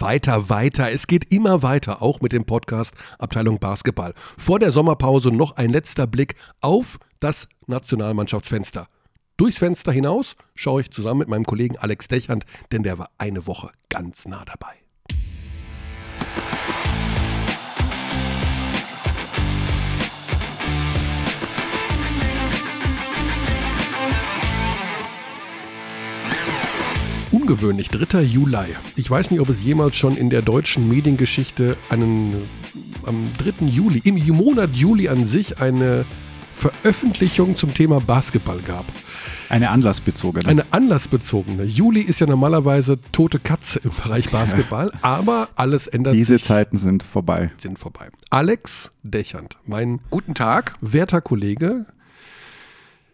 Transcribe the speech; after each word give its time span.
Weiter, 0.00 0.48
weiter. 0.48 0.90
Es 0.90 1.06
geht 1.06 1.32
immer 1.32 1.62
weiter, 1.62 2.02
auch 2.02 2.20
mit 2.20 2.32
dem 2.32 2.44
Podcast 2.44 2.94
Abteilung 3.18 3.58
Basketball. 3.58 4.14
Vor 4.16 4.58
der 4.58 4.70
Sommerpause 4.70 5.30
noch 5.30 5.56
ein 5.56 5.70
letzter 5.70 6.06
Blick 6.06 6.34
auf 6.60 6.98
das 7.20 7.48
Nationalmannschaftsfenster. 7.66 8.88
Durchs 9.36 9.58
Fenster 9.58 9.92
hinaus 9.92 10.36
schaue 10.54 10.82
ich 10.82 10.90
zusammen 10.90 11.20
mit 11.20 11.28
meinem 11.28 11.44
Kollegen 11.44 11.78
Alex 11.78 12.08
Dechand, 12.08 12.44
denn 12.72 12.82
der 12.82 12.98
war 12.98 13.10
eine 13.18 13.46
Woche 13.46 13.70
ganz 13.88 14.26
nah 14.26 14.44
dabei. 14.44 14.87
Ungewöhnlich, 27.48 27.88
3. 27.88 28.20
Juli. 28.20 28.76
Ich 28.94 29.10
weiß 29.10 29.30
nicht, 29.30 29.40
ob 29.40 29.48
es 29.48 29.62
jemals 29.62 29.96
schon 29.96 30.18
in 30.18 30.28
der 30.28 30.42
deutschen 30.42 30.86
Mediengeschichte 30.86 31.78
einen, 31.88 32.46
am 33.06 33.24
3. 33.38 33.64
Juli, 33.64 34.02
im 34.04 34.18
Monat 34.36 34.76
Juli 34.76 35.08
an 35.08 35.24
sich, 35.24 35.58
eine 35.58 36.04
Veröffentlichung 36.52 37.56
zum 37.56 37.72
Thema 37.72 38.02
Basketball 38.02 38.58
gab. 38.58 38.84
Eine 39.48 39.70
anlassbezogene. 39.70 40.46
Eine 40.46 40.70
anlassbezogene. 40.72 41.64
Juli 41.64 42.02
ist 42.02 42.20
ja 42.20 42.26
normalerweise 42.26 42.98
tote 43.12 43.38
Katze 43.38 43.78
im 43.78 43.92
Bereich 43.92 44.30
Basketball, 44.30 44.92
aber 45.00 45.48
alles 45.54 45.86
ändert 45.86 46.12
Diese 46.12 46.34
sich. 46.34 46.42
Diese 46.42 46.48
Zeiten 46.48 46.76
sind 46.76 47.02
vorbei. 47.02 47.50
Sind 47.56 47.78
vorbei. 47.78 48.10
Alex 48.28 48.92
Dechand, 49.02 49.56
mein 49.64 50.00
guten 50.10 50.34
Tag, 50.34 50.74
werter 50.82 51.22
Kollege, 51.22 51.86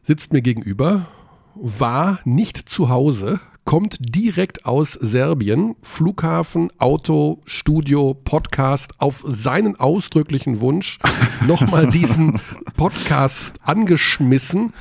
sitzt 0.03 0.33
mir 0.33 0.42
gegenüber, 0.42 1.06
war 1.55 2.19
nicht 2.25 2.69
zu 2.69 2.89
Hause, 2.89 3.39
kommt 3.64 3.96
direkt 4.00 4.66
aus 4.66 4.92
Serbien, 4.92 5.74
Flughafen, 5.82 6.70
Auto, 6.78 7.41
Studio, 7.45 8.14
Podcast, 8.14 8.92
auf 8.98 9.24
seinen 9.27 9.77
ausdrücklichen 9.77 10.60
Wunsch 10.60 10.98
nochmal 11.47 11.89
diesen 11.89 12.41
Podcast 12.77 13.55
angeschmissen, 13.62 14.72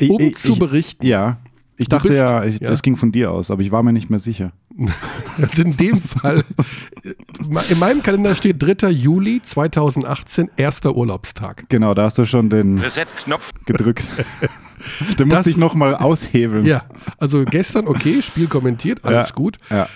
um 0.00 0.20
ich, 0.20 0.36
zu 0.36 0.56
berichten. 0.56 1.04
Ich, 1.04 1.10
ja, 1.10 1.38
ich 1.76 1.88
dachte 1.88 2.08
bist, 2.08 2.20
ja, 2.20 2.44
ich, 2.44 2.60
ja, 2.60 2.70
das 2.70 2.82
ging 2.82 2.96
von 2.96 3.12
dir 3.12 3.32
aus, 3.32 3.50
aber 3.50 3.62
ich 3.62 3.72
war 3.72 3.82
mir 3.82 3.92
nicht 3.92 4.10
mehr 4.10 4.20
sicher. 4.20 4.52
Also 5.40 5.62
in 5.62 5.76
dem 5.76 6.00
Fall, 6.00 6.44
in 7.68 7.78
meinem 7.78 8.02
Kalender 8.02 8.34
steht 8.34 8.62
3. 8.62 8.90
Juli 8.90 9.42
2018, 9.42 10.50
erster 10.56 10.94
Urlaubstag. 10.94 11.64
Genau, 11.68 11.94
da 11.94 12.04
hast 12.04 12.18
du 12.18 12.24
schon 12.24 12.48
den 12.48 12.78
Reset-Knopf 12.78 13.50
gedrückt. 13.64 14.04
Den 15.18 15.28
musste 15.28 15.50
ich 15.50 15.56
nochmal 15.56 15.96
aushebeln. 15.96 16.64
Ja, 16.64 16.84
also 17.18 17.44
gestern, 17.44 17.88
okay, 17.88 18.22
Spiel 18.22 18.46
kommentiert, 18.46 19.04
alles 19.04 19.30
ja, 19.30 19.34
gut. 19.34 19.58
Ja. 19.70 19.88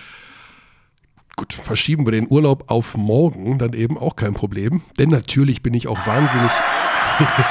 Gut, 1.37 1.53
verschieben 1.53 2.05
wir 2.05 2.11
den 2.11 2.27
Urlaub 2.29 2.65
auf 2.67 2.97
morgen, 2.97 3.57
dann 3.57 3.73
eben 3.73 3.97
auch 3.97 4.15
kein 4.15 4.33
Problem. 4.33 4.81
Denn 4.99 5.09
natürlich 5.09 5.63
bin 5.63 5.73
ich 5.73 5.87
auch 5.87 6.05
wahnsinnig, 6.05 6.51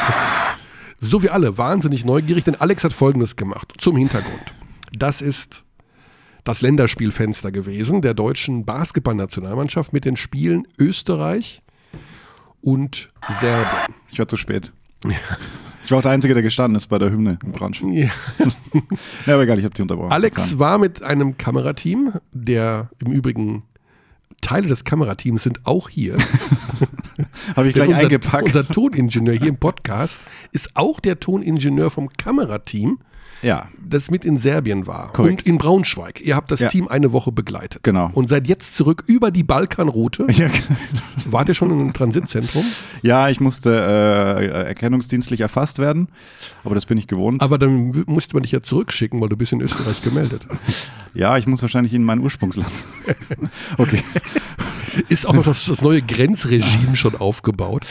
so 1.00 1.22
wie 1.22 1.30
alle, 1.30 1.56
wahnsinnig 1.56 2.04
neugierig, 2.04 2.44
denn 2.44 2.56
Alex 2.56 2.84
hat 2.84 2.92
Folgendes 2.92 3.36
gemacht, 3.36 3.72
zum 3.78 3.96
Hintergrund. 3.96 4.54
Das 4.92 5.22
ist 5.22 5.64
das 6.44 6.60
Länderspielfenster 6.60 7.52
gewesen 7.52 8.02
der 8.02 8.14
deutschen 8.14 8.64
Basketballnationalmannschaft 8.64 9.92
mit 9.92 10.04
den 10.04 10.16
Spielen 10.16 10.66
Österreich 10.78 11.62
und 12.60 13.10
Serbien. 13.28 13.94
Ich 14.10 14.18
war 14.18 14.28
zu 14.28 14.36
spät. 14.36 14.72
Ich 15.84 15.90
war 15.90 15.98
auch 15.98 16.02
der 16.02 16.12
Einzige, 16.12 16.34
der 16.34 16.42
gestanden 16.42 16.76
ist 16.76 16.86
bei 16.86 16.98
der 16.98 17.10
Hymne 17.10 17.38
im 17.44 17.52
Braunschweig. 17.52 17.92
Ja. 17.92 18.10
ja, 19.26 19.34
aber 19.34 19.42
egal, 19.42 19.58
ich 19.58 19.64
habe 19.64 19.74
die 19.74 19.82
unterbrochen. 19.82 20.12
Alex 20.12 20.58
war 20.58 20.78
mit 20.78 21.02
einem 21.02 21.36
Kamerateam, 21.38 22.14
der 22.32 22.90
im 23.04 23.12
Übrigen 23.12 23.64
Teile 24.40 24.68
des 24.68 24.84
Kamerateams 24.84 25.42
sind 25.42 25.66
auch 25.66 25.88
hier. 25.88 26.18
Habe 27.56 27.68
ich 27.68 27.74
gleich 27.74 27.88
unser, 27.88 28.02
eingepackt. 28.02 28.44
Unser 28.44 28.66
Toningenieur 28.66 29.34
hier 29.34 29.48
im 29.48 29.56
Podcast 29.56 30.20
ist 30.52 30.70
auch 30.74 31.00
der 31.00 31.20
Toningenieur 31.20 31.90
vom 31.90 32.08
Kamerateam 32.08 32.98
ja. 33.42 33.68
das 33.84 34.10
mit 34.10 34.24
in 34.24 34.36
Serbien 34.36 34.86
war 34.86 35.12
Korrekt. 35.12 35.42
und 35.42 35.46
in 35.48 35.58
Braunschweig. 35.58 36.20
Ihr 36.20 36.34
habt 36.36 36.50
das 36.50 36.60
Ja. 36.60 36.68
Team 36.68 36.88
eine 36.88 37.12
Woche 37.12 37.30
begleitet. 37.32 37.82
Genau. 37.82 38.10
Und 38.14 38.28
seid 38.28 38.46
jetzt 38.48 38.74
zurück 38.76 39.04
über 39.06 39.30
die 39.30 39.42
Balkanroute. 39.42 40.26
Ja, 40.32 40.48
Wart 41.26 41.48
ihr 41.48 41.54
schon 41.54 41.70
in 41.70 41.80
einem 41.80 41.92
Transitzentrum? 41.92 42.64
ja, 43.02 43.28
ich 43.28 43.40
musste 43.40 43.70
äh, 43.70 44.46
erkennungsdienstlich 44.66 45.40
erfasst 45.40 45.78
werden, 45.78 46.08
aber 46.64 46.74
das 46.74 46.86
bin 46.86 46.98
ich 46.98 47.06
gewohnt. 47.06 47.42
Aber 47.42 47.58
dann 47.58 48.04
musste 48.06 48.34
man 48.34 48.42
dich 48.44 48.52
ja 48.52 48.62
zurückschicken, 48.62 49.20
weil 49.20 49.28
du 49.28 49.36
bist 49.36 49.52
in 49.52 49.60
Österreich 49.60 50.00
gemeldet. 50.02 50.46
ja, 51.14 51.36
ich 51.36 51.46
muss 51.46 51.62
wahrscheinlich 51.62 51.92
in 51.94 52.04
mein 52.04 52.20
Ursprungsland. 52.20 52.70
okay. 53.78 54.02
Ist 55.08 55.26
auch 55.26 55.32
noch 55.34 55.44
das, 55.44 55.64
das 55.66 55.80
neue 55.82 56.02
Grenzregime 56.02 56.94
schon 56.96 57.16
aufgebaut. 57.16 57.86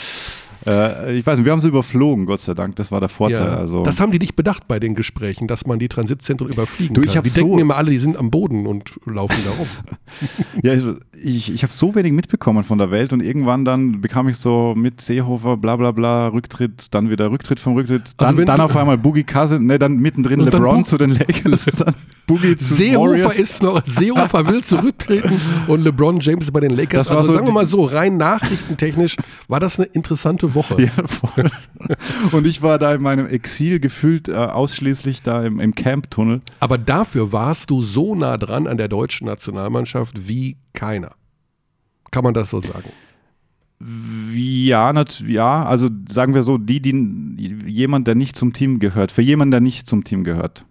Äh, 0.65 1.17
ich 1.17 1.25
weiß 1.25 1.37
nicht, 1.37 1.45
wir 1.45 1.51
haben 1.51 1.61
sie 1.61 1.67
überflogen, 1.69 2.25
Gott 2.25 2.39
sei 2.39 2.53
Dank. 2.53 2.75
Das 2.75 2.91
war 2.91 2.99
der 2.99 3.09
Vorteil. 3.09 3.49
also. 3.49 3.83
Das 3.83 3.99
haben 3.99 4.11
die 4.11 4.19
nicht 4.19 4.35
bedacht 4.35 4.67
bei 4.67 4.79
den 4.79 4.95
Gesprächen, 4.95 5.47
dass 5.47 5.65
man 5.65 5.79
die 5.79 5.87
Transitzentren 5.87 6.49
überfliegen 6.49 6.93
Du, 6.93 7.01
ich 7.01 7.13
kann. 7.13 7.23
Die 7.23 7.29
so- 7.29 7.41
denken 7.41 7.59
immer 7.59 7.75
alle, 7.77 7.91
die 7.91 7.97
sind 7.97 8.17
am 8.17 8.29
Boden 8.31 8.67
und 8.67 8.99
laufen 9.05 9.37
da 9.43 9.51
rum. 9.51 9.67
Ja, 10.63 10.73
ich, 11.23 11.51
ich 11.53 11.63
habe 11.63 11.71
so 11.73 11.95
wenig 11.95 12.11
mitbekommen 12.11 12.63
von 12.63 12.77
der 12.77 12.91
Welt 12.91 13.13
und 13.13 13.21
irgendwann 13.21 13.63
dann 13.65 14.01
bekam 14.01 14.27
ich 14.27 14.37
so 14.37 14.73
mit 14.75 14.99
Seehofer, 15.01 15.55
bla 15.57 15.77
bla 15.77 15.91
bla, 15.91 16.27
Rücktritt, 16.27 16.87
dann 16.93 17.09
wieder 17.09 17.31
Rücktritt 17.31 17.59
vom 17.59 17.73
Rücktritt, 17.73 18.11
dann, 18.17 18.27
Also 18.29 18.43
dann 18.43 18.59
auf 18.59 18.75
einmal 18.75 18.97
Boogie 18.97 19.23
Cousin, 19.23 19.65
ne, 19.65 19.79
dann 19.79 19.97
mittendrin 19.97 20.41
LeBron 20.41 20.83
zu 20.85 20.97
den 20.97 21.11
Lakers, 21.11 21.65
dann 21.77 21.95
Boogie 22.27 22.55
zu 22.57 22.73
Seehofer 22.75 23.09
Warriors. 23.11 23.39
ist 23.39 23.63
noch, 23.63 23.83
Seehofer 23.85 24.45
will 24.47 24.63
zurücktreten 24.63 25.31
und 25.67 25.81
LeBron 25.83 26.19
James 26.19 26.45
ist 26.45 26.51
bei 26.51 26.59
den 26.59 26.71
Lakers. 26.71 27.07
Das 27.07 27.09
war 27.09 27.17
Also 27.19 27.27
so 27.29 27.33
sagen 27.35 27.47
wir 27.47 27.53
mal 27.53 27.65
so, 27.65 27.85
rein 27.85 28.17
nachrichtentechnisch 28.17 29.15
war 29.47 29.59
das 29.61 29.79
eine 29.79 29.87
interessante 29.87 30.50
Woche. 30.55 30.81
Ja, 30.81 31.07
voll. 31.07 31.49
Und 32.31 32.47
ich 32.47 32.61
war 32.61 32.79
da 32.79 32.93
in 32.93 33.01
meinem 33.01 33.27
Exil 33.27 33.79
gefühlt 33.79 34.27
äh, 34.27 34.33
ausschließlich 34.33 35.21
da 35.21 35.43
im, 35.43 35.59
im 35.59 35.75
Camp-Tunnel. 35.75 36.41
Aber 36.59 36.77
dafür 36.77 37.31
warst 37.31 37.69
du 37.69 37.81
so 37.81 38.15
nah 38.15 38.37
dran 38.37 38.67
an 38.67 38.77
der 38.77 38.87
deutschen 38.87 39.27
Nationalmannschaft 39.27 40.27
wie 40.27 40.57
keiner. 40.73 41.11
Kann 42.11 42.23
man 42.23 42.33
das 42.33 42.49
so 42.49 42.61
sagen? 42.61 42.91
Ja, 44.33 44.93
nat, 44.93 45.23
ja, 45.25 45.65
also 45.65 45.89
sagen 46.07 46.35
wir 46.35 46.43
so, 46.43 46.57
die, 46.57 46.81
die 46.81 47.57
jemand, 47.65 48.05
der 48.07 48.15
nicht 48.15 48.35
zum 48.35 48.53
Team 48.53 48.79
gehört, 48.79 49.11
für 49.11 49.23
jemanden, 49.23 49.51
der 49.51 49.61
nicht 49.61 49.87
zum 49.87 50.03
Team 50.03 50.23
gehört. 50.23 50.65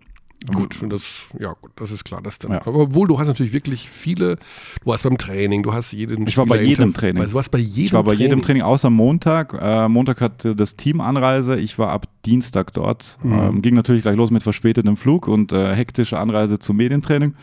Gut, 0.47 0.83
und 0.83 0.91
das, 0.91 1.05
ja 1.39 1.53
gut, 1.61 1.71
das 1.77 1.91
ist 1.91 2.05
klar. 2.05 2.23
Das 2.23 2.39
dann. 2.39 2.53
Ja. 2.53 2.67
Aber 2.67 2.79
obwohl 2.79 3.07
du 3.07 3.19
hast 3.19 3.29
natürlich 3.29 3.53
wirklich 3.53 3.91
viele, 3.91 4.37
du 4.37 4.87
warst 4.87 5.05
beim 5.05 5.19
Training, 5.19 5.63
du 5.63 5.75
hast 5.75 5.93
jeden 5.93 6.27
Ich 6.27 6.39
war 6.39 6.47
bei 6.47 6.63
jedem 6.63 6.95
Training. 6.95 7.23
Du 7.23 7.35
warst 7.35 7.51
bei 7.51 7.59
jedem 7.59 7.85
Ich 7.85 7.93
war 7.93 8.03
bei 8.03 8.13
Training. 8.13 8.23
jedem 8.23 8.43
Training 8.43 8.63
außer 8.63 8.89
Montag. 8.89 9.55
Äh, 9.61 9.89
Montag 9.89 10.23
hatte 10.23 10.57
das 10.57 10.77
Team 10.77 11.03
Anreise. 11.03 11.57
Ich 11.59 11.79
war 11.79 11.91
ab 11.91 12.07
Dienstag 12.25 12.73
dort. 12.73 13.19
Mhm. 13.23 13.33
Ähm, 13.33 13.63
ging 13.63 13.75
natürlich 13.75 14.03
gleich 14.03 14.17
los 14.17 14.31
mit 14.31 14.43
verspätetem 14.43 14.97
Flug 14.97 15.29
und 15.29 15.53
äh, 15.53 15.75
hektische 15.75 16.19
Anreise 16.19 16.59
zum 16.59 16.77
Medientraining. 16.79 17.35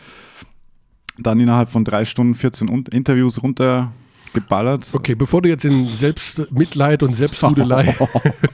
Dann 1.18 1.38
innerhalb 1.38 1.70
von 1.70 1.84
drei 1.84 2.04
Stunden 2.04 2.34
14 2.34 2.68
Un 2.68 2.84
Interviews 2.90 3.40
runtergeballert. 4.34 4.86
Okay, 4.92 5.14
bevor 5.14 5.42
du 5.42 5.48
jetzt 5.48 5.64
in 5.64 5.86
Selbstmitleid 5.86 7.02
und 7.02 7.14
Selbsthudelei 7.14 7.88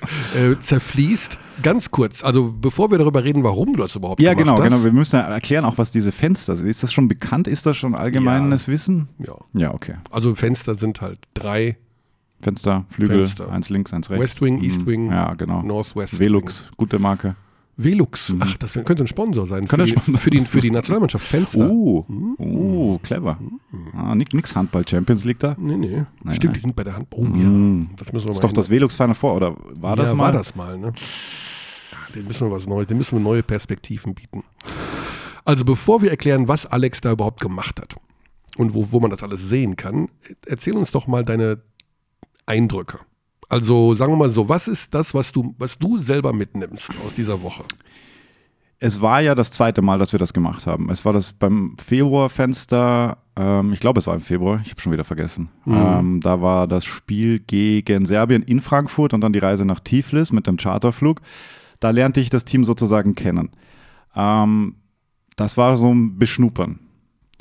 äh, 0.37 0.59
zerfließt, 0.59 1.39
ganz 1.63 1.91
kurz, 1.91 2.23
also 2.25 2.53
bevor 2.53 2.91
wir 2.91 2.99
darüber 2.99 3.25
reden, 3.25 3.43
warum 3.45 3.75
du 3.75 3.83
das 3.83 3.95
überhaupt 3.97 4.21
Ja, 4.21 4.35
gemacht 4.35 4.57
genau, 4.57 4.59
hast. 4.65 4.71
genau. 4.73 4.85
Wir 4.85 4.93
müssen 4.93 5.17
ja 5.17 5.23
erklären 5.23 5.65
auch, 5.65 5.79
was 5.79 5.91
diese 5.91 6.13
Fenster 6.13 6.57
sind. 6.57 6.67
Ist 6.67 6.83
das 6.83 6.93
schon 6.93 7.09
bekannt? 7.09 7.49
Ist 7.49 7.67
das 7.67 7.77
schon 7.77 7.95
allgemeines 7.95 8.69
Wissen? 8.69 9.09
Ja. 9.19 9.35
Ja, 9.53 9.75
okay. 9.75 9.95
Also 10.11 10.35
Fenster 10.35 10.75
sind 10.75 11.01
halt 11.01 11.19
drei, 11.35 11.77
Fenster, 12.41 12.85
Flügel, 12.91 13.25
Fenster. 13.27 13.51
eins 13.51 13.71
links, 13.71 13.93
eins 13.95 14.11
rechts. 14.11 14.23
West 14.23 14.43
Wing, 14.43 14.63
East 14.63 14.83
Mhm. 14.83 14.87
Wing, 14.87 15.11
Ja, 15.11 15.35
genau. 15.35 15.63
Northwest 15.63 16.19
Velux, 16.19 16.71
gute 16.77 16.99
Marke. 16.99 17.37
Velux, 17.77 18.33
ach, 18.39 18.57
das 18.59 18.73
könnte 18.73 19.03
ein 19.03 19.07
Sponsor 19.09 19.47
sein 19.49 19.67
für 19.67 19.77
Könnte 19.77 19.87
die, 19.87 19.97
ein 19.97 20.01
Sponsor 20.01 20.21
für, 20.21 20.31
die, 20.31 20.39
für 20.45 20.61
die 20.61 20.71
Nationalmannschaft 20.71 21.27
Fenster. 21.27 21.69
Oh, 21.69 22.07
oh, 22.39 22.99
clever. 23.03 23.37
Ah, 23.97 24.15
nix, 24.15 24.33
nix 24.33 24.55
Handball 24.55 24.87
Champions 24.87 25.25
League 25.25 25.41
da. 25.41 25.57
Nee, 25.59 25.77
nee. 25.77 26.05
Nein, 26.23 26.35
Stimmt, 26.35 26.45
nein. 26.45 26.53
die 26.55 26.61
sind 26.61 26.77
bei 26.77 26.85
der 26.85 26.95
Hand. 26.95 27.09
Oh 27.15 27.25
Mm. 27.25 27.89
ja, 27.91 27.97
das 27.97 28.13
müssen 28.13 28.27
wir 28.27 28.31
Ist 28.33 28.43
mal 28.43 28.49
doch 28.49 28.53
das 28.53 28.71
Velux 28.71 28.95
Final 28.95 29.15
Four, 29.15 29.35
oder 29.35 29.57
war 29.81 29.97
das 29.97 30.11
ja, 30.11 30.15
mal? 30.15 30.25
war 30.25 30.33
das 30.33 30.55
mal, 30.55 30.79
ne? 30.79 30.93
Ja, 31.91 32.15
dem 32.15 32.27
müssen 32.29 32.47
wir 32.49 32.53
was 32.55 32.67
Neues, 32.69 32.87
dem 32.87 32.99
müssen 32.99 33.19
wir 33.19 33.23
neue 33.23 33.43
Perspektiven 33.43 34.15
bieten. 34.15 34.45
Also 35.45 35.65
bevor 35.65 36.01
wir 36.01 36.11
erklären, 36.11 36.47
was 36.49 36.67
Alex 36.67 37.01
da 37.01 37.11
überhaupt 37.13 37.41
gemacht 37.41 37.81
hat 37.81 37.97
und 38.57 38.73
wo, 38.75 38.93
wo 38.93 39.01
man 39.01 39.11
das 39.11 39.23
alles 39.25 39.49
sehen 39.49 39.77
kann, 39.77 40.09
erzähl 40.47 40.77
uns 40.77 40.91
doch 40.93 41.07
mal 41.09 41.25
deine 41.25 41.59
Eindrücke. 42.47 43.01
Also 43.55 43.95
sagen 43.95 44.13
wir 44.13 44.17
mal 44.17 44.31
so, 44.31 44.49
was 44.49 44.67
ist 44.67 44.93
das, 44.95 45.15
was 45.15 45.31
du, 45.31 45.55
was 45.59 45.79
du 45.79 45.97
selber 45.97 46.33
mitnimmst 46.33 46.91
aus 47.07 47.15
dieser 47.15 47.41
Woche? 47.41 47.63
Es 48.81 49.01
war 49.01 49.21
ja 49.21 49.37
das 49.37 49.53
zweite 49.53 49.81
Mal, 49.81 50.01
dass 50.01 50.11
wir 50.11 50.19
das 50.19 50.33
gemacht 50.33 50.67
haben. 50.67 50.91
Es 50.91 51.05
war 51.05 51.13
das 51.13 51.35
beim 51.35 51.77
Februarfenster, 51.79 53.17
ähm, 53.37 53.73
ich 53.73 53.79
glaube, 53.79 54.01
es 54.01 54.09
war 54.09 54.15
im 54.15 54.23
Februar, 54.23 54.61
ich 54.65 54.71
habe 54.71 54.81
schon 54.81 54.91
wieder 54.91 55.05
vergessen. 55.05 55.51
Mhm. 55.67 55.73
Ähm, 55.77 56.21
da 56.21 56.43
war 56.43 56.67
das 56.67 56.85
Spiel 56.85 57.39
gegen 57.39 58.07
Serbien 58.07 58.43
in 58.43 58.61
Frankfurt 58.61 59.15
und 59.15 59.21
dann 59.21 59.33
die 59.33 59.39
Reise 59.39 59.65
nach 59.65 59.79
Tiflis 59.79 60.33
mit 60.33 60.49
dem 60.49 60.57
Charterflug. 60.57 61.21
Da 61.79 61.91
lernte 61.91 62.21
ich 62.21 62.31
das 62.31 62.45
Team 62.45 62.65
sozusagen 62.65 63.15
kennen. 63.15 63.51
Ähm, 64.17 64.75
das 65.37 65.57
war 65.57 65.77
so 65.77 65.95
ein 65.95 66.19
Beschnuppern. 66.19 66.81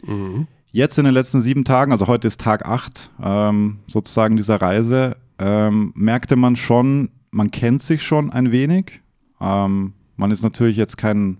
Mhm. 0.06 0.45
jetzt 0.71 1.00
in 1.00 1.06
den 1.06 1.13
letzten 1.15 1.42
sieben 1.42 1.63
Tagen, 1.63 1.92
also 1.92 2.06
heute 2.06 2.27
ist 2.27 2.39
Tag 2.39 2.68
acht 2.68 3.10
ähm, 3.19 3.80
sozusagen 3.88 4.36
dieser 4.36 4.62
Reise, 4.62 5.15
ähm, 5.43 5.91
merkte 5.95 6.37
man 6.37 6.55
schon, 6.55 7.09
man 7.31 7.51
kennt 7.51 7.81
sich 7.81 8.01
schon 8.01 8.31
ein 8.31 8.51
wenig. 8.51 9.01
Ähm, 9.41 9.93
man 10.15 10.31
ist 10.31 10.41
natürlich 10.41 10.77
jetzt 10.77 10.97
kein, 10.97 11.37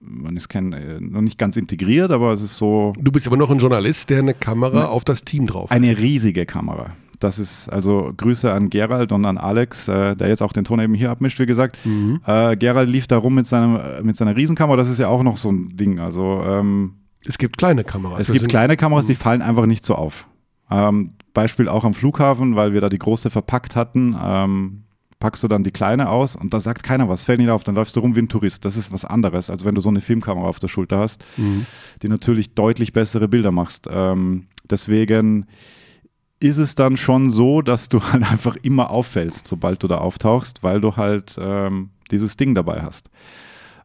man 0.00 0.36
ist 0.36 0.48
kein, 0.48 0.72
äh, 0.72 1.00
noch 1.00 1.20
nicht 1.20 1.38
ganz 1.38 1.56
integriert, 1.56 2.10
aber 2.10 2.32
es 2.32 2.42
ist 2.42 2.56
so. 2.56 2.92
Du 2.98 3.12
bist 3.12 3.28
aber 3.28 3.36
noch 3.36 3.50
ein 3.50 3.58
Journalist, 3.58 4.10
der 4.10 4.18
eine 4.18 4.34
Kamera 4.34 4.80
ne, 4.80 4.88
auf 4.88 5.04
das 5.04 5.22
Team 5.22 5.46
drauf 5.46 5.70
hat. 5.70 5.76
Eine 5.76 5.96
riesige 5.98 6.46
Kamera. 6.46 6.96
Das 7.20 7.38
ist 7.38 7.68
also 7.68 8.12
Grüße 8.16 8.52
an 8.52 8.68
Gerald 8.68 9.12
und 9.12 9.24
an 9.24 9.38
Alex, 9.38 9.86
äh, 9.86 10.16
der 10.16 10.26
jetzt 10.26 10.42
auch 10.42 10.52
den 10.52 10.64
Ton 10.64 10.80
eben 10.80 10.94
hier 10.94 11.12
abmischt, 11.12 11.38
wie 11.38 11.46
gesagt. 11.46 11.78
Mhm. 11.86 12.20
Äh, 12.26 12.56
Gerald 12.56 12.88
lief 12.88 13.06
da 13.06 13.18
rum 13.18 13.36
mit, 13.36 13.46
seinem, 13.46 13.78
mit 14.04 14.16
seiner 14.16 14.34
Riesenkamera, 14.34 14.76
das 14.76 14.88
ist 14.88 14.98
ja 14.98 15.06
auch 15.06 15.22
noch 15.22 15.36
so 15.36 15.52
ein 15.52 15.76
Ding. 15.76 16.00
Also 16.00 16.42
ähm, 16.44 16.94
es 17.24 17.38
gibt 17.38 17.56
kleine 17.56 17.84
Kameras. 17.84 18.22
Es 18.22 18.32
gibt 18.32 18.48
kleine 18.48 18.76
Kameras, 18.76 19.06
die 19.06 19.12
mhm. 19.12 19.18
fallen 19.18 19.42
einfach 19.42 19.66
nicht 19.66 19.84
so 19.84 19.94
auf. 19.94 20.26
Ähm, 20.68 21.12
Beispiel 21.34 21.68
auch 21.68 21.84
am 21.84 21.94
Flughafen, 21.94 22.56
weil 22.56 22.72
wir 22.72 22.80
da 22.80 22.88
die 22.88 22.98
große 22.98 23.30
verpackt 23.30 23.76
hatten. 23.76 24.16
Ähm, 24.20 24.84
packst 25.22 25.44
du 25.44 25.48
dann 25.48 25.62
die 25.62 25.70
kleine 25.70 26.08
aus 26.08 26.34
und 26.34 26.52
da 26.52 26.58
sagt 26.58 26.82
keiner 26.82 27.08
was, 27.08 27.22
fällt 27.22 27.38
nicht 27.38 27.48
auf, 27.48 27.62
dann 27.62 27.76
läufst 27.76 27.94
du 27.94 28.00
rum 28.00 28.16
wie 28.16 28.22
ein 28.22 28.28
Tourist. 28.28 28.64
Das 28.64 28.76
ist 28.76 28.90
was 28.90 29.04
anderes, 29.04 29.50
als 29.50 29.64
wenn 29.64 29.76
du 29.76 29.80
so 29.80 29.88
eine 29.88 30.00
Filmkamera 30.00 30.48
auf 30.48 30.58
der 30.58 30.66
Schulter 30.66 30.98
hast, 30.98 31.24
mhm. 31.36 31.64
die 32.02 32.08
natürlich 32.08 32.54
deutlich 32.54 32.92
bessere 32.92 33.28
Bilder 33.28 33.52
machst. 33.52 33.86
Ähm, 33.88 34.46
deswegen 34.68 35.46
ist 36.40 36.58
es 36.58 36.74
dann 36.74 36.96
schon 36.96 37.30
so, 37.30 37.62
dass 37.62 37.88
du 37.88 38.02
halt 38.12 38.28
einfach 38.28 38.56
immer 38.62 38.90
auffällst, 38.90 39.46
sobald 39.46 39.82
du 39.84 39.88
da 39.88 39.98
auftauchst, 39.98 40.64
weil 40.64 40.80
du 40.80 40.96
halt 40.96 41.36
ähm, 41.38 41.90
dieses 42.10 42.36
Ding 42.36 42.56
dabei 42.56 42.82
hast. 42.82 43.08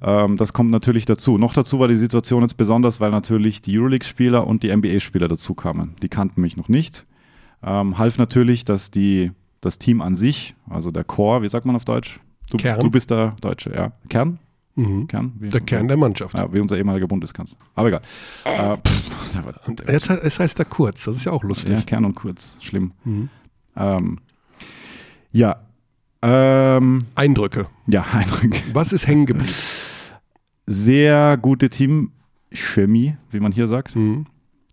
Ähm, 0.02 0.38
das 0.38 0.54
kommt 0.54 0.72
natürlich 0.72 1.06
dazu. 1.06 1.38
Noch 1.38 1.54
dazu 1.54 1.80
war 1.80 1.88
die 1.88 1.98
Situation 1.98 2.42
jetzt 2.42 2.58
besonders, 2.58 3.00
weil 3.00 3.12
natürlich 3.12 3.62
die 3.62 3.78
Euroleague-Spieler 3.78 4.46
und 4.46 4.64
die 4.64 4.76
NBA-Spieler 4.76 5.28
dazu 5.28 5.54
kamen. 5.54 5.96
Die 6.02 6.10
kannten 6.10 6.42
mich 6.42 6.58
noch 6.58 6.68
nicht. 6.68 7.06
Ähm, 7.64 7.98
half 7.98 8.18
natürlich, 8.18 8.66
dass 8.66 8.92
die, 8.92 9.32
das 9.62 9.80
Team 9.80 10.02
an 10.02 10.16
sich, 10.16 10.56
also 10.70 10.92
der 10.92 11.04
Core, 11.04 11.42
wie 11.42 11.50
sagt 11.50 11.66
man 11.66 11.76
auf 11.76 11.86
Deutsch? 11.86 12.20
Du, 12.50 12.58
Kern. 12.58 12.80
du 12.80 12.90
bist 12.90 13.10
der 13.10 13.36
Deutsche, 13.42 13.74
ja. 13.74 13.92
Kern? 14.10 14.40
Mhm. 14.76 15.08
Kern? 15.08 15.34
Wie, 15.40 15.50
der 15.50 15.62
Kern 15.62 15.88
der 15.88 15.98
Mannschaft. 15.98 16.38
Ja, 16.38 16.54
wie 16.54 16.60
unser 16.60 16.78
ehemaliger 16.78 17.08
Bundeskanzler. 17.08 17.58
Aber 17.74 17.88
egal. 17.88 18.02
Äh, 18.46 18.74
äh 18.74 19.92
jetzt 19.92 20.10
heißt, 20.10 20.24
es 20.24 20.40
heißt 20.40 20.60
er 20.60 20.66
kurz, 20.66 21.06
das 21.06 21.18
ist 21.18 21.26
ja 21.26 21.32
auch 21.32 21.44
lustig. 21.44 21.72
Ja, 21.72 21.82
Kern 21.82 22.06
und 22.06 22.16
kurz, 22.16 22.58
schlimm. 22.62 22.94
Mhm. 23.04 23.30
Ähm, 23.76 24.18
ja. 25.32 25.58
Ähm, 26.22 27.06
Eindrücke. 27.16 27.68
Ja, 27.88 28.06
Eindrücke. 28.14 28.62
Was 28.74 28.94
ist 28.94 29.08
hängen 29.08 29.26
geblieben? 29.26 29.52
Sehr 30.68 31.38
gute 31.38 31.70
Teamchemie, 31.70 33.18
wie 33.32 33.40
man 33.40 33.52
hier 33.52 33.68
sagt. 33.68 33.96
Mhm. 33.96 34.26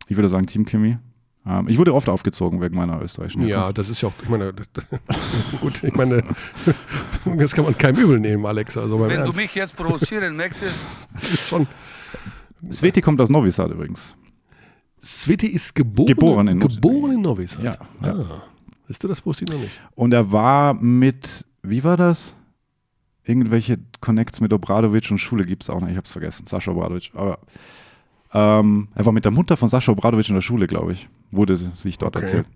Ich 0.06 0.16
würde 0.16 0.28
sagen 0.28 0.46
Teamchemie. 0.46 0.98
Ähm, 1.46 1.68
ich 1.68 1.76
wurde 1.78 1.94
oft 1.94 2.08
aufgezogen 2.08 2.60
wegen 2.60 2.74
meiner 2.74 3.00
österreichischen 3.02 3.42
Herkunft. 3.42 3.66
Ja, 3.66 3.72
das 3.72 3.88
ist 3.88 4.00
ja 4.00 4.08
auch, 4.08 4.12
ich 4.22 4.28
meine, 4.28 4.52
gut, 5.60 5.82
ich 5.82 5.94
meine, 5.94 6.22
das 7.36 7.52
kann 7.54 7.64
man 7.64 7.76
keinem 7.76 8.02
übel 8.02 8.18
nehmen, 8.18 8.46
Alex. 8.46 8.76
Also 8.76 8.98
Wenn 9.00 9.10
Ernst. 9.10 9.34
du 9.34 9.36
mich 9.36 9.54
jetzt 9.54 9.76
provozieren 9.76 10.36
möchtest. 10.36 10.86
Das 11.12 11.30
ist 11.30 11.48
schon. 11.48 11.66
Sveti 12.70 13.00
kommt 13.00 13.20
aus 13.20 13.28
Novi 13.28 13.50
Sad 13.50 13.70
übrigens. 13.70 14.16
Sveti 15.00 15.46
ist 15.46 15.74
geboren, 15.74 16.06
geboren 16.06 16.48
in, 16.48 16.60
geboren 16.60 17.12
in 17.12 17.20
Novi 17.20 17.46
Sad. 17.46 17.62
Ja. 17.62 17.76
ja. 18.02 18.12
Ah, 18.14 18.42
du, 18.98 19.08
das 19.08 19.24
wusste 19.24 19.44
ich 19.44 19.50
noch 19.50 19.60
nicht. 19.60 19.80
Und 19.94 20.12
er 20.12 20.32
war 20.32 20.74
mit, 20.74 21.44
wie 21.62 21.84
war 21.84 21.96
das? 21.96 22.34
Irgendwelche 23.22 23.78
Connects 24.00 24.40
mit 24.40 24.52
Obradovic 24.52 25.10
und 25.10 25.18
Schule 25.18 25.46
gibt 25.46 25.62
es 25.62 25.70
auch 25.70 25.80
noch. 25.80 25.88
Ich 25.88 25.96
habe 25.96 26.04
es 26.04 26.12
vergessen. 26.12 26.46
Sascha 26.46 26.72
Obradovic. 26.72 27.12
Aber 27.14 27.38
ähm, 28.32 28.88
er 28.94 29.06
war 29.06 29.12
mit 29.12 29.24
der 29.24 29.32
Mutter 29.32 29.56
von 29.56 29.68
Sascha 29.68 29.92
Obradovic 29.92 30.28
in 30.28 30.34
der 30.34 30.42
Schule, 30.42 30.66
glaube 30.66 30.92
ich. 30.92 31.08
Wurde 31.34 31.56
sich 31.56 31.98
dort 31.98 32.16
okay. 32.16 32.24
erzählt. 32.24 32.46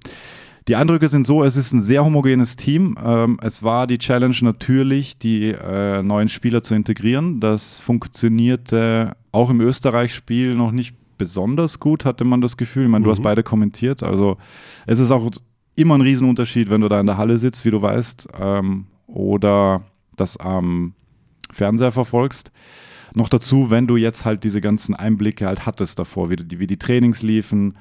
Die 0.69 0.77
Eindrücke 0.77 1.09
sind 1.09 1.27
so, 1.27 1.43
es 1.43 1.57
ist 1.57 1.73
ein 1.73 1.81
sehr 1.81 2.05
homogenes 2.05 2.57
Team. 2.57 2.95
Ähm, 3.03 3.39
es 3.43 3.63
war 3.63 3.87
die 3.87 3.97
Challenge 3.97 4.37
natürlich, 4.43 5.19
die 5.19 5.47
äh, 5.47 6.03
neuen 6.03 6.29
Spieler 6.29 6.63
zu 6.63 6.75
integrieren. 6.75 7.41
Das 7.41 7.81
funktionierte 7.81 9.17
auch 9.33 9.49
im 9.49 9.63
Österreich-Spiel 9.63 10.55
noch 10.55 10.71
nicht 10.71 10.95
besonders 11.17 11.81
gut, 11.81 12.05
hatte 12.05 12.25
man 12.25 12.43
das 12.43 12.59
Gefühl. 12.59 12.85
Ich 12.85 12.91
meine, 12.91 13.01
mhm. 13.01 13.05
du 13.05 13.11
hast 13.11 13.21
mhm. 13.21 13.25
beide 13.25 13.43
kommentiert. 13.43 14.03
Also 14.03 14.37
es 14.87 14.99
ist 14.99 15.11
auch 15.11 15.31
immer 15.75 15.97
ein 15.97 16.03
Riesenunterschied, 16.03 16.69
wenn 16.69 16.83
du 16.83 16.89
da 16.89 17.01
in 17.01 17.07
der 17.07 17.17
Halle 17.17 17.39
sitzt, 17.39 17.65
wie 17.65 17.71
du 17.71 17.81
weißt, 17.81 18.29
ähm, 18.39 18.87
oder 19.07 19.83
das 20.17 20.37
am 20.37 20.93
Fernseher 21.51 21.93
verfolgst. 21.93 22.53
Noch 23.15 23.31
dazu, 23.31 23.71
wenn 23.71 23.87
du 23.87 23.97
jetzt 23.97 24.27
halt 24.27 24.45
diese 24.45 24.61
ganzen 24.61 24.95
Einblicke 24.95 25.47
halt 25.47 25.65
hattest 25.65 25.99
davor, 25.99 26.29
wie 26.29 26.37
die, 26.37 26.59
wie 26.59 26.67
die 26.67 26.77
Trainings 26.77 27.23
liefen, 27.23 27.79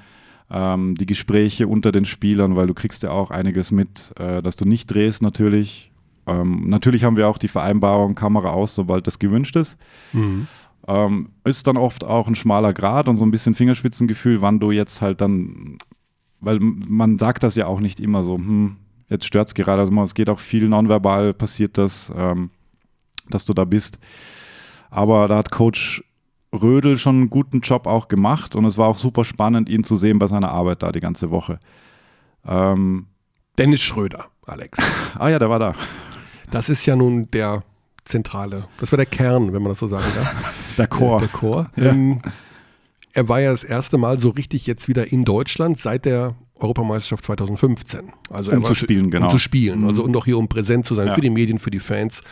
ähm, 0.50 0.96
die 0.96 1.06
Gespräche 1.06 1.68
unter 1.68 1.92
den 1.92 2.06
Spielern, 2.06 2.56
weil 2.56 2.68
du 2.68 2.74
kriegst 2.74 3.04
ja 3.04 3.12
auch 3.12 3.32
einiges 3.32 3.72
mit, 3.72 4.14
äh, 4.18 4.42
dass 4.42 4.56
du 4.56 4.66
nicht 4.66 4.88
drehst 4.88 5.22
natürlich. 5.22 5.92
Ähm, 6.26 6.70
natürlich 6.70 7.04
haben 7.04 7.18
wir 7.18 7.28
auch 7.28 7.38
die 7.38 7.48
Vereinbarung 7.48 8.16
Kamera 8.16 8.52
aus, 8.52 8.76
sobald 8.76 9.08
das 9.08 9.20
gewünscht 9.20 9.56
ist. 9.56 9.78
Mhm. 10.14 10.48
Ähm, 10.88 11.30
ist 11.44 11.68
dann 11.68 11.78
oft 11.78 12.04
auch 12.06 12.28
ein 12.28 12.36
schmaler 12.36 12.74
Grad 12.74 13.10
und 13.10 13.18
so 13.18 13.26
ein 13.26 13.32
bisschen 13.32 13.56
Fingerspitzengefühl, 13.56 14.42
wann 14.42 14.60
du 14.60 14.72
jetzt 14.72 15.02
halt 15.02 15.20
dann, 15.20 15.78
weil 16.40 16.60
man 16.60 17.20
sagt 17.20 17.44
das 17.44 17.56
ja 17.56 17.68
auch 17.68 17.82
nicht 17.82 18.00
immer 18.00 18.24
so, 18.24 18.36
hm, 18.36 18.78
jetzt 19.10 19.26
stört 19.26 19.50
es 19.50 19.54
gerade, 19.54 19.82
also 19.82 20.04
es 20.04 20.14
geht 20.14 20.30
auch 20.30 20.40
viel 20.40 20.70
nonverbal, 20.70 21.34
passiert 21.34 21.78
das, 21.78 22.12
ähm, 22.16 22.52
dass 23.30 23.44
du 23.44 23.54
da 23.54 23.66
bist. 23.66 24.00
Aber 24.90 25.28
da 25.28 25.38
hat 25.38 25.52
Coach 25.52 26.04
Rödel 26.54 26.98
schon 26.98 27.16
einen 27.16 27.30
guten 27.30 27.60
Job 27.60 27.88
auch 27.88 28.08
gemacht 28.08 28.56
und 28.56 28.66
es 28.66 28.78
war 28.78 28.88
auch 28.88 28.98
super 28.98 29.26
spannend, 29.26 29.70
ihn 29.70 29.84
zu 29.84 29.96
sehen 29.96 30.20
bei 30.20 30.28
seiner 30.28 30.50
Arbeit 30.50 30.84
da 30.84 30.92
die 30.92 31.00
ganze 31.00 31.30
Woche. 31.30 31.60
Ähm, 32.46 33.08
Dennis 33.58 33.82
Schröder, 33.82 34.26
Alex. 34.46 34.80
ah 35.20 35.30
ja, 35.30 35.40
der 35.40 35.50
war 35.50 35.60
da. 35.60 35.74
Das 36.50 36.70
ist 36.70 36.86
ja 36.86 36.96
nun 36.96 37.28
der 37.28 37.64
zentrale, 38.06 38.66
das 38.80 38.92
war 38.92 38.98
der 38.98 39.06
Kern, 39.06 39.52
wenn 39.54 39.62
man 39.62 39.72
das 39.72 39.80
so 39.80 39.88
sagen 39.88 40.06
darf. 40.16 40.56
der 40.78 40.88
Chor. 40.88 41.20
Der, 41.20 41.28
der 41.28 41.38
Chor. 41.38 41.72
Ja. 41.76 41.86
Ähm, 41.86 42.20
er 43.12 43.28
war 43.28 43.42
ja 43.42 43.52
das 43.52 43.64
erste 43.64 43.98
Mal 43.98 44.20
so 44.20 44.30
richtig 44.30 44.68
jetzt 44.68 44.88
wieder 44.88 45.12
in 45.12 45.26
Deutschland 45.26 45.78
seit 45.78 46.06
der 46.06 46.36
Europameisterschaft 46.60 47.24
2015. 47.26 48.12
Also 48.30 48.52
um 48.52 48.64
zu 48.64 48.76
spielen, 48.76 49.12
genau. 49.12 49.26
Um 49.26 49.32
zu 49.32 49.40
spielen, 49.40 49.86
also 49.86 50.04
mhm. 50.04 50.10
und 50.10 50.18
auch 50.18 50.26
hier 50.26 50.38
um 50.38 50.48
präsent 50.48 50.86
zu 50.86 50.96
sein 50.96 51.08
ja. 51.08 51.14
für 51.14 51.22
die 51.22 51.30
Medien, 51.30 51.60
für 51.60 51.72
die 51.72 51.80
Fans. 51.80 52.24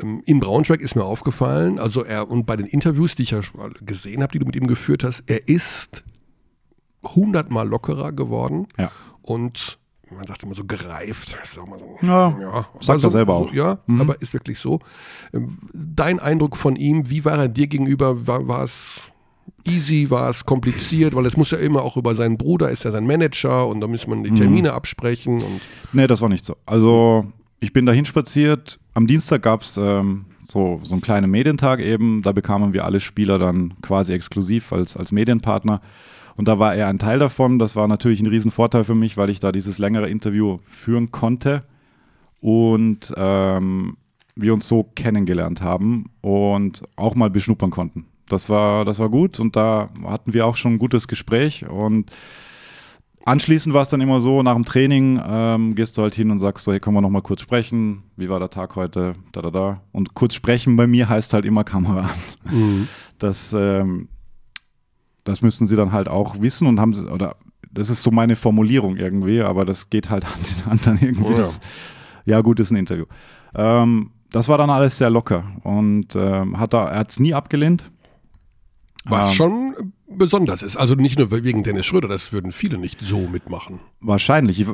Ähm, 0.00 0.22
in 0.24 0.40
Braunschweig 0.40 0.80
ist 0.80 0.94
mir 0.94 1.04
aufgefallen, 1.04 1.78
also 1.78 2.04
er, 2.04 2.30
und 2.30 2.46
bei 2.46 2.56
den 2.56 2.66
Interviews, 2.66 3.14
die 3.14 3.22
ich 3.22 3.30
ja 3.32 3.40
gesehen 3.84 4.22
habe, 4.22 4.32
die 4.32 4.38
du 4.38 4.46
mit 4.46 4.56
ihm 4.56 4.66
geführt 4.66 5.04
hast, 5.04 5.24
er 5.26 5.48
ist 5.48 6.04
hundertmal 7.04 7.68
lockerer 7.68 8.12
geworden 8.12 8.66
ja. 8.78 8.90
und 9.22 9.78
man 10.16 10.26
sagt 10.26 10.42
immer 10.42 10.54
so 10.54 10.64
gereift. 10.64 11.36
Das 11.40 11.52
ist 11.52 11.58
auch 11.58 11.66
mal 11.66 11.78
so, 11.78 11.98
ja, 12.02 12.38
ja 12.38 12.66
sagt 12.80 12.88
also, 12.90 13.08
er 13.08 13.10
selber 13.10 13.34
auch. 13.34 13.48
So, 13.48 13.54
ja, 13.54 13.78
mhm. 13.86 14.00
aber 14.00 14.20
ist 14.20 14.34
wirklich 14.34 14.58
so. 14.58 14.80
Ähm, 15.32 15.58
dein 15.72 16.20
Eindruck 16.20 16.56
von 16.56 16.76
ihm, 16.76 17.08
wie 17.08 17.24
war 17.24 17.38
er 17.38 17.48
dir 17.48 17.66
gegenüber? 17.66 18.26
War, 18.26 18.46
war 18.46 18.64
es 18.64 19.00
easy, 19.64 20.10
war 20.10 20.28
es 20.28 20.44
kompliziert? 20.44 21.14
Weil 21.14 21.26
es 21.26 21.36
muss 21.36 21.50
ja 21.50 21.58
immer 21.58 21.82
auch 21.82 21.96
über 21.96 22.14
seinen 22.14 22.36
Bruder, 22.36 22.70
ist 22.70 22.84
ja 22.84 22.90
sein 22.90 23.06
Manager 23.06 23.66
und 23.68 23.80
da 23.80 23.86
muss 23.86 24.06
man 24.06 24.24
die 24.24 24.30
mhm. 24.30 24.36
Termine 24.36 24.68
mhm. 24.70 24.74
absprechen. 24.74 25.42
Und 25.42 25.60
nee, 25.92 26.06
das 26.06 26.20
war 26.20 26.28
nicht 26.28 26.44
so. 26.44 26.56
Also 26.66 27.32
ich 27.62 27.72
bin 27.72 27.86
dahin 27.86 28.04
spaziert. 28.04 28.80
Am 28.92 29.06
Dienstag 29.06 29.42
gab 29.42 29.62
es 29.62 29.76
ähm, 29.76 30.24
so, 30.42 30.80
so 30.82 30.94
einen 30.94 31.00
kleinen 31.00 31.30
Medientag 31.30 31.78
eben. 31.78 32.20
Da 32.22 32.32
bekamen 32.32 32.72
wir 32.72 32.84
alle 32.84 32.98
Spieler 32.98 33.38
dann 33.38 33.74
quasi 33.82 34.12
exklusiv 34.12 34.72
als, 34.72 34.96
als 34.96 35.12
Medienpartner. 35.12 35.80
Und 36.36 36.48
da 36.48 36.58
war 36.58 36.74
er 36.74 36.88
ein 36.88 36.98
Teil 36.98 37.20
davon. 37.20 37.60
Das 37.60 37.76
war 37.76 37.86
natürlich 37.86 38.20
ein 38.20 38.26
Riesenvorteil 38.26 38.82
für 38.82 38.96
mich, 38.96 39.16
weil 39.16 39.30
ich 39.30 39.38
da 39.38 39.52
dieses 39.52 39.78
längere 39.78 40.10
Interview 40.10 40.58
führen 40.66 41.12
konnte 41.12 41.62
und 42.40 43.14
ähm, 43.16 43.96
wir 44.34 44.54
uns 44.54 44.66
so 44.66 44.82
kennengelernt 44.82 45.62
haben 45.62 46.06
und 46.20 46.82
auch 46.96 47.14
mal 47.14 47.30
beschnuppern 47.30 47.70
konnten. 47.70 48.06
Das 48.28 48.48
war, 48.48 48.84
das 48.84 48.98
war 48.98 49.08
gut 49.08 49.38
und 49.38 49.54
da 49.54 49.90
hatten 50.04 50.34
wir 50.34 50.46
auch 50.46 50.56
schon 50.56 50.74
ein 50.74 50.78
gutes 50.78 51.06
Gespräch 51.06 51.68
und 51.68 52.10
Anschließend 53.24 53.74
war 53.74 53.82
es 53.82 53.88
dann 53.88 54.00
immer 54.00 54.20
so, 54.20 54.42
nach 54.42 54.54
dem 54.54 54.64
Training 54.64 55.20
ähm, 55.24 55.74
gehst 55.74 55.96
du 55.96 56.02
halt 56.02 56.14
hin 56.14 56.30
und 56.30 56.40
sagst 56.40 56.64
so, 56.64 56.72
hey, 56.72 56.80
können 56.80 56.96
wir 56.96 57.00
noch 57.00 57.10
mal 57.10 57.22
kurz 57.22 57.40
sprechen? 57.40 58.02
Wie 58.16 58.28
war 58.28 58.40
der 58.40 58.50
Tag 58.50 58.74
heute? 58.74 59.14
Da, 59.32 59.42
da, 59.42 59.50
da. 59.50 59.80
Und 59.92 60.14
kurz 60.14 60.34
sprechen 60.34 60.76
bei 60.76 60.86
mir 60.86 61.08
heißt 61.08 61.32
halt 61.32 61.44
immer 61.44 61.62
Kamera. 61.64 62.10
Mhm. 62.50 62.88
Das, 63.18 63.52
ähm, 63.52 64.08
das 65.24 65.42
müssen 65.42 65.66
sie 65.66 65.76
dann 65.76 65.92
halt 65.92 66.08
auch 66.08 66.40
wissen 66.40 66.66
und 66.66 66.80
haben 66.80 66.92
sie, 66.92 67.06
oder 67.06 67.36
das 67.70 67.90
ist 67.90 68.02
so 68.02 68.10
meine 68.10 68.36
Formulierung 68.36 68.96
irgendwie, 68.96 69.40
aber 69.40 69.64
das 69.64 69.90
geht 69.90 70.10
halt 70.10 70.26
Hand 70.34 70.54
in 70.56 70.66
Hand 70.66 70.86
dann 70.86 70.98
irgendwie. 71.00 71.24
Oh, 71.24 71.30
ja. 71.30 71.36
Das, 71.36 71.60
ja, 72.24 72.40
gut, 72.40 72.60
ist 72.60 72.70
ein 72.70 72.76
Interview. 72.76 73.04
Ähm, 73.54 74.10
das 74.30 74.48
war 74.48 74.58
dann 74.58 74.70
alles 74.70 74.96
sehr 74.96 75.10
locker 75.10 75.44
und 75.62 76.16
ähm, 76.16 76.58
hat 76.58 76.74
er, 76.74 76.88
er 76.88 76.98
hat 77.00 77.10
es 77.10 77.20
nie 77.20 77.34
abgelehnt. 77.34 77.90
War 79.04 79.20
es 79.20 79.28
ähm, 79.28 79.32
schon 79.32 79.92
besonders 80.16 80.62
ist. 80.62 80.76
Also 80.76 80.94
nicht 80.94 81.18
nur 81.18 81.30
wegen 81.30 81.62
Dennis 81.62 81.86
Schröder, 81.86 82.08
das 82.08 82.32
würden 82.32 82.52
viele 82.52 82.78
nicht 82.78 83.00
so 83.00 83.18
mitmachen. 83.28 83.80
Wahrscheinlich, 84.00 84.58
ja. 84.58 84.66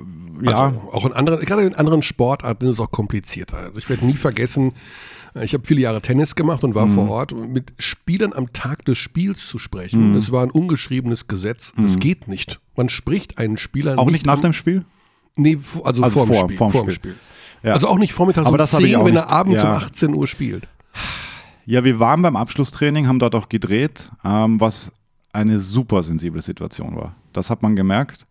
Also 0.67 0.83
auch 0.93 1.05
in 1.07 1.13
anderen, 1.13 1.41
gerade 1.45 1.63
in 1.63 1.75
anderen 1.75 2.03
Sportarten 2.03 2.65
ist 2.67 2.73
es 2.75 2.81
auch 2.81 2.91
komplizierter. 2.91 3.57
Also 3.59 3.79
ich 3.79 3.89
werde 3.89 4.05
nie 4.07 4.15
vergessen, 4.15 4.73
äh, 5.35 5.45
ich 5.45 5.55
habe 5.55 5.65
viele 5.67 5.81
Jahre 5.81 6.01
Tennis 6.03 6.35
gemacht 6.35 6.63
und 6.65 6.75
war 6.75 6.87
Mhm. 6.87 6.95
vor 6.95 7.11
Ort. 7.11 7.35
Mit 7.35 7.73
Spielern 7.79 8.33
am 8.33 8.53
Tag 8.53 8.85
des 8.85 8.99
Spiels 8.99 9.47
zu 9.47 9.59
sprechen, 9.59 10.15
das 10.15 10.31
war 10.33 10.43
ein 10.43 10.51
ungeschriebenes 10.51 11.27
Gesetz. 11.29 11.73
Das 11.77 11.99
geht 11.99 12.29
nicht. 12.29 12.61
Man 12.77 12.89
spricht 12.89 13.39
einen 13.39 13.57
Spieler 13.57 13.95
Mhm. 13.95 13.99
auch 13.99 14.11
nicht 14.11 14.27
nach 14.27 14.37
um- 14.37 14.43
dem 14.43 14.53
Spiel? 14.53 14.85
Nee, 15.37 15.59
also, 15.85 16.03
Also 16.03 16.19
vorm 16.19 16.29
vor- 16.29 16.45
Spiel. 16.45 16.57
vorm 16.57 16.73
vorm 16.73 16.91
Spiel. 16.91 17.13
Spiel. 17.13 17.15
Ja. 17.63 17.73
Also 17.75 17.89
auch 17.89 17.99
nicht 17.99 18.13
vormittags 18.13 18.47
Aber 18.47 18.55
um 18.55 18.59
das 18.59 18.73
habe 18.73 18.85
ich 18.85 18.93
10, 18.93 19.01
auch 19.01 19.05
wenn 19.05 19.15
nicht- 19.15 19.23
er 19.25 19.31
abends 19.31 19.63
ja. 19.63 19.69
um 19.71 19.77
18 19.77 20.15
Uhr 20.15 20.27
spielt. 20.27 20.69
Ja, 21.67 21.85
wir 21.85 21.99
waren 22.01 22.23
beim 22.23 22.35
Abschlusstraining, 22.37 23.07
haben 23.09 23.19
dort 23.19 23.35
auch 23.35 23.49
gedreht, 23.49 24.11
ähm, 24.25 24.59
was 24.61 24.93
eine 25.39 25.59
super 25.59 26.03
sensible 26.03 26.43
Situation 26.43 26.97
war. 26.97 27.15
Das 27.33 27.51
hat 27.51 27.63
man 27.63 27.77
gemerkt. 27.77 28.27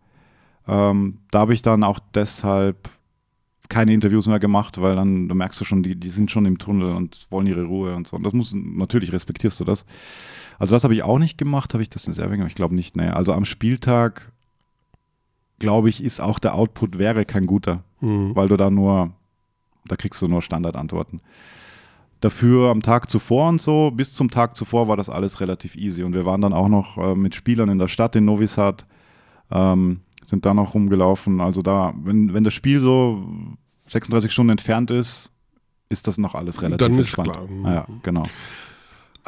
Ähm, 0.66 1.18
da 1.30 1.40
habe 1.40 1.54
ich 1.54 1.62
dann 1.62 1.82
auch 1.82 1.98
deshalb 2.14 2.90
keine 3.68 3.92
Interviews 3.92 4.26
mehr 4.26 4.38
gemacht, 4.38 4.80
weil 4.80 4.96
dann, 4.96 5.28
da 5.28 5.34
merkst 5.34 5.60
du 5.60 5.64
schon, 5.64 5.82
die, 5.82 5.94
die 5.96 6.08
sind 6.08 6.30
schon 6.30 6.46
im 6.46 6.58
Tunnel 6.58 6.94
und 6.94 7.26
wollen 7.30 7.46
ihre 7.46 7.64
Ruhe 7.64 7.94
und 7.94 8.06
so. 8.08 8.16
Und 8.16 8.22
das 8.24 8.32
muss, 8.32 8.54
natürlich 8.54 9.12
respektierst 9.12 9.60
du 9.60 9.64
das. 9.64 9.84
Also 10.58 10.74
das 10.74 10.84
habe 10.84 10.94
ich 10.94 11.02
auch 11.02 11.18
nicht 11.18 11.36
gemacht, 11.38 11.74
habe 11.74 11.82
ich 11.82 11.90
das 11.90 12.06
in 12.06 12.14
Serbien 12.14 12.38
gemacht? 12.38 12.50
Ich 12.50 12.56
glaube 12.56 12.74
nicht, 12.74 12.96
nee. 12.96 13.08
Also 13.08 13.32
am 13.34 13.44
Spieltag, 13.44 14.32
glaube 15.58 15.88
ich, 15.88 16.02
ist 16.02 16.20
auch 16.20 16.38
der 16.38 16.54
Output 16.54 16.98
wäre 16.98 17.24
kein 17.24 17.46
guter, 17.46 17.84
Mhm. 18.00 18.34
weil 18.36 18.48
du 18.48 18.56
da 18.56 18.70
nur, 18.70 19.12
da 19.86 19.96
kriegst 19.96 20.22
du 20.22 20.28
nur 20.28 20.40
Standardantworten. 20.42 21.20
Dafür 22.20 22.70
am 22.70 22.82
Tag 22.82 23.08
zuvor 23.08 23.48
und 23.48 23.60
so, 23.60 23.92
bis 23.92 24.12
zum 24.12 24.30
Tag 24.30 24.56
zuvor 24.56 24.88
war 24.88 24.96
das 24.96 25.08
alles 25.08 25.40
relativ 25.40 25.76
easy. 25.76 26.02
Und 26.02 26.14
wir 26.14 26.24
waren 26.24 26.40
dann 26.40 26.52
auch 26.52 26.68
noch 26.68 26.98
äh, 26.98 27.14
mit 27.14 27.34
Spielern 27.34 27.68
in 27.68 27.78
der 27.78 27.88
Stadt 27.88 28.16
in 28.16 28.24
Novi 28.24 28.46
Sad, 28.46 28.86
ähm, 29.50 30.00
sind 30.26 30.44
da 30.44 30.52
noch 30.52 30.74
rumgelaufen. 30.74 31.40
Also 31.40 31.62
da, 31.62 31.94
wenn, 32.02 32.34
wenn 32.34 32.44
das 32.44 32.54
Spiel 32.54 32.80
so 32.80 33.24
36 33.86 34.32
Stunden 34.32 34.50
entfernt 34.50 34.90
ist, 34.90 35.30
ist 35.88 36.06
das 36.06 36.18
noch 36.18 36.34
alles 36.34 36.60
relativ 36.60 36.86
Dann 36.86 36.98
ist 36.98 37.06
entspannt. 37.06 37.30
klar. 37.32 37.46
Mhm. 37.46 37.64
Ja, 37.66 37.86
genau. 38.02 38.26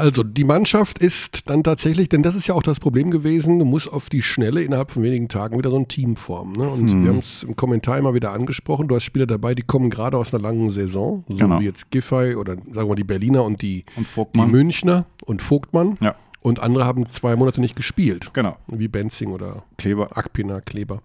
Also 0.00 0.22
die 0.22 0.44
Mannschaft 0.44 0.98
ist 0.98 1.48
dann 1.50 1.62
tatsächlich, 1.62 2.08
denn 2.08 2.22
das 2.22 2.34
ist 2.34 2.46
ja 2.46 2.54
auch 2.54 2.62
das 2.62 2.80
Problem 2.80 3.10
gewesen, 3.10 3.58
du 3.58 3.64
musst 3.64 3.92
auf 3.92 4.08
die 4.08 4.22
Schnelle 4.22 4.62
innerhalb 4.62 4.90
von 4.90 5.02
wenigen 5.02 5.28
Tagen 5.28 5.58
wieder 5.58 5.70
so 5.70 5.76
ein 5.76 5.88
Team 5.88 6.16
formen. 6.16 6.52
Ne? 6.54 6.68
Und 6.68 6.82
Mhm. 6.84 7.02
wir 7.02 7.10
haben 7.10 7.18
es 7.20 7.42
im 7.42 7.56
Kommentar 7.56 7.98
immer 7.98 8.14
wieder 8.14 8.32
angesprochen, 8.32 8.88
du 8.88 8.96
hast 8.96 9.04
Spieler 9.04 9.26
dabei, 9.26 9.54
die 9.54 9.62
kommen 9.62 9.90
gerade 9.90 10.16
aus 10.16 10.32
einer 10.34 10.42
langen 10.42 10.70
Saison, 10.70 11.24
so 11.28 11.36
Genau. 11.36 11.60
wie 11.60 11.64
jetzt 11.64 11.90
Giffey 11.90 12.34
oder 12.34 12.54
sagen 12.56 12.72
wir 12.74 12.86
mal 12.86 12.94
die 12.96 13.04
Berliner 13.04 13.44
und 13.44 13.62
die, 13.62 13.84
Und 13.96 14.06
die? 14.34 14.40
Münchner 14.40 15.06
und 15.24 15.42
Vogtmann. 15.42 15.96
Ja, 16.00 16.14
Und 16.42 16.60
andere 16.60 16.86
haben 16.86 17.10
zwei 17.10 17.36
Monate 17.36 17.60
nicht 17.60 17.76
gespielt, 17.76 18.30
genau. 18.32 18.56
wie 18.68 18.88
Benzing 18.88 19.30
oder 19.32 19.62
Kleber. 19.76 20.16
Akpina, 20.16 20.60
Kleber. 20.62 21.02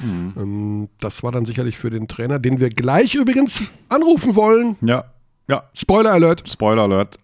Mhm. 0.00 0.88
Das 1.00 1.22
war 1.22 1.32
dann 1.32 1.44
sicherlich 1.44 1.76
für 1.76 1.90
den 1.90 2.08
Trainer, 2.08 2.38
den 2.38 2.58
wir 2.60 2.70
gleich 2.70 3.14
übrigens 3.14 3.70
anrufen 3.90 4.34
wollen. 4.34 4.76
Ja, 4.80 5.04
ja. 5.48 5.64
Spoiler 5.74 6.12
Alert. 6.12 6.48
Spoiler 6.48 6.82
Alert. 6.82 7.16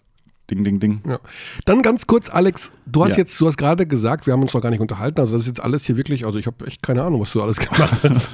Ding, 0.51 0.63
ding, 0.63 0.79
ding. 0.79 1.01
Ja. 1.09 1.19
Dann 1.65 1.81
ganz 1.81 2.07
kurz, 2.07 2.29
Alex, 2.29 2.71
du 2.85 3.03
hast 3.05 3.13
Ja. 3.13 3.19
jetzt, 3.19 3.41
du 3.41 3.47
hast 3.47 3.57
gerade 3.57 3.87
gesagt, 3.87 4.27
wir 4.27 4.35
haben 4.35 4.43
uns 4.43 4.53
noch 4.53 4.61
gar 4.61 4.69
nicht 4.71 4.81
unterhalten, 4.81 5.19
also 5.21 5.33
das 5.33 5.43
ist 5.43 5.47
jetzt 5.49 5.61
alles 5.63 5.87
hier 5.87 5.97
wirklich, 5.97 6.27
also 6.27 6.39
ich 6.39 6.47
habe 6.47 6.67
echt 6.67 6.83
keine 6.83 7.03
Ahnung, 7.03 7.21
was 7.23 7.33
du 7.33 7.43
alles 7.43 7.57
gemacht 7.61 8.03
hast. 8.03 8.29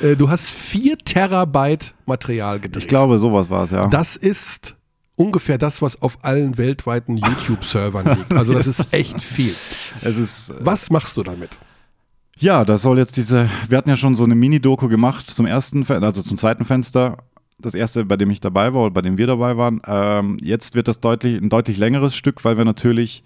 Äh, 0.00 0.14
du 0.16 0.30
hast 0.30 0.48
vier 0.48 0.96
Terabyte 0.96 1.94
Material 2.06 2.60
gedreht. 2.60 2.84
Ich 2.84 2.88
glaube, 2.88 3.18
sowas 3.18 3.50
war 3.50 3.64
es, 3.64 3.72
ja. 3.72 3.88
Das 3.88 4.14
ist 4.14 4.76
ungefähr 5.16 5.58
das, 5.58 5.82
was 5.82 6.00
auf 6.02 6.18
allen 6.22 6.56
weltweiten 6.56 7.16
YouTube-Servern 7.16 8.16
liegt. 8.16 8.32
Also 8.34 8.52
das 8.52 8.66
ist 8.68 8.84
echt 8.92 9.20
viel. 9.22 9.54
es 10.02 10.16
ist, 10.16 10.50
äh, 10.50 10.54
Was 10.60 10.90
machst 10.90 11.16
du 11.16 11.22
damit? 11.24 11.58
Ja, 12.36 12.64
das 12.64 12.82
soll 12.82 12.98
jetzt 12.98 13.16
diese, 13.16 13.48
wir 13.68 13.78
hatten 13.78 13.88
ja 13.90 13.96
schon 13.96 14.16
so 14.16 14.24
eine 14.24 14.34
Mini-Doku 14.34 14.88
gemacht 14.88 15.30
zum 15.30 15.46
ersten, 15.46 15.84
also 15.88 16.22
zum 16.22 16.36
zweiten 16.36 16.64
Fenster. 16.64 17.18
Das 17.64 17.74
erste, 17.74 18.04
bei 18.04 18.16
dem 18.16 18.30
ich 18.30 18.40
dabei 18.40 18.74
war 18.74 18.82
oder 18.82 18.94
bei 18.94 19.00
dem 19.00 19.16
wir 19.16 19.26
dabei 19.26 19.56
waren. 19.56 19.80
Ähm, 19.86 20.36
jetzt 20.42 20.74
wird 20.74 20.86
das 20.86 21.00
deutlich, 21.00 21.40
ein 21.40 21.48
deutlich 21.48 21.78
längeres 21.78 22.14
Stück, 22.14 22.44
weil 22.44 22.58
wir 22.58 22.64
natürlich 22.64 23.24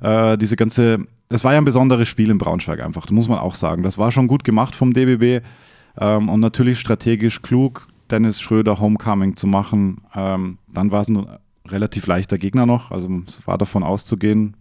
äh, 0.00 0.36
diese 0.36 0.56
ganze, 0.56 1.06
es 1.28 1.44
war 1.44 1.52
ja 1.52 1.58
ein 1.58 1.64
besonderes 1.64 2.08
Spiel 2.08 2.30
in 2.30 2.38
Braunschweig 2.38 2.80
einfach, 2.80 3.06
das 3.06 3.12
muss 3.12 3.28
man 3.28 3.38
auch 3.38 3.54
sagen. 3.54 3.82
Das 3.84 3.96
war 3.96 4.10
schon 4.10 4.26
gut 4.26 4.42
gemacht 4.42 4.74
vom 4.74 4.92
DBB 4.92 5.44
ähm, 5.98 6.28
und 6.28 6.40
natürlich 6.40 6.80
strategisch 6.80 7.40
klug, 7.42 7.86
Dennis 8.10 8.40
Schröder 8.40 8.80
Homecoming 8.80 9.36
zu 9.36 9.46
machen. 9.46 10.02
Ähm, 10.14 10.58
dann 10.66 10.90
war 10.90 11.02
es 11.02 11.08
ein 11.08 11.26
relativ 11.68 12.06
leichter 12.06 12.38
Gegner 12.38 12.66
noch, 12.66 12.90
also 12.90 13.08
es 13.26 13.46
war 13.46 13.58
davon 13.58 13.82
auszugehen, 13.82 14.56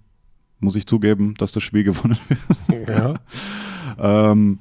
muss 0.59 0.75
ich 0.75 0.85
zugeben, 0.85 1.33
dass 1.39 1.51
das 1.51 1.63
Spiel 1.63 1.83
gewonnen 1.85 2.19
wird. 2.27 2.89
Ja. 2.89 3.13
Ähm, 3.99 4.59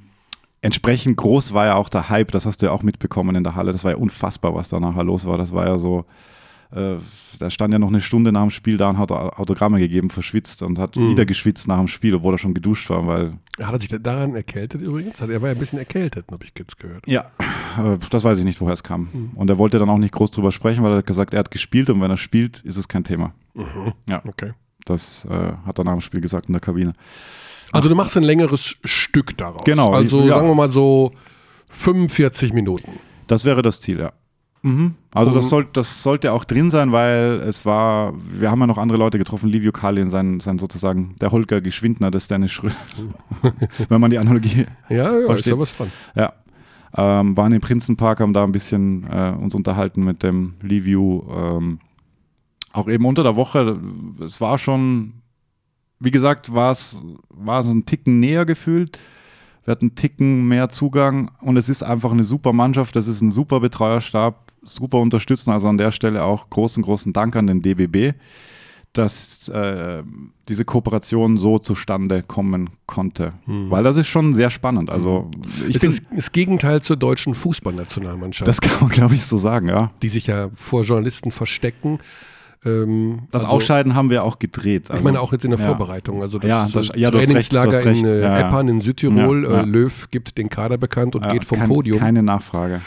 entsprechend 0.66 1.16
groß 1.16 1.52
war 1.54 1.66
ja 1.66 1.74
auch 1.76 1.88
der 1.88 2.08
Hype, 2.10 2.30
das 2.32 2.44
hast 2.46 2.60
du 2.60 2.66
ja 2.66 2.72
auch 2.72 2.82
mitbekommen 2.82 3.34
in 3.36 3.44
der 3.44 3.54
Halle. 3.54 3.72
Das 3.72 3.84
war 3.84 3.92
ja 3.92 3.96
unfassbar, 3.96 4.54
was 4.54 4.68
da 4.68 4.78
nachher 4.80 5.04
los 5.04 5.24
war. 5.26 5.38
Das 5.38 5.52
war 5.52 5.66
ja 5.66 5.78
so, 5.78 6.04
äh, 6.72 6.96
da 7.38 7.48
stand 7.50 7.72
ja 7.72 7.78
noch 7.78 7.88
eine 7.88 8.00
Stunde 8.00 8.32
nach 8.32 8.42
dem 8.42 8.50
Spiel 8.50 8.76
da 8.76 8.90
und 8.90 8.98
hat 8.98 9.10
Autogramme 9.12 9.78
gegeben, 9.78 10.10
verschwitzt 10.10 10.62
und 10.62 10.78
hat 10.78 10.96
Mhm. 10.96 11.10
wieder 11.10 11.24
geschwitzt 11.24 11.68
nach 11.68 11.78
dem 11.78 11.88
Spiel, 11.88 12.14
obwohl 12.14 12.34
er 12.34 12.38
schon 12.38 12.54
geduscht 12.54 12.90
war, 12.90 13.06
weil, 13.06 13.34
Hat 13.62 13.72
er 13.72 13.80
sich 13.80 13.88
daran 14.02 14.34
erkältet 14.34 14.82
übrigens? 14.82 15.20
Hat- 15.20 15.30
Er 15.30 15.40
war 15.40 15.48
ja 15.48 15.54
ein 15.54 15.58
bisschen 15.60 15.78
erkältet, 15.78 16.26
habe 16.30 16.44
ich 16.44 16.52
jetzt 16.58 16.78
gehört. 16.78 17.06
ja, 17.06 17.30
äh, 17.78 17.96
das 18.10 18.24
weiß 18.24 18.38
ich 18.38 18.44
nicht, 18.44 18.60
woher 18.60 18.74
es 18.74 18.82
kam. 18.82 19.08
Mhm. 19.12 19.30
Und 19.34 19.48
er 19.48 19.58
wollte 19.58 19.78
dann 19.78 19.88
auch 19.88 19.98
nicht 19.98 20.12
groß 20.12 20.30
drüber 20.32 20.50
sprechen, 20.52 20.82
weil 20.84 20.92
er 20.92 20.98
hat 20.98 21.06
gesagt, 21.06 21.32
er 21.32 21.38
hat 21.40 21.50
gespielt 21.50 21.88
und 21.90 22.00
wenn 22.00 22.10
er 22.10 22.16
spielt, 22.16 22.60
ist 22.60 22.76
es 22.76 22.88
kein 22.88 23.04
Thema. 23.04 23.32
Mhm. 23.54 23.92
Ja. 24.08 24.22
Okay. 24.26 24.52
Das 24.84 25.24
äh, 25.30 25.52
hat 25.66 25.78
er 25.78 25.84
nach 25.84 25.92
dem 25.92 26.00
Spiel 26.00 26.20
gesagt 26.20 26.46
in 26.46 26.52
der 26.52 26.60
Kabine. 26.60 26.92
Also 27.72 27.88
du 27.88 27.94
machst 27.94 28.16
ein 28.16 28.22
längeres 28.22 28.76
Stück 28.84 29.36
daraus. 29.36 29.64
Genau, 29.64 29.92
Also 29.92 30.20
ja. 30.22 30.28
sagen 30.34 30.48
wir 30.48 30.54
mal 30.54 30.68
so 30.68 31.12
45 31.70 32.52
Minuten. 32.52 32.92
Das 33.26 33.44
wäre 33.44 33.62
das 33.62 33.80
Ziel, 33.80 33.98
ja. 33.98 34.12
Mhm. 34.62 34.94
Also 35.12 35.30
das, 35.32 35.44
Um- 35.44 35.50
soll, 35.50 35.68
das 35.72 36.02
sollte 36.02 36.32
auch 36.32 36.44
drin 36.44 36.70
sein, 36.70 36.90
weil 36.92 37.40
es 37.46 37.64
war, 37.66 38.14
wir 38.30 38.50
haben 38.50 38.60
ja 38.60 38.66
noch 38.66 38.78
andere 38.78 38.98
Leute 38.98 39.18
getroffen, 39.18 39.48
Livio 39.48 39.72
Kalin, 39.72 40.10
sein, 40.10 40.40
sein 40.40 40.58
sozusagen 40.58 41.14
der 41.20 41.30
Holger 41.30 41.60
Geschwindner 41.60 42.10
des 42.10 42.28
Dennis 42.28 42.52
Schröder. 42.52 42.74
Wenn 43.88 44.00
man 44.00 44.10
die 44.10 44.18
Analogie, 44.18 44.66
Ja, 44.88 44.96
ja, 44.96 45.10
ist 45.18 45.26
Versteht. 45.26 45.52
ja 45.52 45.58
was 45.58 45.76
dran. 45.76 45.92
ja. 46.14 46.32
Ähm, 46.98 47.36
waren 47.36 47.52
im 47.52 47.60
Prinzenpark, 47.60 48.20
haben 48.20 48.32
da 48.32 48.42
ein 48.42 48.52
bisschen 48.52 49.06
äh, 49.10 49.34
uns 49.38 49.54
unterhalten 49.54 50.02
mit 50.02 50.22
dem 50.22 50.54
Livio. 50.62 51.26
Ähm, 51.30 51.78
auch 52.72 52.88
eben 52.88 53.04
unter 53.04 53.22
der 53.22 53.36
Woche, 53.36 53.78
es 54.24 54.40
war 54.40 54.56
schon, 54.56 55.12
wie 55.98 56.10
gesagt, 56.10 56.52
war 56.52 56.72
es 56.72 56.96
ein 57.50 57.86
Ticken 57.86 58.20
näher 58.20 58.44
gefühlt. 58.44 58.98
Wir 59.64 59.72
hatten 59.72 59.86
einen 59.86 59.94
Ticken 59.96 60.46
mehr 60.46 60.68
Zugang 60.68 61.30
und 61.40 61.56
es 61.56 61.68
ist 61.68 61.82
einfach 61.82 62.12
eine 62.12 62.24
super 62.24 62.52
Mannschaft, 62.52 62.94
das 62.94 63.08
ist 63.08 63.20
ein 63.20 63.32
super 63.32 63.58
Betreuerstab, 63.58 64.52
super 64.62 64.98
unterstützen. 64.98 65.50
Also 65.50 65.68
an 65.68 65.76
der 65.76 65.90
Stelle 65.90 66.22
auch 66.22 66.50
großen, 66.50 66.82
großen 66.84 67.12
Dank 67.12 67.34
an 67.34 67.48
den 67.48 67.62
DBB, 67.62 68.16
dass 68.92 69.48
äh, 69.48 70.04
diese 70.48 70.64
Kooperation 70.64 71.36
so 71.36 71.58
zustande 71.58 72.22
kommen 72.22 72.70
konnte. 72.86 73.32
Weil 73.44 73.82
das 73.82 73.96
ist 73.96 74.06
schon 74.06 74.34
sehr 74.34 74.50
spannend. 74.50 74.88
Also 74.88 75.30
ich 75.68 75.76
Es 75.76 75.82
bin, 75.82 75.90
ist 75.90 76.04
das 76.14 76.30
Gegenteil 76.30 76.80
zur 76.80 76.96
deutschen 76.96 77.34
Fußballnationalmannschaft, 77.34 78.46
das 78.46 78.60
kann 78.60 78.78
man, 78.80 78.90
glaube 78.90 79.16
ich, 79.16 79.24
so 79.24 79.36
sagen, 79.36 79.68
ja. 79.68 79.90
die 80.00 80.08
sich 80.08 80.28
ja 80.28 80.48
vor 80.54 80.84
Journalisten 80.84 81.32
verstecken. 81.32 81.98
Ähm, 82.64 83.28
Das 83.30 83.42
also, 83.42 83.54
Ausscheiden 83.54 83.94
haben 83.94 84.10
wir 84.10 84.24
auch 84.24 84.38
gedreht. 84.38 84.88
Ich 84.94 85.02
meine 85.02 85.20
auch 85.20 85.32
jetzt 85.32 85.44
in 85.44 85.50
der 85.50 85.60
ja. 85.60 85.66
Vorbereitung. 85.66 86.22
Also 86.22 86.38
das, 86.38 86.48
Ja, 86.48 86.68
das- 86.72 86.90
äh, 86.90 86.98
ja, 86.98 87.08
recht, 87.10 87.26
Trainingslager 87.28 87.84
recht. 87.84 88.02
in 88.02 88.06
äh, 88.06 88.20
Ja, 88.22 88.38
ja. 88.40 88.46
Eppan 88.46 88.68
in 88.68 88.80
Südtirol. 88.80 89.44
Ja, 89.44 89.50
ja. 89.50 89.60
Äh, 89.62 89.64
Löw 89.66 90.10
gibt 90.10 90.38
den 90.38 90.48
Kader 90.48 90.78
bekannt 90.78 91.14
und 91.14 91.24
Ja, 91.24 91.32
geht 91.32 91.44
vom 91.44 91.58
kein, 91.58 91.68
Podium. 91.68 91.98
Keine 91.98 92.22
Nachfrage. 92.22 92.80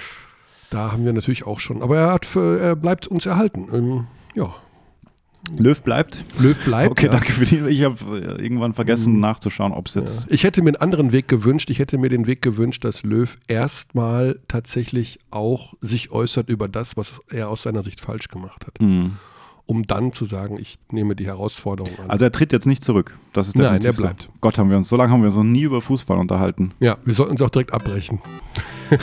Da 0.69 0.91
haben 0.91 1.05
wir 1.05 1.13
natürlich 1.13 1.45
auch 1.47 1.59
schon. 1.59 1.81
Aber 1.81 1.97
er, 1.97 2.13
hat 2.13 2.25
für, 2.25 2.59
er 2.59 2.75
bleibt 2.75 3.07
uns 3.07 3.25
erhalten. 3.25 3.67
Ähm, 3.73 4.07
ja, 4.35 4.53
Löw 5.57 5.81
bleibt. 5.81 6.25
Löw 6.39 6.59
bleibt. 6.63 6.91
Okay, 6.91 7.05
ja. 7.07 7.11
Mhm. 7.11 7.15
danke 7.15 7.31
für 7.31 7.45
die. 7.45 7.57
Ich 7.69 7.83
habe 7.83 7.97
irgendwann 8.39 8.73
vergessen 8.73 9.19
nachzuschauen, 9.19 9.71
ob 9.71 9.87
es 9.87 9.95
jetzt. 9.95 10.27
Ich 10.29 10.43
hätte 10.43 10.61
mir 10.61 10.69
einen 10.69 10.75
anderen 10.75 11.11
Weg 11.11 11.27
gewünscht. 11.27 11.69
Ich 11.71 11.79
hätte 11.79 11.97
mir 11.97 12.09
den 12.09 12.27
Weg 12.27 12.41
gewünscht, 12.41 12.83
dass 12.83 13.03
Löw 13.03 13.35
erstmal 13.47 14.39
tatsächlich 14.47 15.19
auch 15.31 15.73
sich 15.81 16.11
äußert 16.11 16.49
über 16.49 16.67
das, 16.67 16.97
was 16.97 17.13
er 17.31 17.49
aus 17.49 17.63
seiner 17.63 17.81
Sicht 17.81 17.99
falsch 18.01 18.27
gemacht 18.27 18.67
hat. 18.67 18.77
Hm. 18.79 19.13
Um 19.69 19.83
dann 19.83 20.11
zu 20.13 20.25
sagen, 20.25 20.57
ich 20.59 20.79
nehme 20.91 21.15
die 21.15 21.27
Herausforderung 21.27 21.91
an. 21.99 22.09
Also 22.09 22.25
er 22.25 22.31
tritt 22.31 22.51
jetzt 22.51 22.65
nicht 22.65 22.83
zurück. 22.83 23.19
Das 23.33 23.47
ist 23.47 23.55
Nein, 23.55 23.73
definitiv 23.79 23.99
er 23.99 24.01
bleibt. 24.07 24.21
So. 24.23 24.29
Gott, 24.41 24.57
haben 24.57 24.71
wir 24.71 24.77
uns 24.77 24.89
so 24.89 24.95
lange 24.95 25.11
haben 25.11 25.21
wir 25.21 25.27
uns 25.27 25.35
noch 25.35 25.43
nie 25.43 25.61
über 25.61 25.79
Fußball 25.79 26.17
unterhalten. 26.17 26.71
ja, 26.79 26.97
wir 27.05 27.13
sollten 27.13 27.33
uns 27.33 27.41
auch 27.43 27.51
direkt 27.51 27.71
abbrechen. 27.71 28.19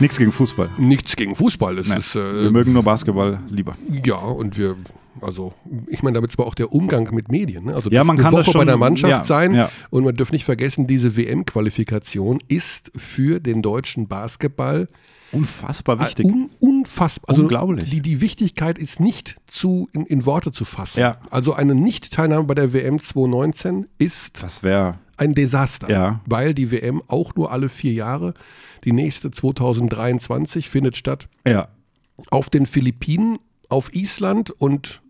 Nichts 0.00 0.16
gegen 0.16 0.32
Fußball. 0.32 0.70
Nichts 0.78 1.14
gegen 1.16 1.34
Fußball. 1.34 1.78
Es 1.78 1.90
ist, 1.90 2.14
Wir 2.14 2.46
äh, 2.46 2.50
mögen 2.50 2.72
nur 2.72 2.82
Basketball 2.82 3.40
lieber. 3.50 3.76
ja, 4.04 4.16
und 4.16 4.56
wir 4.56 4.76
Also 5.20 5.52
ich 5.88 6.02
meine 6.02 6.14
damit 6.14 6.32
zwar 6.32 6.46
auch 6.46 6.54
der 6.54 6.72
Umgang 6.72 7.14
mit 7.14 7.30
Medien. 7.30 7.66
Ne? 7.66 7.74
Also 7.74 7.90
Ja, 7.90 8.00
das 8.00 8.06
man 8.06 8.16
kann 8.16 8.34
das 8.34 8.46
Woche 8.46 8.52
bei 8.54 8.60
schon- 8.60 8.66
der 8.68 8.78
Mannschaft 8.78 9.10
ja, 9.10 9.22
sein 9.22 9.52
ja. 9.52 9.70
und 9.90 10.04
man 10.04 10.14
darf 10.14 10.32
nicht 10.32 10.44
vergessen, 10.46 10.86
diese 10.86 11.16
WM-Qualifikation 11.18 12.38
ist 12.48 12.90
für 12.96 13.40
den 13.40 13.60
deutschen 13.60 14.08
Basketball 14.08 14.88
Unfassbar 15.32 16.00
wichtig. 16.00 16.26
Un, 16.26 16.50
unfassbar. 16.58 17.30
Also 17.30 17.42
Unglaublich. 17.42 17.88
Die, 17.90 18.00
die 18.00 18.20
Wichtigkeit 18.20 18.78
ist 18.78 19.00
nicht 19.00 19.36
zu, 19.46 19.88
in, 19.92 20.04
in 20.06 20.26
Worte 20.26 20.50
zu 20.52 20.64
fassen. 20.64 21.00
Ja. 21.00 21.18
Also 21.30 21.54
eine 21.54 21.74
Nicht-Teilnahme 21.74 22.44
bei 22.44 22.54
der 22.54 22.72
WM 22.72 23.00
2019 23.00 23.86
ist 23.98 24.42
das 24.42 24.62
wäre 24.62 24.98
ein 25.16 25.34
Desaster, 25.34 25.90
Ja. 25.90 26.20
weil 26.24 26.54
die 26.54 26.70
WM 26.70 27.02
auch 27.06 27.34
nur 27.34 27.52
alle 27.52 27.68
vier 27.68 27.92
Jahre, 27.92 28.32
die 28.84 28.92
nächste 28.92 29.30
2023 29.30 30.68
findet 30.68 30.96
statt 30.96 31.28
ja. 31.46 31.68
auf 32.30 32.48
den 32.48 32.64
Philippinen, 32.66 33.38
auf 33.68 33.94
Island 33.94 34.50
und 34.50 35.02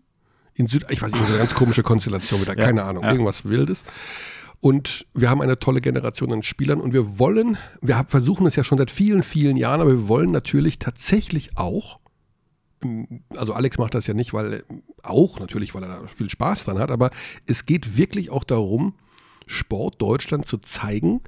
in 0.53 0.67
Süd, 0.67 0.85
ich 0.89 1.01
weiß 1.01 1.13
nicht, 1.13 1.25
eine 1.25 1.37
ganz 1.37 1.55
komische 1.55 1.81
Konstellation 1.81 2.41
wieder, 2.41 2.55
keine 2.55 2.83
Ahnung, 2.83 3.05
irgendwas 3.05 3.45
Wildes. 3.45 3.85
Und 4.61 5.07
wir 5.15 5.29
haben 5.29 5.41
eine 5.41 5.57
tolle 5.57 5.81
Generation 5.81 6.31
an 6.31 6.43
Spielern 6.43 6.79
und 6.79 6.93
wir 6.93 7.17
wollen, 7.17 7.57
wir 7.81 8.05
versuchen 8.07 8.45
es 8.45 8.55
ja 8.55 8.63
schon 8.63 8.77
seit 8.77 8.91
vielen, 8.91 9.23
vielen 9.23 9.57
Jahren, 9.57 9.81
aber 9.81 9.89
wir 9.89 10.07
wollen 10.07 10.29
natürlich 10.31 10.77
tatsächlich 10.77 11.57
auch, 11.57 11.99
ähm, 12.83 13.23
also 13.35 13.53
Alex 13.53 13.79
macht 13.79 13.95
das 13.95 14.05
ja 14.05 14.13
nicht, 14.13 14.33
weil 14.33 14.63
auch 15.01 15.39
natürlich, 15.39 15.73
weil 15.73 15.81
er 15.81 15.89
da 15.89 16.07
viel 16.15 16.29
Spaß 16.29 16.65
dran 16.65 16.77
hat, 16.77 16.91
aber 16.91 17.09
es 17.47 17.65
geht 17.65 17.97
wirklich 17.97 18.29
auch 18.29 18.43
darum, 18.43 18.93
Sport 19.47 19.99
Deutschland 19.99 20.45
zu 20.45 20.59
zeigen, 20.59 21.21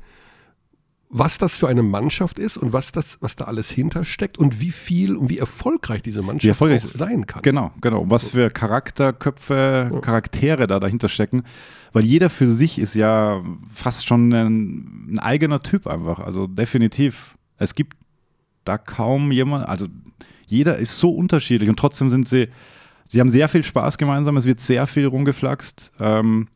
was 1.10 1.38
das 1.38 1.56
für 1.56 1.68
eine 1.68 1.84
Mannschaft 1.84 2.40
ist 2.40 2.58
und 2.58 2.74
was 2.74 2.92
das, 2.92 3.18
was 3.22 3.36
da 3.36 3.46
alles 3.46 3.70
hintersteckt 3.70 4.38
und 4.38 4.60
wie 4.60 4.72
viel 4.72 5.16
und 5.16 5.30
wie 5.30 5.38
erfolgreich 5.38 6.02
diese 6.02 6.22
Mannschaft 6.22 6.44
Wie 6.44 6.50
erfolgreich 6.50 6.82
sein 6.82 7.28
kann. 7.28 7.44
Genau, 7.44 7.72
genau. 7.82 8.10
Was 8.10 8.30
für 8.30 8.50
Charakterköpfe, 8.50 10.00
Charaktere 10.02 10.66
da 10.66 10.80
dahinter 10.80 11.10
stecken. 11.10 11.44
Weil 11.94 12.04
jeder 12.04 12.30
für 12.30 12.52
sich 12.52 12.80
ist 12.80 12.96
ja 12.96 13.44
fast 13.74 14.06
schon 14.06 14.34
ein, 14.34 15.14
ein 15.14 15.20
eigener 15.20 15.62
Typ 15.62 15.88
einfach. 15.88 16.20
Also 16.20 16.48
definitiv. 16.48 17.38
Es 17.58 17.76
gibt 17.76 17.96
da 18.66 18.78
kaum 18.78 19.32
jemand, 19.32 19.68
also 19.68 19.88
jeder 20.48 20.78
ist 20.78 20.98
so 20.98 21.12
unterschiedlich 21.12 21.70
und 21.70 21.78
trotzdem 21.78 22.10
sind 22.10 22.28
sie, 22.28 22.48
sie 23.08 23.20
haben 23.20 23.30
sehr 23.30 23.48
viel 23.48 23.64
Spaß 23.64 23.98
gemeinsam, 23.98 24.38
es 24.38 24.46
wird 24.46 24.60
sehr 24.60 24.88
viel 24.88 25.06
rumgeflaxt. 25.06 25.92
Ähm, 26.00 26.48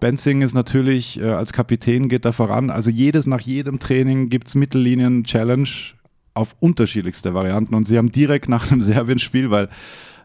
Benzing 0.00 0.42
ist 0.42 0.54
natürlich 0.54 1.20
äh, 1.20 1.30
als 1.30 1.52
Kapitän 1.52 2.08
geht 2.08 2.24
da 2.24 2.32
voran. 2.32 2.70
Also 2.70 2.90
jedes 2.90 3.26
nach 3.26 3.40
jedem 3.40 3.78
Training 3.78 4.28
gibt 4.28 4.48
es 4.48 4.54
Mittellinien-Challenge 4.54 5.68
auf 6.34 6.56
unterschiedlichste 6.60 7.34
Varianten. 7.34 7.74
Und 7.74 7.84
sie 7.84 7.98
haben 7.98 8.10
direkt 8.10 8.48
nach 8.48 8.66
dem 8.68 8.80
Serbien-Spiel, 8.80 9.50
weil 9.50 9.68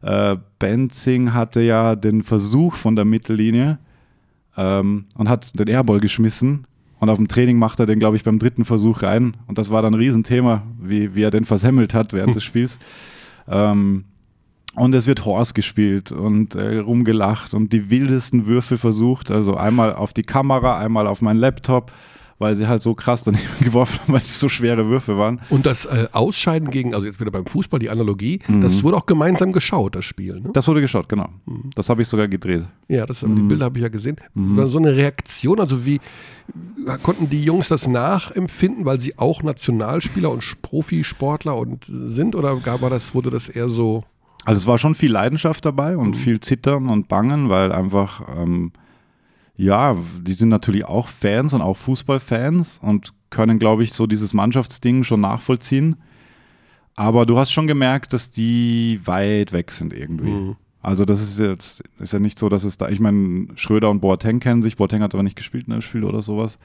äh, 0.01 0.37
Benzing 0.59 1.33
hatte 1.33 1.61
ja 1.61 1.95
den 1.95 2.23
Versuch 2.23 2.75
von 2.75 2.95
der 2.95 3.05
Mittellinie 3.05 3.79
ähm, 4.57 5.05
und 5.15 5.29
hat 5.29 5.57
den 5.59 5.67
Airball 5.67 5.99
geschmissen. 5.99 6.65
Und 6.99 7.09
auf 7.09 7.17
dem 7.17 7.27
Training 7.27 7.57
macht 7.57 7.79
er 7.79 7.85
den, 7.85 7.99
glaube 7.99 8.15
ich, 8.15 8.23
beim 8.23 8.39
dritten 8.39 8.65
Versuch 8.65 9.03
rein. 9.03 9.35
Und 9.47 9.57
das 9.57 9.69
war 9.69 9.81
dann 9.81 9.93
ein 9.93 9.99
Riesenthema, 9.99 10.63
wie, 10.79 11.15
wie 11.15 11.23
er 11.23 11.31
den 11.31 11.43
versemmelt 11.43 11.93
hat 11.93 12.13
während 12.13 12.35
des 12.35 12.43
Spiels. 12.45 12.79
Ähm, 13.47 14.05
und 14.75 14.95
es 14.95 15.05
wird 15.05 15.25
Horse 15.25 15.53
gespielt 15.53 16.11
und 16.11 16.55
äh, 16.55 16.77
rumgelacht 16.77 17.53
und 17.53 17.73
die 17.73 17.89
wildesten 17.91 18.47
Würfe 18.47 18.77
versucht. 18.77 19.29
Also 19.29 19.55
einmal 19.55 19.93
auf 19.93 20.13
die 20.13 20.23
Kamera, 20.23 20.79
einmal 20.79 21.05
auf 21.05 21.21
meinen 21.21 21.39
Laptop, 21.39 21.91
weil 22.43 22.55
sie 22.55 22.67
halt 22.67 22.81
so 22.83 22.93
krass 22.93 23.23
daneben 23.23 23.43
geworfen 23.61 23.99
haben, 24.03 24.13
weil 24.13 24.21
es 24.21 24.39
so 24.39 24.47
schwere 24.49 24.85
Würfe 24.87 25.17
waren. 25.17 25.41
Und 25.49 25.65
das 25.65 25.85
äh, 25.85 26.07
Ausscheiden 26.11 26.69
gegen, 26.69 26.93
also 26.93 27.07
jetzt 27.07 27.19
wieder 27.19 27.31
beim 27.31 27.47
Fußball, 27.47 27.79
die 27.79 27.89
Analogie, 27.89 28.39
Mhm. 28.47 28.61
das 28.61 28.83
wurde 28.83 28.97
auch 28.97 29.07
gemeinsam 29.07 29.51
geschaut, 29.51 29.95
das 29.95 30.05
Spiel. 30.05 30.39
Ne? 30.41 30.49
Das 30.53 30.67
wurde 30.67 30.81
geschaut, 30.81 31.09
genau. 31.09 31.29
Das 31.75 31.89
habe 31.89 32.01
ich 32.03 32.07
sogar 32.07 32.27
gedreht. 32.27 32.65
Ja, 32.87 33.05
das, 33.07 33.23
Mhm. 33.23 33.35
die 33.37 33.41
Bilder 33.43 33.65
habe 33.65 33.79
ich 33.79 33.83
ja 33.83 33.89
gesehen. 33.89 34.17
War 34.35 34.67
so 34.67 34.77
eine 34.77 34.95
Reaktion, 34.95 35.59
also 35.59 35.85
wie 35.85 35.99
konnten 37.01 37.29
die 37.29 37.43
Jungs 37.43 37.67
das 37.69 37.87
nachempfinden, 37.87 38.85
weil 38.85 38.99
sie 38.99 39.17
auch 39.17 39.41
Nationalspieler 39.43 40.29
und 40.29 40.61
Profisportler 40.61 41.55
und 41.57 41.85
sind 41.87 42.35
oder 42.35 42.55
gab 42.57 42.81
war 42.81 42.89
das, 42.89 43.15
wurde 43.15 43.29
das 43.29 43.47
eher 43.49 43.69
so 43.69 44.03
Also 44.45 44.59
es 44.59 44.67
war 44.67 44.77
schon 44.77 44.93
viel 44.95 45.11
Leidenschaft 45.11 45.63
dabei 45.65 45.95
und 45.95 46.15
viel 46.17 46.39
Zittern 46.41 46.89
und 46.89 47.07
Bangen, 47.07 47.49
weil 47.49 47.71
einfach, 47.71 48.21
ähm, 48.37 48.71
ja, 49.55 49.97
die 50.21 50.33
sind 50.33 50.49
natürlich 50.49 50.85
auch 50.85 51.07
Fans 51.07 51.53
und 51.53 51.61
auch 51.61 51.77
Fußballfans 51.77 52.79
und 52.81 53.13
können, 53.29 53.59
glaube 53.59 53.83
ich, 53.83 53.93
so 53.93 54.07
dieses 54.07 54.33
Mannschaftsding 54.33 55.03
schon 55.03 55.21
nachvollziehen. 55.21 55.95
Aber 56.95 57.25
du 57.25 57.37
hast 57.37 57.51
schon 57.51 57.67
gemerkt, 57.67 58.13
dass 58.13 58.31
die 58.31 58.99
weit 59.05 59.51
weg 59.51 59.71
sind 59.71 59.93
irgendwie. 59.93 60.29
Mhm. 60.29 60.55
Also 60.81 61.05
das 61.05 61.21
ist 61.21 61.39
jetzt 61.39 61.81
ist 61.99 62.13
ja 62.13 62.19
nicht 62.19 62.37
so, 62.37 62.49
dass 62.49 62.63
es 62.63 62.77
da, 62.77 62.89
ich 62.89 62.99
meine, 62.99 63.47
Schröder 63.55 63.89
und 63.89 64.01
Boateng 64.01 64.39
kennen 64.39 64.61
sich, 64.61 64.75
Boateng 64.75 65.01
hat 65.01 65.13
aber 65.13 65.23
nicht 65.23 65.37
gespielt 65.37 65.65
in 65.67 65.71
dem 65.71 65.81
Spiel 65.81 66.03
oder 66.03 66.21
sowas. 66.21 66.59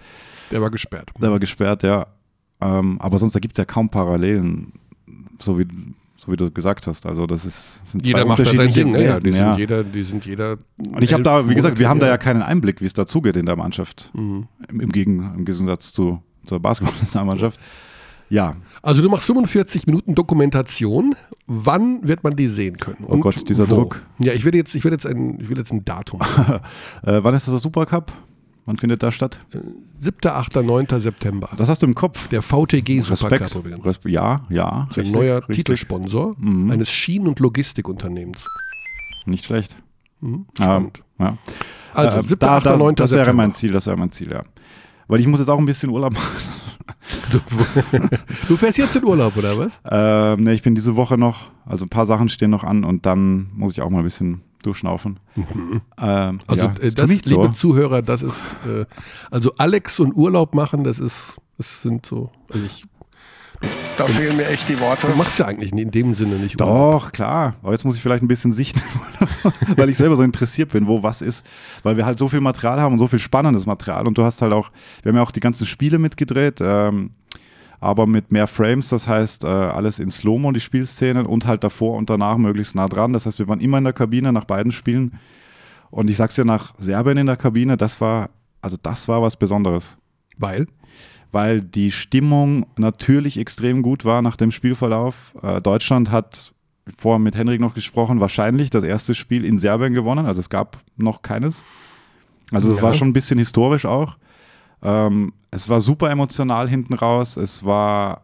Der 0.50 0.60
war 0.60 0.70
gesperrt. 0.70 1.10
Der 1.20 1.30
war 1.30 1.38
gesperrt, 1.38 1.84
ja. 1.84 2.08
Ähm, 2.60 3.00
aber 3.00 3.18
sonst, 3.18 3.34
da 3.34 3.38
gibt 3.38 3.54
es 3.54 3.58
ja 3.58 3.64
kaum 3.64 3.90
Parallelen, 3.90 4.72
so 5.38 5.58
wie, 5.58 5.68
so 6.18 6.32
wie 6.32 6.36
du 6.36 6.50
gesagt 6.50 6.86
hast. 6.86 7.06
Also 7.06 7.26
das 7.26 7.46
ist 7.46 7.80
sind 7.86 8.04
Jeder 8.04 8.22
zwei 8.22 8.28
macht 8.28 8.40
da 8.40 8.44
sein 8.44 8.72
Ding, 8.72 8.90
ne? 8.90 9.04
ja, 9.04 9.20
die, 9.20 9.30
ja. 9.30 9.54
Sind 9.54 9.58
jeder, 9.58 9.84
die 9.84 10.02
sind 10.02 10.26
jeder. 10.26 10.58
Und 10.76 11.00
ich 11.02 11.12
habe 11.12 11.22
da, 11.22 11.48
wie 11.48 11.54
gesagt, 11.54 11.78
wir 11.78 11.88
haben 11.88 12.00
da 12.00 12.08
ja 12.08 12.18
keinen 12.18 12.42
Einblick, 12.42 12.80
wie 12.80 12.86
es 12.86 12.92
dazugeht 12.92 13.36
in 13.36 13.46
der 13.46 13.56
Mannschaft. 13.56 14.10
Mhm. 14.14 14.48
Im, 14.68 14.80
im, 14.80 14.92
Gegen, 14.92 15.20
Im 15.20 15.44
Gegensatz 15.44 15.92
zu, 15.92 16.20
zur 16.44 16.60
Basketballnationalmannschaft. 16.60 17.60
Ja, 18.30 18.56
Also 18.82 19.00
du 19.00 19.08
machst 19.08 19.26
45 19.26 19.86
Minuten 19.86 20.14
Dokumentation. 20.14 21.14
Wann 21.46 22.06
wird 22.06 22.24
man 22.24 22.36
die 22.36 22.48
sehen 22.48 22.76
können? 22.76 23.04
Oh 23.06 23.16
Gott, 23.18 23.48
dieser 23.48 23.70
wo? 23.70 23.76
Druck. 23.76 24.04
Ja, 24.18 24.34
ich 24.34 24.44
werde 24.44 24.58
jetzt, 24.58 24.74
ich 24.74 24.84
werde 24.84 24.96
jetzt 24.96 25.06
ein, 25.06 25.40
ich 25.40 25.48
will 25.48 25.56
jetzt 25.56 25.72
ein 25.72 25.84
Datum. 25.84 26.20
äh, 27.04 27.22
wann 27.22 27.34
ist 27.34 27.46
das 27.46 27.54
der 27.54 27.60
Supercup? 27.60 28.12
Wann 28.68 28.76
findet 28.76 29.02
das 29.02 29.14
statt? 29.14 29.38
7., 29.98 30.18
8., 30.30 30.56
9. 30.56 30.86
September. 31.00 31.48
Das 31.56 31.70
hast 31.70 31.80
du 31.80 31.86
im 31.86 31.94
Kopf. 31.94 32.28
Der 32.28 32.42
VTG 32.42 33.00
Supercup 33.00 33.30
Respekt. 33.40 33.54
übrigens. 33.54 33.82
Respe 33.86 34.10
ja, 34.10 34.42
ja. 34.50 34.84
Das 34.90 34.98
ist 34.98 35.06
ein 35.06 35.12
neuer 35.12 35.38
richtig. 35.38 35.56
Titelsponsor 35.64 36.36
Mhm. 36.38 36.70
eines 36.70 36.90
Schienen- 36.90 37.28
und 37.28 37.40
Logistikunternehmens. 37.40 38.44
Nicht 39.24 39.46
schlecht. 39.46 39.74
Mhm. 40.20 40.44
Spannend. 40.54 41.02
Ähm, 41.18 41.24
ja. 41.26 41.38
also 41.94 42.18
Äh, 42.18 42.22
7., 42.24 42.38
da, 42.40 42.56
8., 42.58 42.66
da, 42.66 42.76
9. 42.76 42.94
Das 42.96 43.10
wäre 43.12 43.32
mein 43.32 43.54
Ziel, 43.54 43.72
das 43.72 43.86
wäre 43.86 43.96
mein 43.96 44.10
Ziel, 44.10 44.30
ja. 44.30 44.42
Weil 45.06 45.20
ich 45.20 45.26
muss 45.26 45.40
jetzt 45.40 45.48
auch 45.48 45.58
ein 45.58 45.64
bisschen 45.64 45.88
Urlaub 45.88 46.12
machen. 46.12 46.28
Du, 47.30 47.38
du 48.48 48.56
fährst 48.58 48.76
jetzt 48.76 48.96
in 48.96 49.04
Urlaub, 49.06 49.34
oder 49.34 49.56
was? 49.56 49.80
Ähm, 49.90 50.44
ne, 50.44 50.52
ich 50.52 50.60
bin 50.60 50.74
diese 50.74 50.94
Woche 50.94 51.16
noch, 51.16 51.48
also 51.64 51.86
ein 51.86 51.88
paar 51.88 52.04
Sachen 52.04 52.28
stehen 52.28 52.50
noch 52.50 52.64
an 52.64 52.84
und 52.84 53.06
dann 53.06 53.48
muss 53.54 53.72
ich 53.72 53.80
auch 53.80 53.88
mal 53.88 54.00
ein 54.00 54.04
bisschen 54.04 54.42
durchschnaufen. 54.62 55.20
Ähm, 56.00 56.38
Also 56.46 56.66
ja, 56.66 56.74
äh, 56.80 56.90
das, 56.92 57.08
nicht 57.10 57.26
liebe 57.26 57.44
so. 57.44 57.48
Zuhörer, 57.50 58.02
das 58.02 58.22
ist, 58.22 58.54
äh, 58.66 58.84
also 59.30 59.52
Alex 59.56 60.00
und 60.00 60.14
Urlaub 60.14 60.54
machen, 60.54 60.84
das 60.84 60.98
ist, 60.98 61.36
das 61.56 61.82
sind 61.82 62.06
so, 62.06 62.30
also 62.52 62.64
ich, 62.64 62.84
Da 63.96 64.06
fehlen 64.06 64.36
mir 64.36 64.46
echt 64.46 64.68
die 64.68 64.78
Worte. 64.80 65.08
du 65.08 65.14
machst 65.16 65.38
ja 65.38 65.46
eigentlich 65.46 65.72
in 65.72 65.90
dem 65.90 66.14
Sinne 66.14 66.36
nicht 66.36 66.60
Urlaub. 66.60 67.02
Doch, 67.02 67.12
klar. 67.12 67.56
Aber 67.62 67.72
jetzt 67.72 67.84
muss 67.84 67.96
ich 67.96 68.02
vielleicht 68.02 68.22
ein 68.22 68.28
bisschen 68.28 68.52
sichten, 68.52 68.80
weil 69.76 69.88
ich 69.90 69.96
selber 69.96 70.14
so 70.16 70.22
interessiert 70.22 70.70
bin, 70.70 70.86
wo 70.86 71.02
was 71.02 71.22
ist. 71.22 71.44
Weil 71.82 71.96
wir 71.96 72.06
halt 72.06 72.18
so 72.18 72.28
viel 72.28 72.40
Material 72.40 72.80
haben 72.80 72.92
und 72.92 72.98
so 73.00 73.08
viel 73.08 73.18
spannendes 73.18 73.66
Material. 73.66 74.06
Und 74.06 74.16
du 74.16 74.24
hast 74.24 74.42
halt 74.42 74.52
auch, 74.52 74.70
wir 75.02 75.10
haben 75.10 75.16
ja 75.16 75.22
auch 75.22 75.32
die 75.32 75.40
ganzen 75.40 75.66
Spiele 75.66 75.98
mitgedreht, 75.98 76.58
ähm, 76.60 77.10
aber 77.80 78.06
mit 78.06 78.32
mehr 78.32 78.46
Frames, 78.46 78.88
das 78.88 79.06
heißt 79.06 79.44
äh, 79.44 79.48
alles 79.48 79.98
in 79.98 80.10
Slow-Mo, 80.10 80.52
die 80.52 80.60
Spielszenen 80.60 81.26
und 81.26 81.46
halt 81.46 81.62
davor 81.64 81.96
und 81.96 82.10
danach 82.10 82.36
möglichst 82.36 82.74
nah 82.74 82.88
dran. 82.88 83.12
Das 83.12 83.26
heißt, 83.26 83.38
wir 83.38 83.48
waren 83.48 83.60
immer 83.60 83.78
in 83.78 83.84
der 83.84 83.92
Kabine 83.92 84.32
nach 84.32 84.44
beiden 84.44 84.72
Spielen. 84.72 85.18
Und 85.90 86.10
ich 86.10 86.16
sag's 86.16 86.34
dir, 86.34 86.44
nach 86.44 86.74
Serbien 86.78 87.18
in 87.18 87.26
der 87.26 87.36
Kabine, 87.36 87.76
das 87.76 88.00
war, 88.00 88.30
also 88.60 88.76
das 88.82 89.08
war 89.08 89.22
was 89.22 89.36
Besonderes 89.36 89.96
Weil? 90.36 90.66
weil 91.30 91.60
die 91.60 91.90
Stimmung 91.90 92.64
natürlich 92.78 93.36
extrem 93.38 93.82
gut 93.82 94.06
war 94.06 94.22
nach 94.22 94.36
dem 94.36 94.50
Spielverlauf. 94.50 95.34
Äh, 95.42 95.60
Deutschland 95.60 96.10
hat 96.10 96.54
vorher 96.96 97.18
mit 97.18 97.36
Henrik 97.36 97.60
noch 97.60 97.74
gesprochen, 97.74 98.18
wahrscheinlich 98.18 98.70
das 98.70 98.82
erste 98.82 99.14
Spiel 99.14 99.44
in 99.44 99.58
Serbien 99.58 99.92
gewonnen. 99.92 100.24
Also 100.24 100.40
es 100.40 100.48
gab 100.48 100.78
noch 100.96 101.20
keines. 101.20 101.62
Also 102.50 102.72
es 102.72 102.78
Ja. 102.78 102.84
war 102.84 102.94
schon 102.94 103.08
ein 103.08 103.12
bisschen 103.12 103.38
historisch 103.38 103.84
auch. 103.84 104.16
Ähm, 104.82 105.32
es 105.50 105.68
war 105.68 105.80
super 105.80 106.10
emotional 106.10 106.68
hinten 106.68 106.94
raus. 106.94 107.36
Es 107.36 107.64
war, 107.64 108.22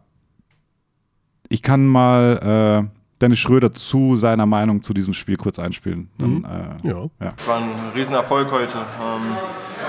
ich 1.49 1.61
kann 1.61 1.85
mal 1.87 2.87
äh, 2.89 2.95
Dennis 3.21 3.39
Schröder 3.39 3.71
zu 3.71 4.17
seiner 4.17 4.45
Meinung 4.45 4.83
zu 4.83 4.93
diesem 4.93 5.13
Spiel 5.13 5.37
kurz 5.37 5.57
einspielen. 5.57 6.09
Dann, 6.17 6.43
äh, 6.83 6.87
Ja. 7.23 7.33
Es 7.37 7.47
war 7.47 7.57
ein 7.57 7.69
Riesenerfolg 7.95 8.51
heute. 8.51 8.77
Ähm, 8.77 9.35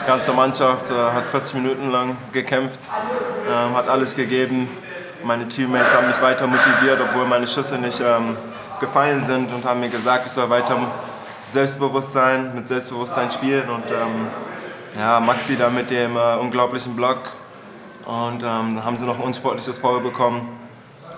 die 0.02 0.06
ganze 0.06 0.32
Mannschaft 0.32 0.90
äh, 0.90 0.94
hat 0.94 1.26
40 1.26 1.56
Minuten 1.56 1.90
lang 1.90 2.16
gekämpft, 2.32 2.88
ähm, 3.48 3.76
hat 3.76 3.88
alles 3.88 4.14
gegeben. 4.14 4.68
Meine 5.24 5.48
Teammates 5.48 5.94
haben 5.94 6.06
mich 6.06 6.20
weiter 6.22 6.46
motiviert, 6.46 7.00
obwohl 7.00 7.26
meine 7.26 7.46
Schüsse 7.46 7.78
nicht 7.78 8.00
ähm, 8.00 8.36
gefallen 8.78 9.26
sind 9.26 9.52
und 9.52 9.64
haben 9.64 9.80
mir 9.80 9.88
gesagt, 9.88 10.26
ich 10.26 10.32
soll 10.32 10.48
weiter 10.48 10.76
Selbstbewusstsein, 11.46 12.54
mit 12.54 12.68
Selbstbewusstsein 12.68 13.30
spielen. 13.30 13.68
Und 13.68 13.90
ähm, 13.90 14.26
ja, 14.96 15.20
Maxi 15.20 15.56
da 15.56 15.70
mit 15.70 15.90
dem 15.90 16.16
äh, 16.16 16.36
unglaublichen 16.40 16.96
Block. 16.96 17.18
Und 18.06 18.42
ähm, 18.42 18.76
dann 18.76 18.84
haben 18.84 18.96
sie 18.96 19.04
noch 19.04 19.18
ein 19.18 19.24
unsportliches 19.24 19.78
Foul 19.78 20.00
bekommen. 20.00 20.48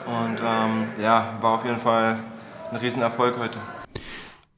Und 0.06 0.40
ähm, 0.40 1.02
ja, 1.02 1.36
war 1.40 1.52
auf 1.56 1.64
jeden 1.64 1.78
Fall 1.78 2.18
ein 2.70 2.76
Riesenerfolg 2.76 3.38
heute. 3.38 3.58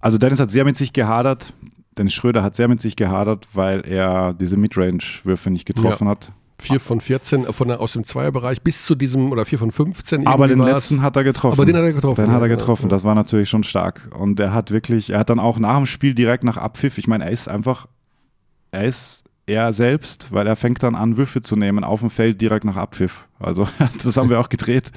Also 0.00 0.16
Dennis 0.16 0.40
hat 0.40 0.50
sehr 0.50 0.64
mit 0.64 0.76
sich 0.76 0.92
gehadert. 0.92 1.52
Dennis 1.98 2.14
Schröder 2.14 2.42
hat 2.42 2.54
sehr 2.54 2.68
mit 2.68 2.80
sich 2.80 2.96
gehadert, 2.96 3.48
weil 3.52 3.86
er 3.86 4.32
diese 4.32 4.56
Midrange-Würfe 4.56 5.50
nicht 5.50 5.66
getroffen 5.66 6.08
hat. 6.08 6.32
4 6.60 6.78
von 6.78 7.00
14 7.00 7.46
äh, 7.46 7.52
von 7.52 7.68
der, 7.68 7.80
aus 7.80 7.94
dem 7.94 8.04
Zweierbereich 8.04 8.62
bis 8.62 8.84
zu 8.84 8.94
diesem 8.94 9.32
oder 9.32 9.44
4 9.44 9.58
von 9.58 9.70
15. 9.70 10.26
Aber 10.26 10.46
den 10.46 10.58
war's. 10.58 10.72
letzten 10.72 11.02
hat 11.02 11.16
er 11.16 11.24
getroffen. 11.24 11.54
Aber 11.54 11.66
den 11.66 11.76
hat 11.76 11.82
er 11.82 11.92
getroffen, 11.92 12.24
Den 12.24 12.32
hat 12.32 12.42
er 12.42 12.48
ja, 12.48 12.54
getroffen. 12.54 12.84
ja. 12.84 12.88
Das 12.88 13.02
war 13.02 13.14
natürlich 13.14 13.48
schon 13.48 13.64
stark. 13.64 14.08
Und 14.16 14.38
er 14.38 14.52
hat 14.52 14.70
wirklich, 14.70 15.10
er 15.10 15.18
hat 15.18 15.30
dann 15.30 15.40
auch 15.40 15.58
nach 15.58 15.76
dem 15.76 15.86
Spiel 15.86 16.14
direkt 16.14 16.44
nach 16.44 16.56
Abpfiff, 16.56 16.98
ich 16.98 17.08
meine, 17.08 17.24
er 17.24 17.30
ist 17.30 17.48
einfach, 17.48 17.86
er 18.70 18.84
ist 18.84 19.24
er 19.46 19.72
selbst, 19.72 20.28
weil 20.30 20.46
er 20.46 20.56
fängt 20.56 20.82
dann 20.82 20.94
an, 20.94 21.16
Würfe 21.16 21.40
zu 21.40 21.56
nehmen 21.56 21.82
auf 21.82 22.00
dem 22.00 22.10
Feld 22.10 22.40
direkt 22.40 22.64
nach 22.64 22.76
Abpfiff. 22.76 23.26
Also 23.38 23.66
das 24.04 24.16
haben 24.16 24.30
wir 24.30 24.40
auch 24.40 24.48
gedreht. 24.48 24.92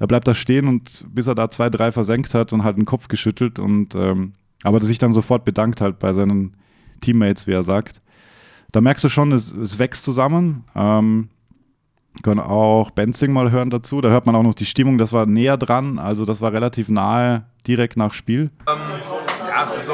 Er 0.00 0.06
bleibt 0.08 0.26
da 0.26 0.34
stehen 0.34 0.66
und 0.66 1.04
bis 1.08 1.26
er 1.26 1.34
da 1.34 1.50
zwei, 1.50 1.70
drei 1.70 1.92
versenkt 1.92 2.34
hat 2.34 2.52
und 2.52 2.64
halt 2.64 2.76
den 2.76 2.86
Kopf 2.86 3.08
geschüttelt 3.08 3.58
und 3.58 3.94
ähm, 3.94 4.34
aber 4.64 4.80
sich 4.80 4.98
dann 4.98 5.12
sofort 5.12 5.44
bedankt 5.44 5.80
halt 5.80 5.98
bei 5.98 6.12
seinen 6.12 6.56
Teammates, 7.00 7.46
wie 7.46 7.52
er 7.52 7.62
sagt. 7.62 8.00
Da 8.72 8.80
merkst 8.80 9.04
du 9.04 9.08
schon, 9.08 9.30
es, 9.30 9.52
es 9.52 9.78
wächst 9.78 10.04
zusammen. 10.04 10.64
Ähm, 10.74 11.28
können 12.22 12.40
auch 12.40 12.90
Benzing 12.90 13.32
mal 13.32 13.50
hören 13.50 13.70
dazu. 13.70 14.00
Da 14.00 14.08
hört 14.08 14.26
man 14.26 14.34
auch 14.34 14.42
noch 14.42 14.54
die 14.54 14.66
Stimmung, 14.66 14.98
das 14.98 15.12
war 15.12 15.26
näher 15.26 15.56
dran, 15.56 15.98
also 15.98 16.24
das 16.24 16.40
war 16.40 16.52
relativ 16.52 16.88
nahe, 16.88 17.44
direkt 17.66 17.96
nach 17.96 18.14
Spiel. 18.14 18.50
Ja, 18.66 19.68
so 19.82 19.92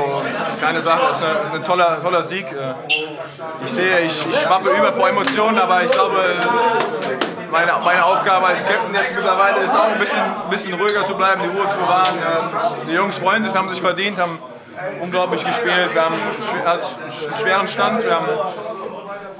keine 0.61 0.81
Sache, 0.83 1.01
das 1.09 1.21
ist 1.21 1.27
ein, 1.55 1.65
toller, 1.65 2.01
toller 2.03 2.23
Sieg. 2.23 2.47
Äh, 2.53 2.75
Ich 3.65 3.71
sehe, 3.71 4.01
ich, 4.01 4.27
ich 4.31 4.41
schwappe 4.41 4.71
über 4.71 4.93
vor 4.93 5.09
Emotionen, 5.09 5.59
aber 5.59 5.83
ich 5.83 5.91
glaube, 5.91 6.17
meine, 7.51 7.73
meine 7.85 8.05
Aufgabe 8.05 8.47
als 8.47 8.65
Captain 8.65 8.93
jetzt 8.95 9.15
mittlerweile 9.15 9.59
ist 9.61 9.75
auch 9.77 9.89
ein 9.93 9.99
bisschen, 9.99 10.23
bisschen 10.51 10.75
ruhiger 10.75 11.05
zu 11.05 11.15
bleiben, 11.15 11.41
die 11.43 11.49
Ruhe 11.59 11.69
zu 11.69 11.77
bewahren. 11.77 12.15
Ähm, 12.19 12.49
Die 12.89 12.95
Jungs 12.95 13.19
freuen 13.19 13.45
sich, 13.45 13.55
haben 13.55 13.69
sich 13.71 13.81
verdient, 13.81 14.19
haben 14.19 14.39
unglaublich 15.01 15.45
gespielt. 15.45 15.93
Wir 15.93 16.03
haben 16.03 16.15
einen 16.15 17.37
schweren 17.37 17.67
Stand. 17.69 18.05
Wir 18.05 18.15
haben 18.15 18.29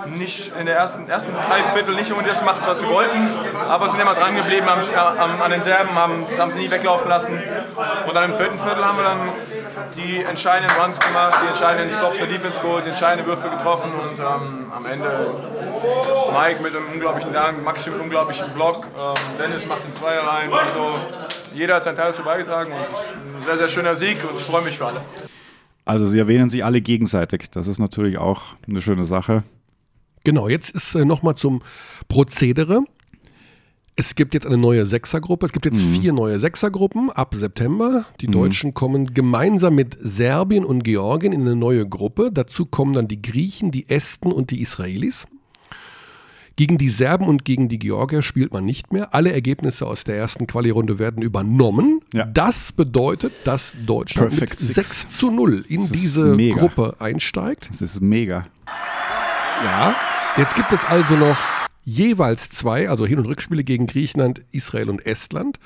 nicht 0.07 0.53
in 0.59 0.67
den 0.67 0.75
ersten, 0.75 1.09
ersten 1.09 1.33
drei 1.33 1.63
Viertel 1.73 1.95
nicht 1.95 2.11
unbedingt 2.11 2.33
das 2.33 2.41
gemacht, 2.41 2.61
was 2.65 2.81
sie 2.81 2.89
wollten, 2.89 3.31
aber 3.69 3.89
sind 3.89 4.01
immer 4.01 4.15
dran 4.15 4.37
geblieben 4.37 4.67
haben, 4.67 4.83
haben, 4.97 5.41
an 5.41 5.51
den 5.51 5.63
Serben, 5.63 5.95
haben, 5.95 6.25
haben 6.39 6.51
sie 6.51 6.59
nie 6.59 6.71
weglaufen 6.71 7.09
lassen. 7.09 7.33
Und 8.07 8.15
dann 8.15 8.31
im 8.31 8.37
vierten 8.37 8.59
Viertel 8.59 8.85
haben 8.85 8.99
wir 8.99 9.05
dann 9.05 9.19
die 9.97 10.23
entscheidenden 10.23 10.77
Runs 10.77 10.99
gemacht, 10.99 11.39
die 11.43 11.49
entscheidenden 11.49 11.91
Stops 11.91 12.19
der 12.19 12.27
Defense 12.27 12.61
geholt, 12.61 12.85
die 12.87 12.91
entscheidenden 12.91 13.27
Würfe 13.27 13.49
getroffen 13.49 13.91
und 13.91 14.19
ähm, 14.19 14.73
am 14.75 14.87
Ende 14.87 15.09
Mike 16.33 16.63
mit 16.63 16.75
einem 16.75 16.87
unglaublichen 16.93 17.33
Dank, 17.33 17.63
Max 17.65 17.87
mit 17.87 17.95
einem 17.95 18.05
unglaublichen 18.05 18.53
Block, 18.55 18.87
ähm, 18.87 19.39
Dennis 19.39 19.67
macht 19.67 19.87
den 19.87 19.97
Zweier 19.97 20.23
rein. 20.23 20.53
Also 20.53 20.99
jeder 21.55 21.77
hat 21.77 21.85
seinen 21.85 21.97
Teil 21.97 22.09
dazu 22.09 22.23
beigetragen 22.23 22.73
und 22.73 22.79
es 22.93 23.01
ist 23.01 23.17
ein 23.17 23.43
sehr, 23.43 23.57
sehr 23.57 23.69
schöner 23.69 23.97
Sieg 23.97 24.19
und 24.29 24.39
ich 24.39 24.47
freue 24.47 24.63
mich 24.63 24.79
für 24.79 24.87
alle. 24.87 25.01
Also 25.85 26.07
sie 26.07 26.19
erwähnen 26.19 26.51
sich 26.51 26.65
alle 26.65 26.81
gegenseitig. 26.81 27.51
Das 27.51 27.67
ist 27.67 27.79
natürlich 27.79 28.19
auch 28.19 28.43
eine 28.69 28.81
schöne 28.81 29.07
Sache. 29.07 29.43
Genau, 30.25 30.49
jetzt 30.49 30.71
ist 30.71 30.95
äh, 30.95 31.05
nochmal 31.05 31.37
zum 31.37 31.63
Prozedere. 32.09 32.83
Es 33.97 34.15
gibt 34.15 34.33
jetzt 34.33 34.47
eine 34.47 34.57
neue 34.57 34.87
Sechsergruppe. 34.87 35.45
Es 35.45 35.53
gibt 35.53 35.67
jetzt 35.67 35.83
vier 35.83 36.13
neue 36.15 36.41
Sechsergruppen 36.41 37.11
ab 37.11 37.35
September. 37.35 38.07
Die 38.21 38.29
Deutschen 38.29 38.73
kommen 38.73 39.13
gemeinsam 39.13 39.75
mit 39.75 39.95
Serbien 40.01 40.65
und 40.65 40.85
Georgien 40.85 41.33
in 41.33 41.43
eine 41.43 41.57
neue 41.57 41.87
Gruppe. 41.87 42.31
Dazu 42.33 42.65
kommen 42.65 42.95
dann 42.95 43.09
die 43.09 43.21
Griechen, 43.21 43.71
die 43.71 43.91
Esten 43.91 44.33
und 44.33 44.53
die 44.53 44.63
Israelis. 44.63 45.27
Gegen 46.57 46.79
die 46.79 46.89
Serben 46.89 47.27
und 47.27 47.45
gegen 47.45 47.69
die 47.69 47.79
Georgier 47.79 48.23
spielt 48.23 48.53
man 48.53 48.65
nicht 48.65 48.93
mehr. 48.93 49.15
Alle 49.15 49.33
Ergebnisse 49.33 49.87
aus 49.87 50.05
der 50.05 50.17
ersten 50.17 50.47
Quali-Runde 50.47 50.99
werden 50.99 51.23
übernommen. 51.23 52.01
Ja. 52.15 52.25
Das 52.25 52.73
bedeutet, 52.73 53.33
dass 53.45 53.75
Deutschland 53.87 54.31
Perfect 54.31 54.53
mit 54.53 54.61
Six. 54.61 55.01
6 55.03 55.09
zu 55.09 55.31
0 55.31 55.65
in 55.69 55.81
Das 55.81 55.93
diese. 55.93 56.37
Gruppe 56.53 56.97
einsteigt. 56.99 57.69
Das 57.71 57.83
ist 57.83 58.01
mega. 58.01 58.47
Ja, 59.63 59.95
jetzt 60.39 60.55
gibt 60.55 60.73
es 60.73 60.85
also 60.85 61.17
noch 61.17 61.37
jeweils 61.85 62.49
zwei, 62.49 62.89
also 62.89 63.05
Hin- 63.07 63.19
und 63.19 63.27
Rückspiele 63.27 63.63
gegen 63.63 63.87
Griechenland, 63.87 64.43
Israel 64.53 64.89
und 64.89 65.05
Estland. 65.05 65.59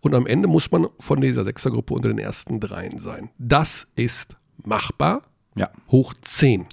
Und 0.00 0.14
am 0.14 0.26
Ende 0.26 0.48
muss 0.48 0.70
man 0.70 0.88
von 0.98 1.20
dieser 1.20 1.44
Sechsergruppe 1.44 1.94
unter 1.94 2.08
den 2.08 2.18
ersten 2.18 2.58
dreien 2.58 2.98
sein. 2.98 3.30
Das 3.38 3.86
ist 3.94 4.36
machbar. 4.64 5.22
Ja. 5.54 5.70
Hoch 5.88 6.12
10. 6.20 6.66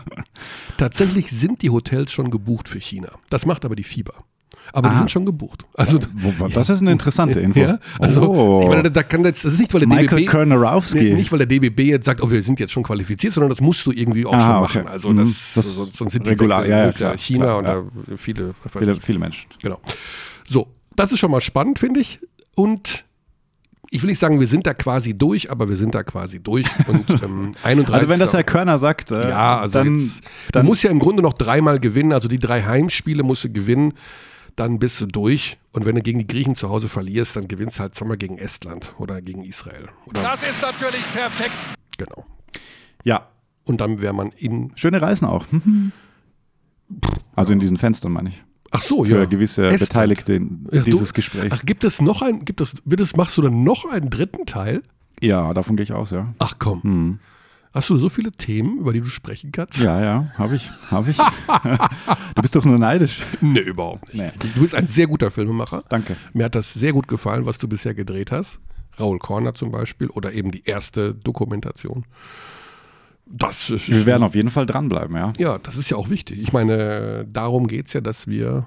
Tatsächlich 0.78 1.30
sind 1.30 1.62
die 1.62 1.70
Hotels 1.70 2.10
schon 2.10 2.30
gebucht 2.30 2.68
für 2.68 2.80
China. 2.80 3.10
Das 3.28 3.44
macht 3.44 3.64
aber 3.64 3.76
die 3.76 3.84
Fieber. 3.84 4.14
Aber 4.72 4.90
die 4.90 4.94
Ah. 4.96 4.98
sind 4.98 5.10
schon 5.10 5.24
gebucht. 5.24 5.64
Also, 5.74 5.98
Wo- 6.12 6.48
Das 6.48 6.68
ist 6.68 6.82
eine 6.82 6.92
interessante 6.92 7.40
Info. 7.40 7.58
ja, 7.60 7.78
also 7.98 8.22
Oh. 8.28 8.60
ich 8.62 8.68
meine, 8.68 8.90
da- 8.90 9.02
kann 9.02 9.24
jetzt, 9.24 9.44
das 9.44 9.54
ist 9.54 9.60
nicht, 9.60 9.72
weil 9.72 9.80
der 9.80 9.88
Michael 9.88 10.26
DBB. 10.26 10.94
Nee, 10.94 11.14
nicht, 11.14 11.32
weil 11.32 11.38
der 11.38 11.46
DBB 11.46 11.80
jetzt 11.88 12.04
sagt, 12.04 12.22
oh, 12.22 12.30
wir 12.30 12.42
sind 12.42 12.60
jetzt 12.60 12.72
schon 12.72 12.82
qualifiziert, 12.82 13.32
sondern 13.32 13.48
das 13.48 13.60
musst 13.62 13.86
du 13.86 13.92
irgendwie 13.92 14.26
auch 14.26 14.32
Aha, 14.34 14.40
schon 14.44 14.64
okay. 14.64 14.78
machen. 14.84 14.88
Also 14.92 15.08
Mhm. 15.10 15.16
das, 15.18 15.28
Das 15.54 15.74
sonst 15.74 15.96
sonst 15.96 16.12
sind 16.12 16.26
die 16.26 16.30
regular, 16.30 16.62
weg. 16.64 16.70
ja, 16.70 16.86
ja, 16.88 17.12
Das 17.12 17.22
China 17.22 17.44
klar, 17.46 17.58
und 17.58 17.64
da 17.64 18.16
viele, 18.18 18.54
viele, 18.78 19.00
viele 19.00 19.18
Menschen. 19.18 19.46
Genau. 19.62 19.80
So, 20.46 20.68
das 20.94 21.12
ist 21.12 21.18
schon 21.18 21.30
mal 21.30 21.40
spannend, 21.40 21.78
finde 21.78 22.00
ich. 22.00 22.20
Und 22.54 23.04
ich 23.90 24.02
will 24.02 24.10
nicht 24.10 24.18
sagen, 24.18 24.38
wir 24.38 24.46
sind 24.46 24.66
da 24.66 24.74
quasi 24.74 25.16
durch, 25.16 25.50
aber 25.50 25.68
wir 25.70 25.76
sind 25.76 25.94
da 25.94 26.02
quasi 26.02 26.42
durch. 26.42 26.66
Und 26.88 27.08
ähm, 27.22 27.52
31. 27.64 27.94
Also 27.94 28.08
wenn 28.10 28.18
das 28.18 28.34
Herr 28.34 28.44
Körner 28.44 28.78
sagt, 28.78 29.10
äh, 29.12 29.30
ja, 29.30 29.60
also 29.60 29.78
dann, 29.78 29.96
jetzt, 29.96 30.20
dann 30.52 30.64
du 30.66 30.68
musst 30.72 30.82
ja 30.82 30.90
im 30.90 30.98
Grunde 30.98 31.22
noch 31.22 31.32
dreimal 31.32 31.78
gewinnen. 31.80 32.12
Also 32.12 32.28
die 32.28 32.38
drei 32.38 32.62
Heimspiele 32.62 33.22
musst 33.22 33.44
du 33.44 33.50
gewinnen, 33.50 33.94
dann 34.58 34.78
bist 34.78 35.00
du 35.00 35.06
durch. 35.06 35.58
Und 35.72 35.84
wenn 35.86 35.94
du 35.94 36.02
gegen 36.02 36.18
die 36.18 36.26
Griechen 36.26 36.54
zu 36.54 36.68
Hause 36.68 36.88
verlierst, 36.88 37.36
dann 37.36 37.46
gewinnst 37.48 37.78
du 37.78 37.82
halt 37.82 37.94
zweimal 37.94 38.16
gegen 38.16 38.38
Estland 38.38 38.94
oder 38.98 39.20
gegen 39.22 39.44
Israel. 39.44 39.88
Oder, 40.06 40.22
Das 40.22 40.42
ist 40.48 40.60
natürlich 40.62 41.02
perfekt. 41.12 41.52
genau. 41.96 42.26
ja, 43.04 43.28
Und 43.64 43.80
dann 43.80 44.00
wäre 44.00 44.12
man 44.14 44.30
in. 44.32 44.72
schöne 44.76 45.00
Reisen 45.00 45.26
auch. 45.26 45.44
Mhm. 45.52 45.92
Also 47.36 47.52
in 47.52 47.60
diesen 47.60 47.76
Fenstern 47.76 48.12
meine 48.12 48.30
ich. 48.30 48.42
Ach 48.70 48.82
so, 48.82 49.04
Für 49.04 49.20
ja. 49.20 49.24
gewisse 49.24 49.66
Estland. 49.66 49.88
Beteiligte 49.90 50.34
in 50.34 50.66
Ja, 50.72 50.80
du- 50.82 50.90
dieses 50.90 51.14
Gespräch. 51.14 51.50
Ach, 51.52 51.62
gibt 51.64 51.84
es 51.84 52.00
noch 52.02 52.20
ein, 52.22 52.44
gibt 52.44 52.60
es, 52.60 52.74
wird 52.84 53.00
es, 53.00 53.16
machst 53.16 53.36
du 53.38 53.42
dann 53.42 53.62
noch 53.62 53.84
einen 53.90 54.10
dritten 54.10 54.44
Teil? 54.46 54.82
Ja, 55.22 55.54
davon 55.54 55.76
gehe 55.76 55.84
ich 55.84 55.92
aus, 55.92 56.10
ja. 56.10 56.34
Ach 56.38 56.54
komm. 56.58 57.18
Hast 57.78 57.90
du 57.90 57.96
so 57.96 58.08
viele 58.08 58.32
Themen, 58.32 58.78
über 58.78 58.92
die 58.92 58.98
du 58.98 59.06
sprechen 59.06 59.52
kannst? 59.52 59.80
Ja, 59.80 60.00
ja, 60.00 60.32
habe 60.36 60.56
ich, 60.56 60.68
habe 60.90 61.12
ich. 61.12 61.16
du 62.34 62.42
bist 62.42 62.56
doch 62.56 62.64
nur 62.64 62.76
neidisch. 62.76 63.20
Nee, 63.40 63.60
überhaupt 63.60 64.12
nicht. 64.12 64.20
Nee. 64.20 64.50
Du 64.52 64.62
bist 64.62 64.74
ein 64.74 64.88
sehr 64.88 65.06
guter 65.06 65.30
Filmemacher. 65.30 65.84
Danke. 65.88 66.16
Mir 66.32 66.46
hat 66.46 66.56
das 66.56 66.74
sehr 66.74 66.92
gut 66.92 67.06
gefallen, 67.06 67.46
was 67.46 67.58
du 67.58 67.68
bisher 67.68 67.94
gedreht 67.94 68.32
hast. 68.32 68.58
Raoul 68.96 69.20
Korner 69.20 69.54
zum 69.54 69.70
Beispiel 69.70 70.08
oder 70.08 70.32
eben 70.32 70.50
die 70.50 70.64
erste 70.64 71.14
Dokumentation. 71.14 72.04
Das 73.26 73.70
ist, 73.70 73.88
Wir 73.88 74.06
werden 74.06 74.24
auf 74.24 74.34
jeden 74.34 74.50
Fall 74.50 74.66
dranbleiben, 74.66 75.14
ja. 75.14 75.32
ja, 75.38 75.58
das 75.58 75.76
ist 75.76 75.88
ja 75.88 75.96
auch 75.98 76.10
wichtig. 76.10 76.40
Ich 76.40 76.52
meine, 76.52 77.28
darum 77.32 77.68
geht 77.68 77.86
es 77.86 77.92
ja, 77.92 78.00
dass 78.00 78.26
wir 78.26 78.66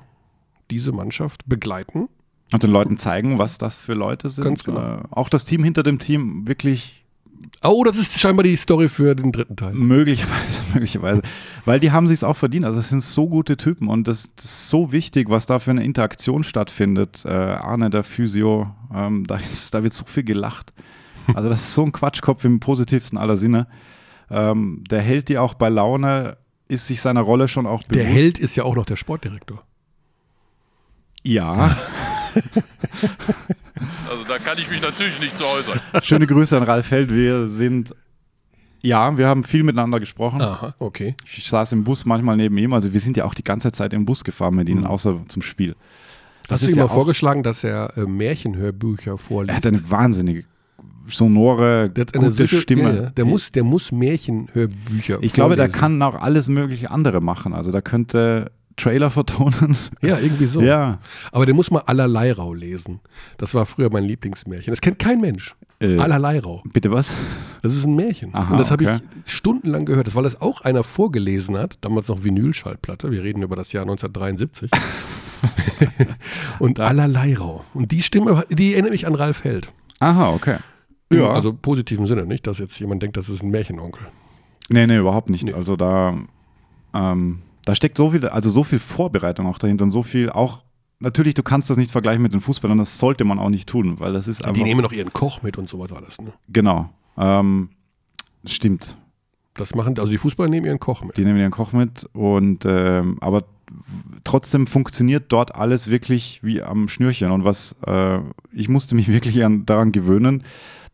diese 0.69 0.93
Mannschaft 0.93 1.43
begleiten. 1.47 2.07
Und 2.53 2.63
den 2.63 2.71
Leuten 2.71 2.97
zeigen, 2.97 3.39
was 3.39 3.57
das 3.57 3.77
für 3.77 3.93
Leute 3.93 4.29
sind. 4.29 4.45
Ganz 4.45 4.63
genau. 4.63 4.79
Äh, 4.79 5.03
auch 5.11 5.27
das 5.27 5.43
Team 5.43 5.65
hinter 5.65 5.83
dem 5.83 5.99
Team 5.99 6.47
wirklich 6.47 7.00
Oh, 7.63 7.83
das 7.83 7.97
ist 7.97 8.19
scheinbar 8.19 8.43
die 8.43 8.55
Story 8.55 8.89
für 8.89 9.13
den 9.13 9.31
dritten 9.31 9.55
Teil. 9.55 9.73
möglicherweise, 9.73 10.61
möglicherweise. 10.73 11.21
Weil 11.65 11.79
die 11.79 11.91
haben 11.91 12.07
sich 12.07 12.23
auch 12.23 12.35
verdient. 12.35 12.65
Also 12.65 12.79
es 12.79 12.89
sind 12.89 13.03
so 13.03 13.27
gute 13.27 13.55
Typen 13.55 13.87
und 13.87 14.07
das, 14.07 14.31
das 14.35 14.45
ist 14.45 14.69
so 14.69 14.91
wichtig, 14.91 15.29
was 15.29 15.45
da 15.45 15.59
für 15.59 15.71
eine 15.71 15.83
Interaktion 15.83 16.43
stattfindet. 16.43 17.23
Äh, 17.23 17.29
Arne, 17.29 17.91
der 17.91 18.03
Physio, 18.03 18.73
ähm, 18.93 19.27
da, 19.27 19.37
ist, 19.37 19.73
da 19.73 19.83
wird 19.83 19.93
so 19.93 20.05
viel 20.05 20.23
gelacht. 20.23 20.73
Also 21.35 21.49
das 21.49 21.61
ist 21.61 21.73
so 21.73 21.83
ein 21.83 21.91
Quatschkopf 21.91 22.43
im 22.45 22.59
positivsten 22.59 23.17
aller 23.17 23.37
Sinne. 23.37 23.67
Ähm, 24.31 24.83
der 24.89 25.01
hält 25.01 25.29
die 25.29 25.37
auch 25.37 25.53
bei 25.53 25.69
Laune, 25.69 26.37
ist 26.67 26.87
sich 26.87 26.99
seiner 27.01 27.21
Rolle 27.21 27.47
schon 27.47 27.67
auch 27.67 27.83
bewusst. 27.83 27.95
Der 27.95 28.05
Held 28.05 28.39
ist 28.39 28.55
ja 28.55 28.63
auch 28.63 28.75
noch 28.75 28.85
der 28.85 28.95
Sportdirektor. 28.95 29.63
Ja. 31.23 31.75
Da 34.31 34.37
kann 34.39 34.57
ich 34.57 34.69
mich 34.69 34.81
natürlich 34.81 35.19
nicht 35.19 35.37
zu 35.37 35.43
äußern. 35.45 35.79
Schöne 36.03 36.25
Grüße 36.25 36.55
an 36.55 36.63
Ralf 36.63 36.89
Held. 36.89 37.13
Wir 37.13 37.47
sind, 37.47 37.93
ja, 38.81 39.17
wir 39.17 39.27
haben 39.27 39.43
viel 39.43 39.63
miteinander 39.63 39.99
gesprochen. 39.99 40.41
Aha, 40.41 40.73
okay. 40.79 41.15
Ich 41.35 41.49
saß 41.49 41.73
im 41.73 41.83
Bus 41.83 42.05
manchmal 42.05 42.37
neben 42.37 42.57
ihm. 42.57 42.71
Also 42.73 42.93
wir 42.93 42.99
sind 43.01 43.17
ja 43.17 43.25
auch 43.25 43.33
die 43.33 43.43
ganze 43.43 43.73
Zeit 43.73 43.91
im 43.91 44.05
Bus 44.05 44.23
gefahren 44.23 44.55
mit 44.55 44.69
Mhm. 44.69 44.77
ihnen, 44.77 44.85
außer 44.87 45.19
zum 45.27 45.41
Spiel. 45.41 45.75
Hast 46.49 46.63
du 46.63 46.69
ihm 46.69 46.77
ja 46.77 46.83
mal 46.85 46.89
vorgeschlagen, 46.93 47.43
dass 47.43 47.63
er 47.65 47.97
äh, 47.97 48.05
Märchenhörbücher 48.05 49.17
vorliest? 49.17 49.51
Er 49.51 49.55
hat 49.57 49.65
eine 49.65 49.89
wahnsinnige, 49.91 50.45
sonore, 51.07 51.89
Der 51.89 52.01
hat 52.05 52.15
eine 52.15 52.25
gute 52.27 52.47
Sitte- 52.47 52.61
Stimme. 52.61 52.95
Ja. 52.95 53.09
Der, 53.09 53.25
muss, 53.25 53.51
der 53.51 53.63
muss 53.65 53.91
Märchenhörbücher 53.91 55.19
ich 55.21 55.33
glaube, 55.33 55.55
der 55.57 55.65
vorlesen. 55.65 55.79
kann 55.79 56.01
auch 56.01 56.15
alles 56.21 56.47
mögliche 56.47 56.89
andere 56.89 57.19
machen. 57.21 57.53
Also 57.53 57.71
der 57.71 57.81
könnte 57.81 58.51
Trailer 58.77 59.09
vertonen. 59.09 59.75
Ja, 60.01 60.17
irgendwie 60.19 60.47
so. 60.47 60.61
Ja. 60.61 60.99
Aber 61.31 61.45
der 61.45 61.55
muss 61.55 61.71
mal 61.71 61.81
Allerleirau 61.85 62.53
lesen. 62.53 62.99
Das 63.37 63.53
war 63.53 63.65
früher 63.65 63.91
mein 63.91 64.03
Lieblingsmärchen. 64.03 64.71
Das 64.71 64.81
kennt 64.81 64.99
kein 64.99 65.21
Mensch. 65.21 65.55
Äh. 65.79 65.97
Allerleirau. 65.97 66.63
Bitte 66.73 66.91
was? 66.91 67.11
Das 67.61 67.75
ist 67.75 67.85
ein 67.85 67.95
Märchen. 67.95 68.33
Aha, 68.33 68.51
Und 68.51 68.59
das 68.59 68.71
habe 68.71 68.85
okay. 68.85 68.99
ich 69.25 69.31
stundenlang 69.31 69.85
gehört. 69.85 70.07
Das, 70.07 70.15
weil 70.15 70.23
das 70.23 70.41
auch 70.41 70.61
einer 70.61 70.83
vorgelesen 70.83 71.57
hat. 71.57 71.77
Damals 71.81 72.07
noch 72.07 72.23
Vinylschallplatte. 72.23 73.11
Wir 73.11 73.23
reden 73.23 73.41
über 73.41 73.55
das 73.55 73.71
Jahr 73.73 73.83
1973. 73.83 74.71
Und 76.59 76.79
Allerleirau. 76.79 77.63
Und 77.73 77.91
die 77.91 78.01
Stimme, 78.01 78.45
die 78.49 78.73
erinnert 78.73 78.91
mich 78.91 79.07
an 79.07 79.15
Ralf 79.15 79.43
Held. 79.43 79.71
Aha, 79.99 80.31
okay. 80.31 80.57
Ja. 81.11 81.31
Also 81.31 81.53
positiven 81.53 82.05
Sinne, 82.05 82.25
nicht, 82.25 82.47
dass 82.47 82.59
jetzt 82.59 82.79
jemand 82.79 83.03
denkt, 83.03 83.17
das 83.17 83.29
ist 83.29 83.43
ein 83.43 83.49
Märchenonkel. 83.49 84.07
Nee, 84.69 84.87
nee, 84.87 84.97
überhaupt 84.97 85.29
nicht. 85.29 85.45
Nee. 85.45 85.53
Also 85.53 85.75
da, 85.75 86.15
ähm, 86.93 87.41
da 87.65 87.75
steckt 87.75 87.97
so 87.97 88.11
viel, 88.11 88.25
also 88.27 88.49
so 88.49 88.63
viel 88.63 88.79
Vorbereitung 88.79 89.45
auch 89.47 89.59
dahinter 89.59 89.83
und 89.83 89.91
so 89.91 90.03
viel 90.03 90.29
auch, 90.29 90.63
natürlich, 90.99 91.33
du 91.33 91.43
kannst 91.43 91.69
das 91.69 91.77
nicht 91.77 91.91
vergleichen 91.91 92.21
mit 92.21 92.33
den 92.33 92.41
Fußballern, 92.41 92.77
das 92.77 92.97
sollte 92.97 93.23
man 93.23 93.39
auch 93.39 93.49
nicht 93.49 93.67
tun, 93.67 93.99
weil 93.99 94.13
das 94.13 94.27
ist 94.27 94.39
Die 94.39 94.45
einfach, 94.45 94.63
nehmen 94.63 94.81
noch 94.81 94.91
ihren 94.91 95.13
Koch 95.13 95.41
mit 95.41 95.57
und 95.57 95.69
sowas 95.69 95.91
alles. 95.91 96.19
Ne? 96.21 96.33
genau, 96.49 96.89
ähm, 97.17 97.69
stimmt. 98.45 98.97
Das 99.55 99.75
machen, 99.75 99.99
also 99.99 100.09
die 100.09 100.17
Fußballer 100.17 100.49
nehmen 100.49 100.65
ihren 100.65 100.79
Koch 100.79 101.03
mit. 101.03 101.17
Die 101.17 101.25
nehmen 101.25 101.37
ihren 101.37 101.51
Koch 101.51 101.73
mit 101.73 102.09
und 102.13 102.65
ähm, 102.65 103.17
aber 103.19 103.43
trotzdem 104.23 104.67
funktioniert 104.67 105.25
dort 105.29 105.55
alles 105.55 105.89
wirklich 105.89 106.39
wie 106.41 106.61
am 106.61 106.87
Schnürchen. 106.87 107.31
Und 107.31 107.43
was 107.43 107.75
äh, 107.85 108.19
ich 108.53 108.69
musste 108.69 108.95
mich 108.95 109.07
wirklich 109.11 109.43
an, 109.43 109.65
daran 109.65 109.91
gewöhnen, 109.91 110.43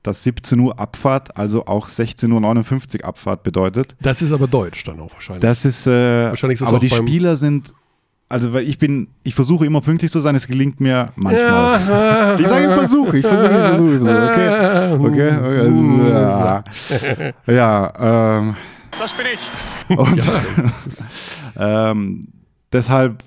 dass 0.07 0.23
17 0.23 0.57
Uhr 0.59 0.79
Abfahrt, 0.79 1.37
also 1.37 1.65
auch 1.65 1.89
16.59 1.89 2.99
Uhr 3.01 3.05
Abfahrt 3.05 3.43
bedeutet. 3.43 3.95
Das 4.01 4.21
ist 4.21 4.31
aber 4.31 4.47
deutsch 4.47 4.83
dann 4.85 4.99
auch 5.01 5.13
wahrscheinlich. 5.13 5.41
Das 5.41 5.65
ist, 5.65 5.85
äh, 5.85 6.29
Wahrscheinlich 6.29 6.55
ist 6.55 6.61
das 6.61 6.69
aber 6.69 6.77
auch 6.77 6.81
die 6.81 6.89
Spieler 6.89 7.35
sind, 7.35 7.73
also 8.29 8.53
weil 8.53 8.63
ich 8.63 8.77
bin, 8.77 9.09
ich 9.23 9.35
versuche 9.35 9.65
immer 9.65 9.81
pünktlich 9.81 10.09
zu 10.09 10.21
sein, 10.21 10.33
es 10.35 10.47
gelingt 10.47 10.79
mir 10.79 11.11
manchmal. 11.17 12.37
Ich 12.39 12.47
sage, 12.47 12.67
ich 12.67 12.73
versuche, 12.73 13.17
ich 13.17 13.25
versuche, 13.25 13.51
ich 13.51 13.59
versuche, 13.59 13.95
ich 13.95 14.03
versuche, 14.03 14.31
okay, 14.31 14.93
okay, 14.99 15.31
okay, 15.97 17.33
ja, 17.47 17.53
ja 17.53 18.37
ähm, 18.39 18.55
Das 18.97 19.13
bin 19.13 19.25
ich. 19.33 19.97
und 19.97 20.23
ähm, 21.57 22.27
deshalb, 22.71 23.23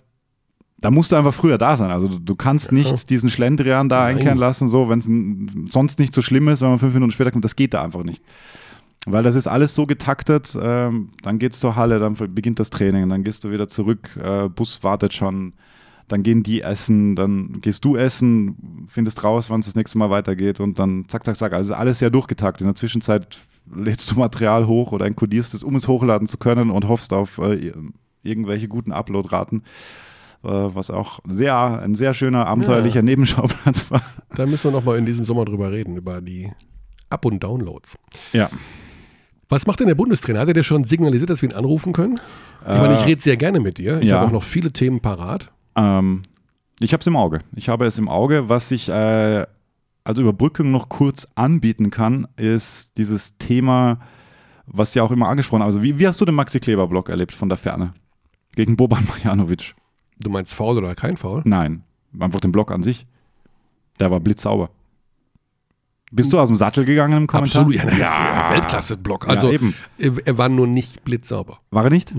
da 0.81 0.91
musst 0.91 1.13
du 1.13 1.17
einfach 1.17 1.35
früher 1.35 1.59
da 1.59 1.77
sein. 1.77 1.91
Also 1.91 2.09
du, 2.09 2.19
du 2.19 2.35
kannst 2.35 2.73
nicht 2.73 3.11
diesen 3.11 3.29
Schlendrian 3.29 3.89
da 3.89 4.03
Nein. 4.03 4.17
einkehren 4.17 4.39
lassen, 4.39 4.69
so 4.69 4.89
wenn 4.89 4.99
es 4.99 5.73
sonst 5.73 5.99
nicht 5.99 6.15
so 6.15 6.23
schlimm 6.23 6.49
ist, 6.49 6.63
wenn 6.63 6.71
man 6.71 6.79
fünf 6.79 6.95
Minuten 6.95 7.13
später 7.13 7.31
kommt. 7.31 7.45
Das 7.45 7.57
geht 7.57 7.75
da 7.75 7.83
einfach 7.83 8.03
nicht. 8.03 8.23
Weil 9.07 9.23
das 9.23 9.35
ist 9.35 9.47
alles 9.47 9.75
so 9.75 9.87
getaktet, 9.87 10.57
ähm, 10.61 11.11
dann 11.23 11.39
geht's 11.39 11.59
zur 11.59 11.75
Halle, 11.75 11.99
dann 11.99 12.17
beginnt 12.35 12.61
das 12.61 12.69
Training, 12.69 13.09
dann 13.09 13.25
gehst 13.25 13.45
du 13.45 13.51
wieder 13.51 13.67
zurück, 13.67 14.19
äh, 14.23 14.49
Bus 14.49 14.83
wartet 14.83 15.15
schon, 15.15 15.55
dann 16.07 16.23
gehen 16.23 16.43
die 16.43 16.61
essen, 16.61 17.17
dann 17.17 17.61
gehst 17.63 17.85
du 17.87 17.97
essen, 17.97 18.87
findest 18.89 19.25
raus, 19.25 19.49
wann 19.49 19.61
es 19.61 19.67
das 19.67 19.75
nächste 19.75 19.97
Mal 19.97 20.11
weitergeht 20.11 20.61
und 20.61 20.79
dann 20.79 21.07
zack, 21.09 21.25
zack, 21.25 21.37
zack. 21.37 21.53
Also 21.55 21.73
alles 21.73 21.99
sehr 21.99 22.11
durchgetaktet. 22.11 22.61
In 22.61 22.67
der 22.67 22.75
Zwischenzeit 22.75 23.39
lädst 23.75 24.11
du 24.11 24.19
Material 24.19 24.67
hoch 24.67 24.93
oder 24.93 25.07
enkodierst 25.07 25.55
es, 25.55 25.63
um 25.63 25.77
es 25.77 25.89
hochladen 25.89 26.27
zu 26.27 26.37
können 26.37 26.71
und 26.71 26.87
hoffst 26.87 27.15
auf 27.15 27.39
äh, 27.39 27.73
irgendwelche 28.23 28.69
guten 28.69 28.93
Uploadraten, 28.93 29.63
was 30.49 30.91
auch 30.91 31.21
sehr, 31.25 31.57
ein 31.83 31.95
sehr 31.95 32.15
schöner, 32.15 32.47
abenteuerlicher 32.47 33.03
Nebenschauplatz 33.03 33.91
war. 33.91 34.03
da 34.35 34.47
müssen 34.47 34.65
wir 34.65 34.79
nochmal 34.79 34.99
in 34.99 35.07
diesem 35.07 35.25
Sommer 35.25 35.45
drüber 35.45 35.71
reden, 35.71 35.97
über 35.97 36.21
die 36.21 36.51
Up- 37.11 37.25
und 37.25 37.43
Downloads. 37.43 37.99
Ja. 38.33 38.51
Was 39.49 39.67
macht 39.67 39.81
denn 39.81 39.89
der 39.89 39.97
Bundestrainer? 39.97 40.41
Hat 40.41 40.49
er 40.49 40.55
dir 40.55 40.63
schon 40.63 40.85
signalisiert, 40.85 41.29
dass 41.29 41.43
wir 41.43 41.51
ihn 41.51 41.57
anrufen 41.57 41.93
können? 41.93 42.21
Ich 42.63 42.69
meine, 42.69 42.95
ich 42.95 43.05
rede 43.05 43.21
sehr 43.21 43.37
gerne 43.37 43.59
mit 43.59 43.79
dir. 43.79 44.01
Ich 44.01 44.09
ja. 44.09 44.17
habe 44.17 44.29
auch 44.29 44.33
noch 44.33 44.45
viele 44.45 44.73
Themen 44.73 45.01
parat. 45.01 45.51
Ähm, 45.75 46.23
ich 46.79 46.93
habe 46.93 47.01
es 47.01 47.07
im 47.07 47.17
Auge. 47.17 47.41
Ich 47.57 47.69
habe 47.69 47.85
es 47.85 47.99
im 47.99 48.09
Auge. 48.09 48.49
Was 48.49 48.71
ich 48.71 48.89
äh, 48.89 49.47
als 50.05 50.19
Überbrückung 50.19 50.71
noch 50.71 50.89
kurz 50.89 51.27
anbieten 51.35 51.91
kann, 51.91 52.29
ist 52.37 52.97
dieses 52.97 53.39
Thema, 53.39 53.99
was 54.67 54.95
ja 54.95 55.03
auch 55.03 55.11
immer 55.11 55.29
angesprochen 55.29 55.63
Also 55.63 55.83
wie, 55.83 55.99
wie 55.99 56.07
hast 56.07 56.21
du 56.21 56.25
den 56.25 56.37
Maxi 56.37 56.61
Kleber-Block 56.61 57.09
erlebt 57.09 57.33
von 57.33 57.49
der 57.49 57.59
Ferne? 57.59 57.93
Gegen 58.55 58.77
Boban 58.77 59.05
Marjanovic? 59.09 59.75
Du 60.21 60.31
meinst 60.31 60.55
faul 60.55 60.79
oder 60.79 60.95
kein 60.95 61.17
faul? 61.17 61.43
Nein, 61.45 61.83
einfach 62.19 62.41
den 62.41 62.53
Block 62.53 62.71
an 62.71 62.83
sich. 62.83 63.07
Der 63.99 64.11
war 64.11 64.21
blitzsauber. 64.21 64.71
Bist 66.13 66.33
du 66.33 66.41
aus 66.41 66.49
dem 66.49 66.57
Sattel 66.57 66.85
gegangen 66.85 67.17
im 67.17 67.27
Kommentar? 67.27 67.63
Absolut, 67.63 67.75
ja, 67.75 67.89
ja. 67.97 68.51
Weltklasse-Block. 68.53 69.29
Also 69.29 69.47
ja, 69.49 69.55
eben. 69.55 69.75
er, 69.97 70.13
er 70.25 70.39
war 70.39 70.49
nur 70.49 70.67
nicht 70.67 71.05
blitzsauber. 71.05 71.61
War 71.71 71.85
er 71.85 71.91
nicht? 71.91 72.13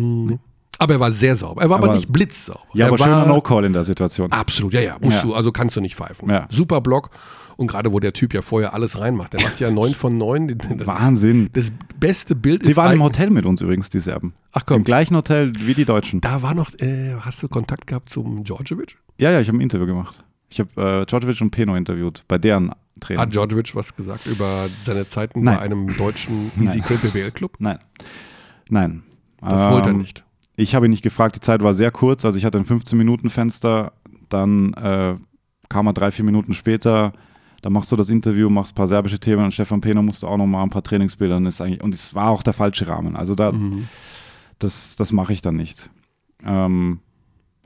Aber 0.81 0.95
er 0.95 0.99
war 0.99 1.11
sehr 1.11 1.35
sauber. 1.35 1.61
Er 1.61 1.69
war 1.69 1.77
aber, 1.77 1.87
Aber- 1.89 1.95
nicht 1.95 2.11
blitzsauber. 2.11 2.59
Ja, 2.73 2.85
er 2.85 2.89
aber 2.89 2.99
war, 2.99 3.05
schöner 3.07 3.25
No-Call 3.27 3.65
in 3.65 3.73
der 3.73 3.83
Situation. 3.83 4.31
Absolut, 4.31 4.73
ja, 4.73 4.81
ja. 4.81 4.97
Musst 4.99 5.17
Ja. 5.17 5.23
du, 5.23 5.35
also 5.35 5.51
kannst 5.51 5.75
du 5.75 5.81
nicht 5.81 5.95
pfeifen. 5.95 6.27
Ja. 6.29 6.47
Super 6.49 6.81
Block. 6.81 7.11
Und 7.57 7.67
gerade 7.67 7.91
wo 7.91 7.99
der 7.99 8.13
Typ 8.13 8.33
ja 8.33 8.41
vorher 8.41 8.73
alles 8.73 8.99
reinmacht. 8.99 9.33
Der 9.33 9.41
macht 9.41 9.59
ja 9.59 9.69
neun 9.69 9.93
von 9.93 10.17
neun. 10.17 10.57
Wahnsinn. 10.83 11.51
Ist, 11.53 11.71
das 11.71 11.71
beste 11.99 12.33
Bild 12.35 12.63
Sie 12.65 12.71
ist 12.71 12.77
waren 12.77 12.93
im 12.93 13.03
Hotel 13.03 13.29
mit 13.29 13.45
uns 13.45 13.61
übrigens, 13.61 13.89
die 13.89 13.99
Serben. 13.99 14.33
Ach 14.53 14.63
komm. 14.65 14.77
Im 14.77 14.83
gleichen 14.83 15.15
Hotel 15.15 15.53
wie 15.55 15.75
die 15.75 15.85
Deutschen. 15.85 16.19
Da 16.21 16.41
war 16.41 16.55
noch, 16.55 16.73
äh, 16.79 17.13
hast 17.19 17.43
du 17.43 17.47
Kontakt 17.47 17.85
gehabt 17.85 18.09
zum 18.09 18.43
Djordjevic? 18.43 18.97
Ja, 19.19 19.29
ja, 19.31 19.39
ich 19.39 19.47
habe 19.47 19.59
ein 19.59 19.61
Interview 19.61 19.85
gemacht. 19.85 20.23
Ich 20.49 20.59
habe 20.59 21.01
äh, 21.01 21.05
Djordjevic 21.05 21.39
und 21.41 21.51
Peno 21.51 21.75
interviewt, 21.75 22.23
bei 22.27 22.39
deren 22.39 22.71
Training. 22.99 23.21
Hat 23.21 23.31
Djordjevic 23.35 23.75
was 23.75 23.95
gesagt 23.95 24.25
über 24.25 24.65
seine 24.83 25.05
Zeiten 25.05 25.43
Nein. 25.43 25.57
bei 25.57 25.61
einem 25.61 25.95
deutschen 25.97 26.51
Risiko 26.59 26.95
BWL-Club? 26.95 27.57
Nein. 27.59 27.77
Nein. 28.69 29.03
Das 29.41 29.63
Ähm, 29.65 29.69
wollte 29.71 29.89
er 29.89 29.93
nicht. 29.93 30.23
Ich 30.55 30.75
habe 30.75 30.85
ihn 30.87 30.91
nicht 30.91 31.03
gefragt, 31.03 31.35
die 31.35 31.39
Zeit 31.39 31.63
war 31.63 31.73
sehr 31.73 31.91
kurz, 31.91 32.25
also 32.25 32.37
ich 32.37 32.45
hatte 32.45 32.57
ein 32.57 32.65
15-Minuten-Fenster, 32.65 33.93
dann 34.29 34.73
äh, 34.73 35.15
kam 35.69 35.87
er 35.87 35.93
drei, 35.93 36.11
vier 36.11 36.25
Minuten 36.25 36.53
später, 36.53 37.13
dann 37.61 37.73
machst 37.73 37.91
du 37.91 37.95
das 37.95 38.09
Interview, 38.09 38.49
machst 38.49 38.73
ein 38.73 38.75
paar 38.75 38.87
serbische 38.87 39.19
Themen 39.19 39.45
und 39.45 39.53
Stefan 39.53 39.81
Peno 39.81 40.01
musste 40.01 40.27
auch 40.27 40.37
noch 40.37 40.47
mal 40.47 40.63
ein 40.63 40.69
paar 40.69 40.83
Trainingsbilder 40.83 41.37
und, 41.37 41.45
ist 41.45 41.61
eigentlich, 41.61 41.81
und 41.83 41.93
es 41.95 42.13
war 42.15 42.29
auch 42.29 42.43
der 42.43 42.53
falsche 42.53 42.87
Rahmen. 42.87 43.15
Also 43.15 43.35
da, 43.35 43.51
Mhm. 43.51 43.87
das, 44.59 44.95
das 44.95 45.11
mache 45.11 45.33
ich 45.33 45.41
dann 45.41 45.55
nicht. 45.55 45.89
Ähm, 46.45 46.99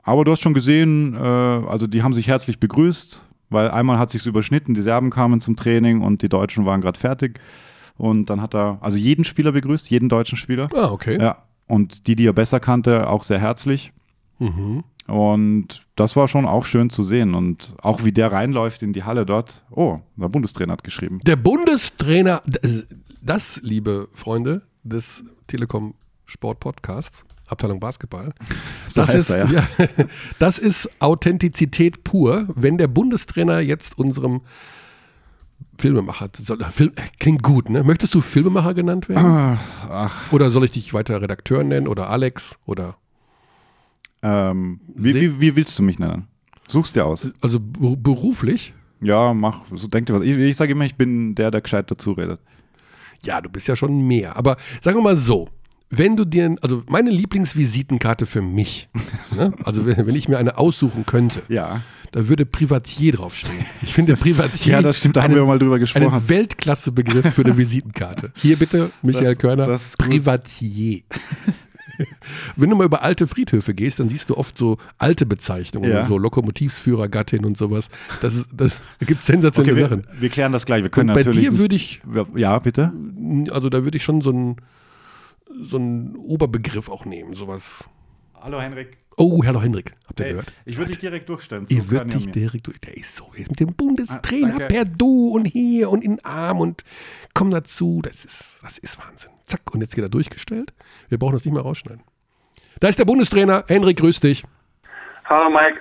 aber 0.02 0.24
du 0.24 0.30
hast 0.32 0.40
schon 0.42 0.54
gesehen, 0.54 1.14
äh, 1.14 1.18
also 1.18 1.86
die 1.86 2.02
haben 2.02 2.14
sich 2.14 2.28
herzlich 2.28 2.60
begrüßt, 2.60 3.24
weil 3.50 3.70
einmal 3.70 3.98
hat 3.98 4.10
sich's 4.10 4.26
überschnitten, 4.26 4.74
die 4.74 4.82
Serben 4.82 5.10
kamen 5.10 5.40
zum 5.40 5.56
Training 5.56 6.02
und 6.02 6.22
die 6.22 6.28
Deutschen 6.28 6.64
waren 6.66 6.80
gerade 6.80 6.98
fertig. 6.98 7.40
Und 7.96 8.28
dann 8.28 8.42
hat 8.42 8.54
er 8.54 8.78
also 8.82 8.98
jeden 8.98 9.24
Spieler 9.24 9.52
begrüßt, 9.52 9.88
jeden 9.90 10.08
deutschen 10.08 10.36
Spieler. 10.36 10.68
Ah, 10.74 10.90
okay. 10.90 11.18
Ja. 11.20 11.38
Und 11.66 12.06
die, 12.06 12.16
die 12.16 12.26
er 12.26 12.32
besser 12.32 12.60
kannte, 12.60 13.08
auch 13.08 13.22
sehr 13.22 13.40
herzlich. 13.40 13.92
Mhm. 14.38 14.84
Und 15.06 15.86
das 15.94 16.16
war 16.16 16.28
schon 16.28 16.46
auch 16.46 16.64
schön 16.64 16.90
zu 16.90 17.02
sehen. 17.02 17.34
Und 17.34 17.74
auch 17.80 18.04
wie 18.04 18.12
der 18.12 18.32
reinläuft 18.32 18.82
in 18.82 18.92
die 18.92 19.04
Halle 19.04 19.24
dort. 19.26 19.62
Oh, 19.70 20.00
der 20.16 20.28
Bundestrainer 20.28 20.72
hat 20.72 20.84
geschrieben. 20.84 21.20
Der 21.24 21.36
Bundestrainer, 21.36 22.42
das, 22.46 22.86
das, 23.22 23.60
liebe 23.62 24.08
Freunde 24.12 24.62
des 24.82 25.24
Telekom 25.46 25.94
Sport 26.24 26.60
Podcasts, 26.60 27.24
Abteilung 27.46 27.78
Basketball, 27.78 28.32
So 28.88 29.00
das, 29.00 29.10
heißt 29.10 29.30
ist, 29.30 29.30
er, 29.30 29.50
ja. 29.50 29.68
ja, 29.78 29.86
das 30.38 30.58
ist 30.58 30.90
Authentizität 31.00 32.04
pur, 32.04 32.46
wenn 32.54 32.78
der 32.78 32.88
Bundestrainer 32.88 33.60
jetzt 33.60 33.98
unserem 33.98 34.42
Filmemacher, 35.78 36.28
soll, 36.38 36.58
Film, 36.72 36.92
klingt 37.20 37.42
gut, 37.42 37.68
ne? 37.68 37.84
Möchtest 37.84 38.14
du 38.14 38.20
Filmemacher 38.22 38.72
genannt 38.74 39.08
werden? 39.10 39.58
Ach, 39.88 40.32
Oder 40.32 40.50
soll 40.50 40.64
ich 40.64 40.70
dich 40.70 40.94
weiter 40.94 41.20
Redakteur 41.20 41.62
nennen 41.64 41.86
oder 41.86 42.08
Alex 42.08 42.58
oder 42.64 42.96
ähm, 44.22 44.80
wie, 44.94 45.14
wie, 45.14 45.40
wie 45.40 45.56
willst 45.56 45.78
du 45.78 45.82
mich 45.82 45.98
nennen? 45.98 46.28
Such's 46.68 46.92
dir 46.92 47.04
aus. 47.06 47.30
also 47.42 47.60
ber- 47.60 47.96
beruflich? 47.96 48.74
Ja, 49.00 49.34
mach, 49.34 49.60
so 49.74 49.86
denk 49.88 50.06
dir 50.06 50.14
was. 50.14 50.22
Ich, 50.22 50.36
ich 50.38 50.56
sage 50.56 50.72
immer, 50.72 50.84
ich 50.86 50.96
bin 50.96 51.34
der, 51.34 51.50
der 51.50 51.60
gescheit 51.60 51.90
dazu 51.90 52.12
redet. 52.12 52.40
Ja, 53.22 53.40
du 53.40 53.50
bist 53.50 53.68
ja 53.68 53.76
schon 53.76 54.06
mehr. 54.06 54.36
Aber 54.36 54.56
sagen 54.80 54.96
wir 54.98 55.02
mal 55.02 55.16
so, 55.16 55.48
wenn 55.90 56.16
du 56.16 56.24
dir, 56.24 56.56
also 56.62 56.82
meine 56.88 57.10
Lieblingsvisitenkarte 57.10 58.26
für 58.26 58.42
mich, 58.42 58.88
ne? 59.36 59.52
also 59.64 59.84
wenn, 59.86 60.06
wenn 60.06 60.16
ich 60.16 60.28
mir 60.28 60.38
eine 60.38 60.56
aussuchen 60.58 61.04
könnte, 61.06 61.42
Ja. 61.48 61.82
Da 62.12 62.28
würde 62.28 62.46
Privatier 62.46 63.12
draufstehen. 63.12 63.64
Ich 63.82 63.92
finde 63.94 64.14
Privatier 64.16 64.72
Ja, 64.74 64.82
das 64.82 64.98
stimmt, 64.98 65.16
da 65.16 65.22
haben 65.22 65.32
einen, 65.32 65.40
wir 65.42 65.46
mal 65.46 65.58
drüber 65.58 65.78
gesprochen. 65.78 66.12
einen 66.12 66.28
Weltklasse-Begriff 66.28 67.34
für 67.34 67.44
eine 67.44 67.56
Visitenkarte. 67.58 68.32
Hier 68.36 68.56
bitte, 68.56 68.90
Michael 69.02 69.34
Das- 69.34 69.38
Körner, 69.38 69.66
das. 69.66 69.96
Privatier. 69.96 71.02
Wenn 72.56 72.68
du 72.68 72.76
mal 72.76 72.84
über 72.84 73.02
alte 73.02 73.26
Friedhöfe 73.26 73.72
gehst, 73.72 74.00
dann 74.00 74.10
siehst 74.10 74.28
du 74.28 74.36
oft 74.36 74.58
so 74.58 74.76
alte 74.98 75.24
Bezeichnungen, 75.24 75.90
Ja. 75.90 76.06
so 76.06 76.18
Lokomotivsführergattin 76.18 77.44
und 77.46 77.56
sowas. 77.56 77.88
Das 78.20 78.34
ist, 78.36 78.48
das 78.52 78.82
da 78.98 79.06
gibt 79.06 79.24
sensationelle 79.24 79.76
wir, 79.76 79.88
Sachen. 79.88 80.06
wir 80.18 80.28
klären 80.28 80.52
das 80.52 80.66
gleich. 80.66 80.80
Wir 80.82 80.86
Und 80.86 80.90
können 80.90 81.14
bei 81.14 81.22
natürlich. 81.22 81.48
dir 81.48 81.58
würde 81.58 81.74
ich, 81.74 82.02
ja, 82.34 82.58
bitte. 82.58 82.92
also 83.50 83.70
da 83.70 83.84
würde 83.84 83.96
ich 83.96 84.04
schon 84.04 84.20
so 84.20 84.28
einen 84.30 84.56
so 85.58 85.78
einen 85.78 86.16
Oberbegriff 86.16 86.90
auch 86.90 87.06
nehmen, 87.06 87.32
sowas. 87.32 87.88
Hallo 88.38 88.60
Henrik. 88.60 88.98
Oh, 89.18 89.42
Herr 89.42 89.60
Hendrik, 89.62 89.94
habt 90.06 90.20
ihr 90.20 90.28
gehört? 90.28 90.52
ich 90.66 90.76
würde 90.76 90.90
dich 90.90 90.98
direkt 90.98 91.28
durchstellen. 91.28 91.64
Ihr 91.68 91.90
wird 91.90 92.12
dich 92.12 92.30
direkt 92.30 92.66
durch. 92.66 92.78
Der 92.80 92.96
ist 92.96 93.16
so 93.16 93.30
mit 93.36 93.58
dem 93.58 93.74
Bundestrainer 93.74 94.56
Ah, 94.56 94.68
per 94.68 94.84
Du 94.84 95.28
und 95.30 95.46
hier 95.46 95.90
und 95.90 96.04
in 96.04 96.16
den 96.16 96.24
Arm 96.24 96.60
und 96.60 96.84
komm 97.32 97.50
dazu. 97.50 98.00
Das 98.02 98.24
ist, 98.24 98.58
das 98.62 98.76
ist 98.78 98.98
Wahnsinn. 98.98 99.30
Zack, 99.46 99.72
und 99.72 99.80
jetzt 99.80 99.94
geht 99.94 100.04
er 100.04 100.10
durchgestellt. 100.10 100.74
Wir 101.08 101.18
brauchen 101.18 101.32
das 101.34 101.44
nicht 101.44 101.54
mehr 101.54 101.62
rausschneiden. 101.62 102.02
Da 102.80 102.88
ist 102.88 102.98
der 102.98 103.06
Bundestrainer. 103.06 103.64
Henrik, 103.68 103.96
grüß 103.98 104.20
dich. 104.20 104.44
Hallo 105.28 105.50
Mike. 105.50 105.80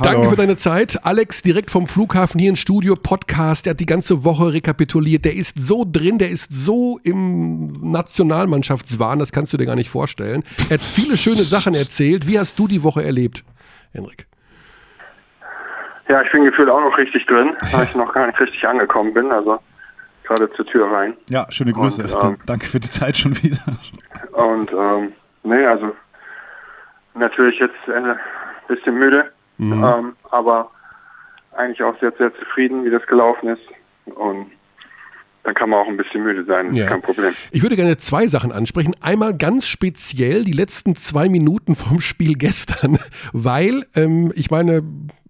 Danke 0.00 0.28
für 0.28 0.36
deine 0.36 0.54
Zeit. 0.54 1.04
Alex, 1.04 1.42
direkt 1.42 1.72
vom 1.72 1.88
Flughafen 1.88 2.38
hier 2.38 2.50
im 2.50 2.54
Studio, 2.54 2.94
Podcast. 2.94 3.66
Der 3.66 3.72
hat 3.72 3.80
die 3.80 3.86
ganze 3.86 4.22
Woche 4.24 4.52
rekapituliert. 4.52 5.24
Der 5.24 5.34
ist 5.34 5.58
so 5.60 5.84
drin, 5.84 6.18
der 6.18 6.30
ist 6.30 6.52
so 6.52 7.00
im 7.02 7.90
Nationalmannschaftswahn, 7.90 9.18
das 9.18 9.32
kannst 9.32 9.52
du 9.52 9.56
dir 9.56 9.66
gar 9.66 9.74
nicht 9.74 9.90
vorstellen. 9.90 10.44
Er 10.70 10.74
hat 10.74 10.80
viele 10.80 11.16
schöne 11.16 11.42
Sachen 11.42 11.74
erzählt. 11.74 12.28
Wie 12.28 12.38
hast 12.38 12.56
du 12.56 12.68
die 12.68 12.84
Woche 12.84 13.02
erlebt, 13.02 13.42
Henrik? 13.92 14.28
Ja, 16.08 16.22
ich 16.22 16.30
bin 16.30 16.44
gefühlt 16.44 16.70
auch 16.70 16.80
noch 16.80 16.96
richtig 16.96 17.26
drin, 17.26 17.56
weil 17.72 17.82
ich 17.82 17.94
noch 17.96 18.14
gar 18.14 18.28
nicht 18.28 18.38
richtig 18.38 18.64
angekommen 18.64 19.12
bin. 19.12 19.32
Also 19.32 19.58
gerade 20.22 20.48
zur 20.52 20.66
Tür 20.66 20.88
rein. 20.92 21.14
Ja, 21.28 21.46
schöne 21.50 21.72
Grüße. 21.72 22.04
Und, 22.04 22.24
ähm, 22.24 22.38
Danke 22.46 22.66
für 22.66 22.78
die 22.78 22.90
Zeit 22.90 23.16
schon 23.16 23.36
wieder. 23.42 23.58
Und 24.32 24.70
ähm, 24.72 25.12
nee, 25.42 25.66
also 25.66 25.96
natürlich 27.14 27.58
jetzt 27.58 27.74
ein 27.88 28.10
äh, 28.10 28.14
bisschen 28.68 28.98
müde, 28.98 29.30
Mhm. 29.58 29.72
ähm, 29.84 30.16
aber 30.30 30.70
eigentlich 31.56 31.82
auch 31.82 31.98
sehr, 32.00 32.12
sehr 32.16 32.32
zufrieden, 32.38 32.84
wie 32.84 32.90
das 32.90 33.04
gelaufen 33.08 33.48
ist. 33.48 33.62
Und 34.14 34.46
dann 35.42 35.54
kann 35.54 35.70
man 35.70 35.80
auch 35.80 35.88
ein 35.88 35.96
bisschen 35.96 36.22
müde 36.22 36.44
sein, 36.44 36.74
Ja. 36.74 36.86
kein 36.86 37.00
Problem. 37.02 37.32
Ich 37.50 37.62
würde 37.62 37.74
gerne 37.74 37.96
zwei 37.96 38.26
Sachen 38.28 38.52
ansprechen. 38.52 38.92
Einmal 39.00 39.36
ganz 39.36 39.66
speziell 39.66 40.44
die 40.44 40.52
letzten 40.52 40.94
zwei 40.94 41.28
Minuten 41.28 41.74
vom 41.74 42.00
Spiel 42.00 42.34
gestern, 42.34 42.98
weil 43.32 43.84
ähm, 43.96 44.30
ich 44.36 44.50
meine, 44.50 44.82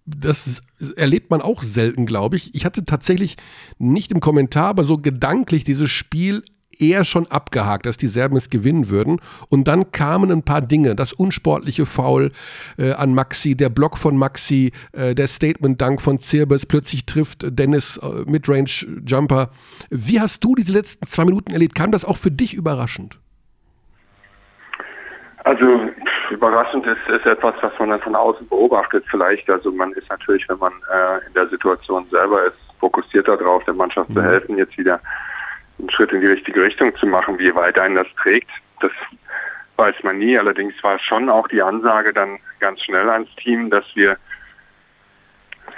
das 0.04 0.62
erlebt 0.96 1.30
man 1.30 1.40
auch 1.42 1.62
selten, 1.62 2.04
glaube 2.06 2.36
ich. 2.36 2.54
Ich 2.54 2.64
hatte 2.64 2.84
tatsächlich 2.84 3.36
nicht 3.78 4.10
im 4.12 4.20
Kommentar, 4.20 4.68
aber 4.68 4.84
so 4.84 4.96
gedanklich 4.98 5.64
dieses 5.64 5.90
Spiel 5.90 6.42
eher 6.78 7.04
schon 7.04 7.26
abgehakt, 7.30 7.86
dass 7.86 7.96
die 7.96 8.08
Serben 8.08 8.36
es 8.36 8.50
gewinnen 8.50 8.90
würden. 8.90 9.20
Und 9.48 9.68
dann 9.68 9.92
kamen 9.92 10.30
ein 10.30 10.42
paar 10.42 10.60
Dinge. 10.60 10.94
Das 10.94 11.12
unsportliche 11.12 11.86
Foul 11.86 12.32
äh, 12.78 12.92
an 12.92 13.14
Maxi, 13.14 13.56
der 13.56 13.68
Block 13.68 13.98
von 13.98 14.16
Maxi, 14.16 14.72
äh, 14.92 15.14
der 15.14 15.28
Statement-Dank 15.28 16.00
von 16.00 16.18
Zirbes, 16.18 16.66
plötzlich 16.66 17.06
trifft 17.06 17.44
Dennis 17.46 17.98
äh, 17.98 18.30
Midrange-Jumper. 18.30 19.50
Wie 19.90 20.20
hast 20.20 20.44
du 20.44 20.54
diese 20.54 20.72
letzten 20.72 21.06
zwei 21.06 21.24
Minuten 21.24 21.52
erlebt? 21.52 21.74
Kam 21.74 21.90
das 21.90 22.04
auch 22.04 22.16
für 22.16 22.30
dich 22.30 22.54
überraschend? 22.54 23.18
Also 25.44 25.88
überraschend 26.30 26.84
ist, 26.86 27.08
ist 27.08 27.24
etwas, 27.24 27.54
was 27.62 27.72
man 27.78 27.90
dann 27.90 28.00
von 28.00 28.14
außen 28.14 28.46
beobachtet 28.48 29.04
vielleicht. 29.10 29.48
Also 29.48 29.72
man 29.72 29.92
ist 29.92 30.08
natürlich, 30.10 30.46
wenn 30.48 30.58
man 30.58 30.72
äh, 30.92 31.26
in 31.26 31.34
der 31.34 31.48
Situation 31.48 32.04
selber 32.10 32.46
ist, 32.46 32.56
fokussiert 32.78 33.26
darauf, 33.28 33.64
der 33.64 33.74
Mannschaft 33.74 34.12
zu 34.12 34.22
helfen, 34.22 34.58
jetzt 34.58 34.76
wieder 34.76 35.00
einen 35.78 35.90
Schritt 35.90 36.12
in 36.12 36.20
die 36.20 36.26
richtige 36.28 36.62
Richtung 36.62 36.94
zu 36.96 37.06
machen. 37.06 37.38
Wie 37.38 37.54
weit 37.54 37.78
einen 37.78 37.96
das 37.96 38.06
trägt, 38.22 38.50
das 38.80 38.92
weiß 39.76 39.94
man 40.02 40.18
nie. 40.18 40.38
Allerdings 40.38 40.74
war 40.82 40.98
schon 40.98 41.30
auch 41.30 41.48
die 41.48 41.62
Ansage 41.62 42.12
dann 42.12 42.38
ganz 42.60 42.80
schnell 42.82 43.08
ans 43.08 43.28
Team, 43.36 43.70
dass 43.70 43.84
wir 43.94 44.16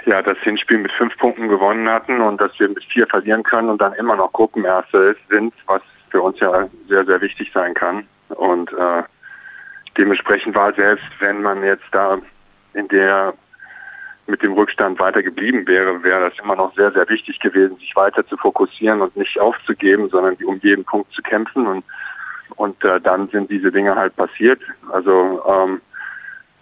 ja 0.05 0.21
das 0.21 0.37
Hinspiel 0.39 0.79
mit 0.79 0.91
fünf 0.93 1.15
Punkten 1.17 1.47
gewonnen 1.47 1.87
hatten 1.87 2.21
und 2.21 2.41
dass 2.41 2.51
wir 2.59 2.69
mit 2.69 2.83
vier 2.85 3.05
verlieren 3.07 3.43
können 3.43 3.69
und 3.69 3.81
dann 3.81 3.93
immer 3.93 4.15
noch 4.15 4.33
Gruppenerste 4.33 5.15
sind, 5.29 5.53
was 5.67 5.81
für 6.09 6.21
uns 6.21 6.39
ja 6.39 6.67
sehr, 6.89 7.05
sehr 7.05 7.21
wichtig 7.21 7.51
sein 7.53 7.73
kann. 7.73 8.07
Und 8.29 8.71
äh, 8.73 9.03
dementsprechend 9.97 10.55
war 10.55 10.73
selbst, 10.73 11.05
wenn 11.19 11.41
man 11.41 11.63
jetzt 11.63 11.85
da 11.91 12.17
in 12.73 12.87
der 12.87 13.33
mit 14.27 14.41
dem 14.43 14.53
Rückstand 14.53 14.99
weiter 14.99 15.23
geblieben 15.23 15.67
wäre, 15.67 16.03
wäre 16.03 16.29
das 16.29 16.39
immer 16.41 16.55
noch 16.55 16.73
sehr, 16.75 16.91
sehr 16.91 17.07
wichtig 17.09 17.39
gewesen, 17.39 17.77
sich 17.77 17.95
weiter 17.95 18.25
zu 18.27 18.37
fokussieren 18.37 19.01
und 19.01 19.15
nicht 19.15 19.39
aufzugeben, 19.39 20.09
sondern 20.09 20.35
um 20.45 20.59
jeden 20.63 20.85
Punkt 20.85 21.11
zu 21.13 21.21
kämpfen. 21.21 21.67
Und, 21.67 21.83
und 22.55 22.83
äh, 22.85 23.01
dann 23.01 23.27
sind 23.29 23.49
diese 23.49 23.71
Dinge 23.71 23.95
halt 23.95 24.15
passiert. 24.15 24.61
Also 24.91 25.43
ähm, 25.47 25.81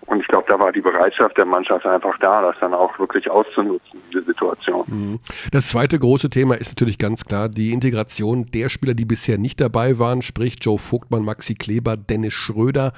und 0.09 0.21
ich 0.21 0.27
glaube, 0.27 0.45
da 0.47 0.59
war 0.59 0.71
die 0.71 0.81
Bereitschaft 0.81 1.37
der 1.37 1.45
Mannschaft 1.45 1.85
einfach 1.85 2.17
da, 2.19 2.41
das 2.41 2.55
dann 2.59 2.73
auch 2.73 2.97
wirklich 2.97 3.29
auszunutzen, 3.29 4.01
diese 4.11 4.25
Situation. 4.25 5.19
Das 5.51 5.69
zweite 5.69 5.99
große 5.99 6.31
Thema 6.31 6.55
ist 6.55 6.69
natürlich 6.69 6.97
ganz 6.97 7.25
klar 7.25 7.47
die 7.47 7.73
Integration 7.73 8.45
der 8.47 8.69
Spieler, 8.69 8.95
die 8.95 9.05
bisher 9.05 9.37
nicht 9.37 9.61
dabei 9.61 9.99
waren, 9.99 10.23
sprich 10.23 10.55
Joe 10.61 10.79
Vogtmann, 10.79 11.23
Maxi 11.23 11.53
Kleber, 11.53 11.95
Dennis 11.95 12.33
Schröder. 12.33 12.93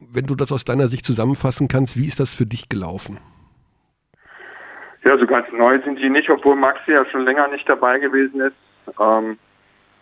Wenn 0.00 0.24
du 0.24 0.34
das 0.36 0.50
aus 0.50 0.64
deiner 0.64 0.88
Sicht 0.88 1.04
zusammenfassen 1.04 1.68
kannst, 1.68 1.98
wie 1.98 2.06
ist 2.06 2.18
das 2.18 2.32
für 2.32 2.46
dich 2.46 2.70
gelaufen? 2.70 3.18
Ja, 5.04 5.18
so 5.18 5.26
ganz 5.26 5.46
neu 5.52 5.78
sind 5.84 5.98
die 5.98 6.10
nicht, 6.10 6.28
obwohl 6.30 6.56
Maxi 6.56 6.92
ja 6.92 7.04
schon 7.06 7.24
länger 7.24 7.48
nicht 7.48 7.68
dabei 7.68 7.98
gewesen 7.98 8.40
ist. 8.40 8.56
Ähm, 9.00 9.38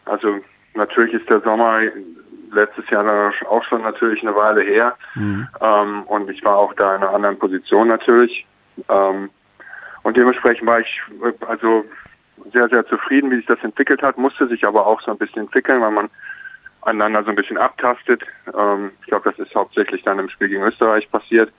also 0.04 0.40
natürlich 0.74 1.14
ist 1.14 1.28
der 1.28 1.40
Sommer 1.40 1.80
letztes 2.52 2.88
Jahr 2.90 3.32
auch 3.48 3.64
schon 3.64 3.82
natürlich 3.82 4.22
eine 4.22 4.34
Weile 4.34 4.62
her. 4.62 4.96
Ähm, 5.60 6.02
und 6.04 6.30
ich 6.30 6.44
war 6.44 6.56
auch 6.56 6.72
da 6.74 6.96
in 6.96 7.02
einer 7.02 7.12
anderen 7.12 7.38
Position 7.38 7.88
natürlich. 7.88 8.46
Ähm, 8.88 9.30
und 10.02 10.16
dementsprechend 10.16 10.66
war 10.66 10.80
ich 10.80 11.02
also 11.46 11.84
sehr, 12.52 12.68
sehr 12.68 12.86
zufrieden, 12.86 13.30
wie 13.30 13.36
sich 13.36 13.46
das 13.46 13.62
entwickelt 13.62 14.02
hat, 14.02 14.18
musste 14.18 14.46
sich 14.46 14.64
aber 14.64 14.86
auch 14.86 15.00
so 15.02 15.10
ein 15.10 15.18
bisschen 15.18 15.42
entwickeln, 15.42 15.80
weil 15.80 15.90
man 15.90 16.08
einander 16.82 17.24
so 17.24 17.30
ein 17.30 17.36
bisschen 17.36 17.58
abtastet. 17.58 18.22
Ähm, 18.56 18.92
ich 19.00 19.06
glaube, 19.08 19.30
das 19.30 19.38
ist 19.44 19.54
hauptsächlich 19.54 20.02
dann 20.02 20.18
im 20.18 20.28
Spiel 20.28 20.48
gegen 20.48 20.62
Österreich 20.62 21.10
passiert. 21.10 21.52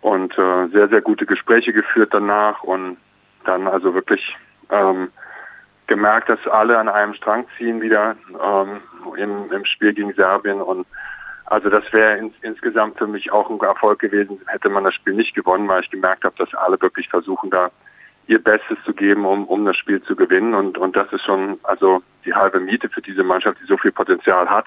Und 0.00 0.36
äh, 0.38 0.68
sehr, 0.72 0.88
sehr 0.88 1.02
gute 1.02 1.26
Gespräche 1.26 1.72
geführt 1.72 2.10
danach 2.12 2.62
und 2.62 2.96
dann 3.44 3.68
also 3.68 3.94
wirklich 3.94 4.36
ähm, 4.70 5.10
gemerkt, 5.86 6.28
dass 6.28 6.38
alle 6.46 6.78
an 6.78 6.88
einem 6.88 7.14
Strang 7.14 7.44
ziehen 7.58 7.80
wieder 7.82 8.16
ähm, 8.42 8.80
im, 9.16 9.52
im 9.52 9.64
Spiel 9.64 9.92
gegen 9.92 10.14
Serbien 10.14 10.62
und 10.62 10.86
also 11.50 11.68
das 11.68 11.82
wäre 11.92 12.16
ins, 12.16 12.32
insgesamt 12.42 12.96
für 12.96 13.08
mich 13.08 13.32
auch 13.32 13.50
ein 13.50 13.58
Erfolg 13.60 13.98
gewesen, 13.98 14.40
hätte 14.46 14.68
man 14.68 14.84
das 14.84 14.94
Spiel 14.94 15.14
nicht 15.14 15.34
gewonnen, 15.34 15.68
weil 15.68 15.82
ich 15.82 15.90
gemerkt 15.90 16.22
habe, 16.22 16.36
dass 16.38 16.54
alle 16.54 16.80
wirklich 16.80 17.08
versuchen, 17.08 17.50
da 17.50 17.70
ihr 18.28 18.42
Bestes 18.42 18.78
zu 18.84 18.94
geben, 18.94 19.26
um, 19.26 19.46
um 19.46 19.64
das 19.64 19.76
Spiel 19.76 20.00
zu 20.02 20.14
gewinnen. 20.14 20.54
Und, 20.54 20.78
und 20.78 20.94
das 20.94 21.12
ist 21.12 21.24
schon 21.24 21.58
also 21.64 22.04
die 22.24 22.32
halbe 22.32 22.60
Miete 22.60 22.88
für 22.88 23.02
diese 23.02 23.24
Mannschaft, 23.24 23.58
die 23.60 23.66
so 23.66 23.76
viel 23.76 23.90
Potenzial 23.90 24.48
hat, 24.48 24.66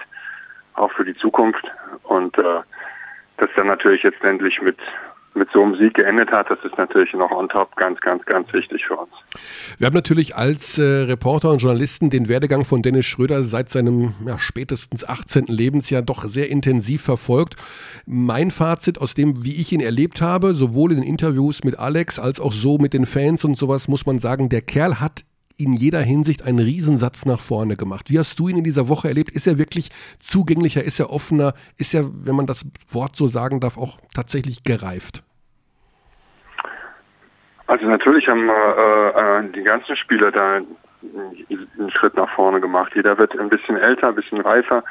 auch 0.74 0.92
für 0.92 1.06
die 1.06 1.16
Zukunft. 1.16 1.64
Und 2.04 2.38
äh, 2.38 2.60
das 3.38 3.50
dann 3.56 3.68
natürlich 3.68 4.04
jetzt 4.04 4.22
endlich 4.22 4.62
mit, 4.62 4.78
mit 5.36 5.50
so 5.54 5.64
einem 5.64 5.76
Sieg 5.76 5.96
geendet 5.96 6.32
hat, 6.32 6.50
das 6.50 6.60
ist 6.64 6.78
natürlich 6.78 7.14
noch 7.14 7.32
on 7.32 7.50
top 7.50 7.76
ganz, 7.76 8.00
ganz, 8.02 8.24
ganz 8.26 8.52
wichtig 8.54 8.86
für 8.86 8.96
uns. 8.96 9.12
Wir 9.78 9.88
haben 9.88 9.94
natürlich 9.94 10.36
als 10.36 10.78
äh, 10.78 10.84
Reporter 10.84 11.52
und 11.52 11.62
Journalisten 11.62 12.10
den 12.10 12.30
Werdegang 12.30 12.66
von 12.66 12.82
Dennis 12.82 13.06
Schröder 13.06 13.44
seit 13.44 13.70
seinem 13.70 14.14
ja, 14.26 14.38
spätestens 14.38 15.08
18. 15.08 15.46
Lebensjahr 15.48 16.02
doch 16.02 16.24
sehr 16.26 16.50
intensiv 16.50 17.04
verfolgt. 17.04 17.56
Mein 18.06 18.52
Fazit 18.52 19.00
aus 19.00 19.14
dem, 19.14 19.44
wie 19.44 19.60
ich 19.60 19.72
ihn 19.72 19.82
erlebt 19.82 20.22
habe, 20.22 20.54
sowohl 20.54 20.92
in 20.92 21.02
den 21.02 21.08
Interviews 21.08 21.64
mit 21.64 21.80
Alex 21.80 22.20
als 22.20 22.40
auch 22.40 22.54
so 22.54 22.78
mit 22.78 22.94
den 22.94 23.06
Fans 23.06 23.44
und 23.44 23.58
sowas, 23.58 23.88
muss 23.88 24.06
man 24.06 24.20
sagen, 24.20 24.50
der 24.50 24.62
Kerl 24.62 25.00
hat 25.00 25.24
in 25.58 25.74
jeder 25.74 26.00
Hinsicht 26.00 26.44
einen 26.44 26.60
Riesensatz 26.60 27.26
nach 27.26 27.40
vorne 27.40 27.76
gemacht. 27.76 28.10
Wie 28.10 28.20
hast 28.20 28.40
du 28.40 28.48
ihn 28.48 28.58
in 28.58 28.64
dieser 28.64 28.90
Woche 28.90 29.08
erlebt? 29.08 29.32
Ist 29.32 29.48
er 29.48 29.58
wirklich 29.58 29.90
zugänglicher? 30.20 30.84
Ist 30.84 31.00
er 31.00 31.10
offener? 31.10 31.54
Ist 31.78 31.94
er, 31.94 32.06
wenn 32.26 32.36
man 32.36 32.48
das 32.48 32.66
Wort 32.92 33.16
so 33.16 33.28
sagen 33.28 33.60
darf, 33.60 33.78
auch 33.78 33.98
tatsächlich 34.14 34.64
gereift? 34.64 35.24
Also 37.68 37.86
natürlich 37.86 38.28
haben 38.28 38.50
äh, 38.50 39.10
äh, 39.10 39.52
die 39.52 39.64
ganzen 39.64 39.96
Spieler 39.96 40.32
da 40.32 40.56
einen 40.56 41.92
Schritt 41.92 42.16
nach 42.16 42.30
vorne 42.36 42.60
gemacht. 42.60 42.92
Jeder 42.96 43.18
wird 43.18 43.38
ein 43.40 43.50
bisschen 43.50 43.78
älter, 43.78 44.10
ein 44.10 44.16
bisschen 44.16 44.42
reifer. 44.42 44.84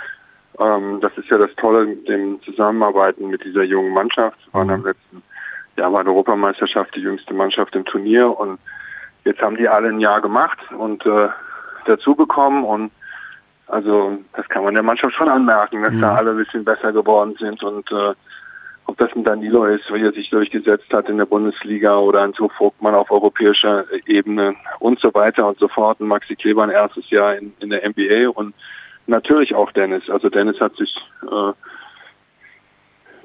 Ähm, 0.58 1.00
das 1.00 1.16
ist 1.16 1.28
ja 1.28 1.38
das 1.38 1.54
Tolle 1.56 1.86
mit 1.86 2.08
dem 2.08 2.40
Zusammenarbeiten 2.42 3.28
mit 3.28 3.44
dieser 3.44 3.62
jungen 3.62 3.92
Mannschaft. 3.92 4.38
Wir 4.46 4.60
waren 4.60 4.70
am 4.70 4.84
letzten 4.84 5.22
Jahr 5.76 5.90
bei 5.90 6.02
der 6.02 6.12
Europameisterschaft 6.12 6.94
die 6.94 7.00
jüngste 7.00 7.34
Mannschaft 7.34 7.74
im 7.74 7.84
Turnier 7.84 8.38
und 8.38 8.58
jetzt 9.24 9.40
haben 9.40 9.56
die 9.56 9.68
alle 9.68 9.88
ein 9.88 10.00
Jahr 10.00 10.20
gemacht 10.20 10.58
und 10.76 11.04
äh, 11.06 11.28
dazu 11.86 12.14
bekommen 12.14 12.64
und 12.64 12.90
also 13.68 14.18
das 14.34 14.48
kann 14.48 14.64
man 14.64 14.74
der 14.74 14.82
Mannschaft 14.82 15.14
schon 15.14 15.28
anmerken, 15.28 15.82
dass 15.82 15.98
da 15.98 16.16
alle 16.16 16.32
ein 16.32 16.36
bisschen 16.36 16.64
besser 16.64 16.92
geworden 16.92 17.34
sind 17.38 17.62
und 17.62 17.90
äh, 17.90 18.14
ob 18.86 18.98
das 18.98 19.12
ein 19.14 19.24
Danilo 19.24 19.64
ist, 19.64 19.84
wie 19.92 20.02
er 20.02 20.12
sich 20.12 20.28
durchgesetzt 20.30 20.92
hat 20.92 21.08
in 21.08 21.18
der 21.18 21.26
Bundesliga 21.26 21.96
oder 21.96 22.22
ein 22.22 22.34
Vogtmann 22.34 22.94
auf 22.94 23.10
europäischer 23.10 23.84
Ebene 24.06 24.54
und 24.80 24.98
so 25.00 25.14
weiter 25.14 25.46
und 25.46 25.58
so 25.58 25.68
fort. 25.68 26.00
Und 26.00 26.08
Maxi 26.08 26.34
Kleber 26.34 26.64
ein 26.64 26.70
erstes 26.70 27.08
Jahr 27.10 27.36
in, 27.36 27.52
in 27.60 27.70
der 27.70 27.88
NBA 27.88 28.28
und 28.30 28.54
natürlich 29.06 29.54
auch 29.54 29.70
Dennis. 29.72 30.10
Also 30.10 30.28
Dennis 30.28 30.60
hat 30.60 30.74
sich, 30.76 30.94
äh, 31.22 31.52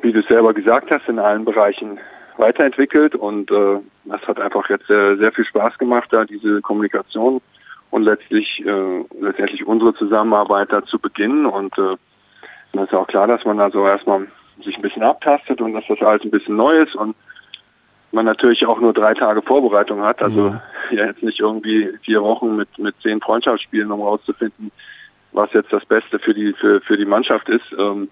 wie 0.03 0.11
du 0.11 0.19
es 0.19 0.27
selber 0.27 0.53
gesagt 0.53 0.91
hast, 0.91 1.09
in 1.09 1.19
allen 1.19 1.43
Bereichen 1.43 1.99
weiterentwickelt 2.39 3.15
und 3.15 3.51
äh, 3.51 3.79
das 4.05 4.21
hat 4.27 4.39
einfach 4.39 4.69
jetzt 4.69 4.87
sehr, 4.87 5.17
sehr 5.17 5.31
viel 5.31 5.45
Spaß 5.45 5.77
gemacht, 5.77 6.07
da 6.11 6.25
diese 6.25 6.61
Kommunikation 6.61 7.41
und 7.91 8.03
letztlich 8.03 8.63
äh, 8.65 9.03
letztendlich 9.19 9.65
unsere 9.65 9.93
Zusammenarbeit 9.95 10.71
da 10.71 10.83
zu 10.85 10.99
beginnen 10.99 11.45
und 11.45 11.77
äh, 11.77 11.95
das 12.73 12.89
ist 12.89 12.93
auch 12.93 13.07
klar, 13.07 13.27
dass 13.27 13.43
man 13.45 13.59
also 13.59 13.85
erstmal 13.85 14.27
sich 14.63 14.75
ein 14.75 14.81
bisschen 14.81 15.03
abtastet 15.03 15.61
und 15.61 15.73
dass 15.73 15.85
das 15.87 16.01
alles 16.01 16.23
ein 16.23 16.31
bisschen 16.31 16.55
neu 16.55 16.77
ist 16.77 16.95
und 16.95 17.15
man 18.11 18.25
natürlich 18.25 18.65
auch 18.65 18.79
nur 18.79 18.93
drei 18.93 19.13
Tage 19.13 19.41
Vorbereitung 19.41 20.01
hat, 20.01 20.21
also 20.21 20.55
ja 20.91 21.05
jetzt 21.05 21.23
nicht 21.23 21.39
irgendwie 21.39 21.89
vier 22.03 22.21
Wochen 22.21 22.55
mit 22.55 22.69
mit 22.77 22.95
zehn 23.01 23.21
Freundschaftsspielen, 23.21 23.91
um 23.91 24.01
rauszufinden, 24.01 24.71
was 25.31 25.51
jetzt 25.53 25.71
das 25.71 25.85
Beste 25.85 26.19
für 26.19 26.33
die 26.33 26.53
für 26.53 26.81
für 26.81 26.97
die 26.97 27.05
Mannschaft 27.05 27.49
ist, 27.49 27.65
ähm, 27.77 28.09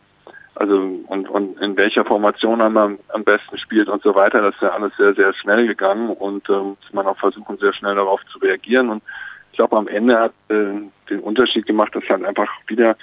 also 0.55 0.75
und 1.07 1.29
und 1.29 1.59
in 1.61 1.75
welcher 1.77 2.05
Formation 2.05 2.59
man 2.73 2.97
am 3.09 3.23
besten 3.23 3.57
spielt 3.57 3.89
und 3.89 4.01
so 4.03 4.15
weiter. 4.15 4.41
Das 4.41 4.55
ist 4.55 4.61
ja 4.61 4.69
alles 4.69 4.91
sehr 4.97 5.13
sehr 5.13 5.33
schnell 5.33 5.67
gegangen 5.67 6.09
und 6.09 6.49
ähm, 6.49 6.77
muss 6.81 6.93
man 6.93 7.07
auch 7.07 7.17
versuchen 7.17 7.57
sehr 7.57 7.73
schnell 7.73 7.95
darauf 7.95 8.21
zu 8.31 8.39
reagieren 8.39 8.89
und 8.89 9.03
ich 9.51 9.57
glaube 9.57 9.77
am 9.77 9.87
Ende 9.87 10.19
hat 10.19 10.33
äh, 10.49 10.73
den 11.09 11.19
Unterschied 11.21 11.65
gemacht, 11.65 11.95
dass 11.95 12.03
halt 12.09 12.25
einfach 12.25 12.49
wieder 12.67 12.97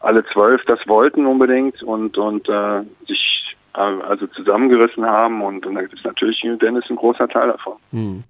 alle 0.00 0.24
zwölf 0.32 0.62
das 0.66 0.80
wollten 0.86 1.26
unbedingt 1.26 1.82
und 1.82 2.16
und 2.16 2.48
äh, 2.48 2.82
sich 3.06 3.56
äh, 3.74 3.80
also 3.80 4.26
zusammengerissen 4.28 5.04
haben 5.04 5.42
und, 5.42 5.66
und 5.66 5.74
da 5.74 5.80
ist 5.80 6.04
natürlich 6.04 6.40
Dennis 6.60 6.84
ein 6.88 6.96
großer 6.96 7.28
Teil 7.28 7.48
davon. 7.48 7.74
Hm. 7.90 8.24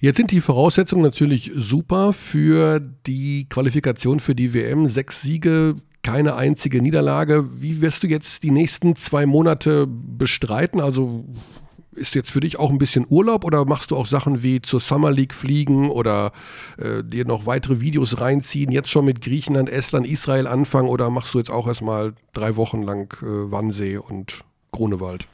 Jetzt 0.00 0.16
sind 0.16 0.30
die 0.30 0.40
Voraussetzungen 0.40 1.02
natürlich 1.02 1.50
super 1.54 2.12
für 2.12 2.80
die 2.80 3.48
Qualifikation 3.48 4.20
für 4.20 4.36
die 4.36 4.54
WM. 4.54 4.86
Sechs 4.86 5.22
Siege, 5.22 5.74
keine 6.08 6.36
einzige 6.36 6.80
Niederlage. 6.80 7.44
Wie 7.60 7.82
wirst 7.82 8.02
du 8.02 8.06
jetzt 8.06 8.42
die 8.42 8.50
nächsten 8.50 8.96
zwei 8.96 9.26
Monate 9.26 9.86
bestreiten? 9.86 10.80
Also 10.80 11.24
ist 11.92 12.14
jetzt 12.14 12.30
für 12.30 12.40
dich 12.40 12.58
auch 12.58 12.70
ein 12.70 12.78
bisschen 12.78 13.04
Urlaub 13.08 13.44
oder 13.44 13.66
machst 13.66 13.90
du 13.90 13.96
auch 13.96 14.06
Sachen 14.06 14.42
wie 14.42 14.62
zur 14.62 14.80
Summer 14.80 15.10
League 15.10 15.34
fliegen 15.34 15.90
oder 15.90 16.32
äh, 16.78 17.04
dir 17.04 17.26
noch 17.26 17.44
weitere 17.46 17.80
Videos 17.80 18.20
reinziehen, 18.20 18.72
jetzt 18.72 18.90
schon 18.90 19.04
mit 19.04 19.20
Griechenland, 19.20 19.68
Estland, 19.68 20.06
Israel 20.06 20.46
anfangen 20.46 20.88
oder 20.88 21.10
machst 21.10 21.34
du 21.34 21.38
jetzt 21.38 21.50
auch 21.50 21.66
erstmal 21.66 22.14
drei 22.32 22.56
Wochen 22.56 22.82
lang 22.82 23.12
äh, 23.20 23.52
Wannsee 23.52 23.98
und 23.98 24.44
Grunewald? 24.72 25.26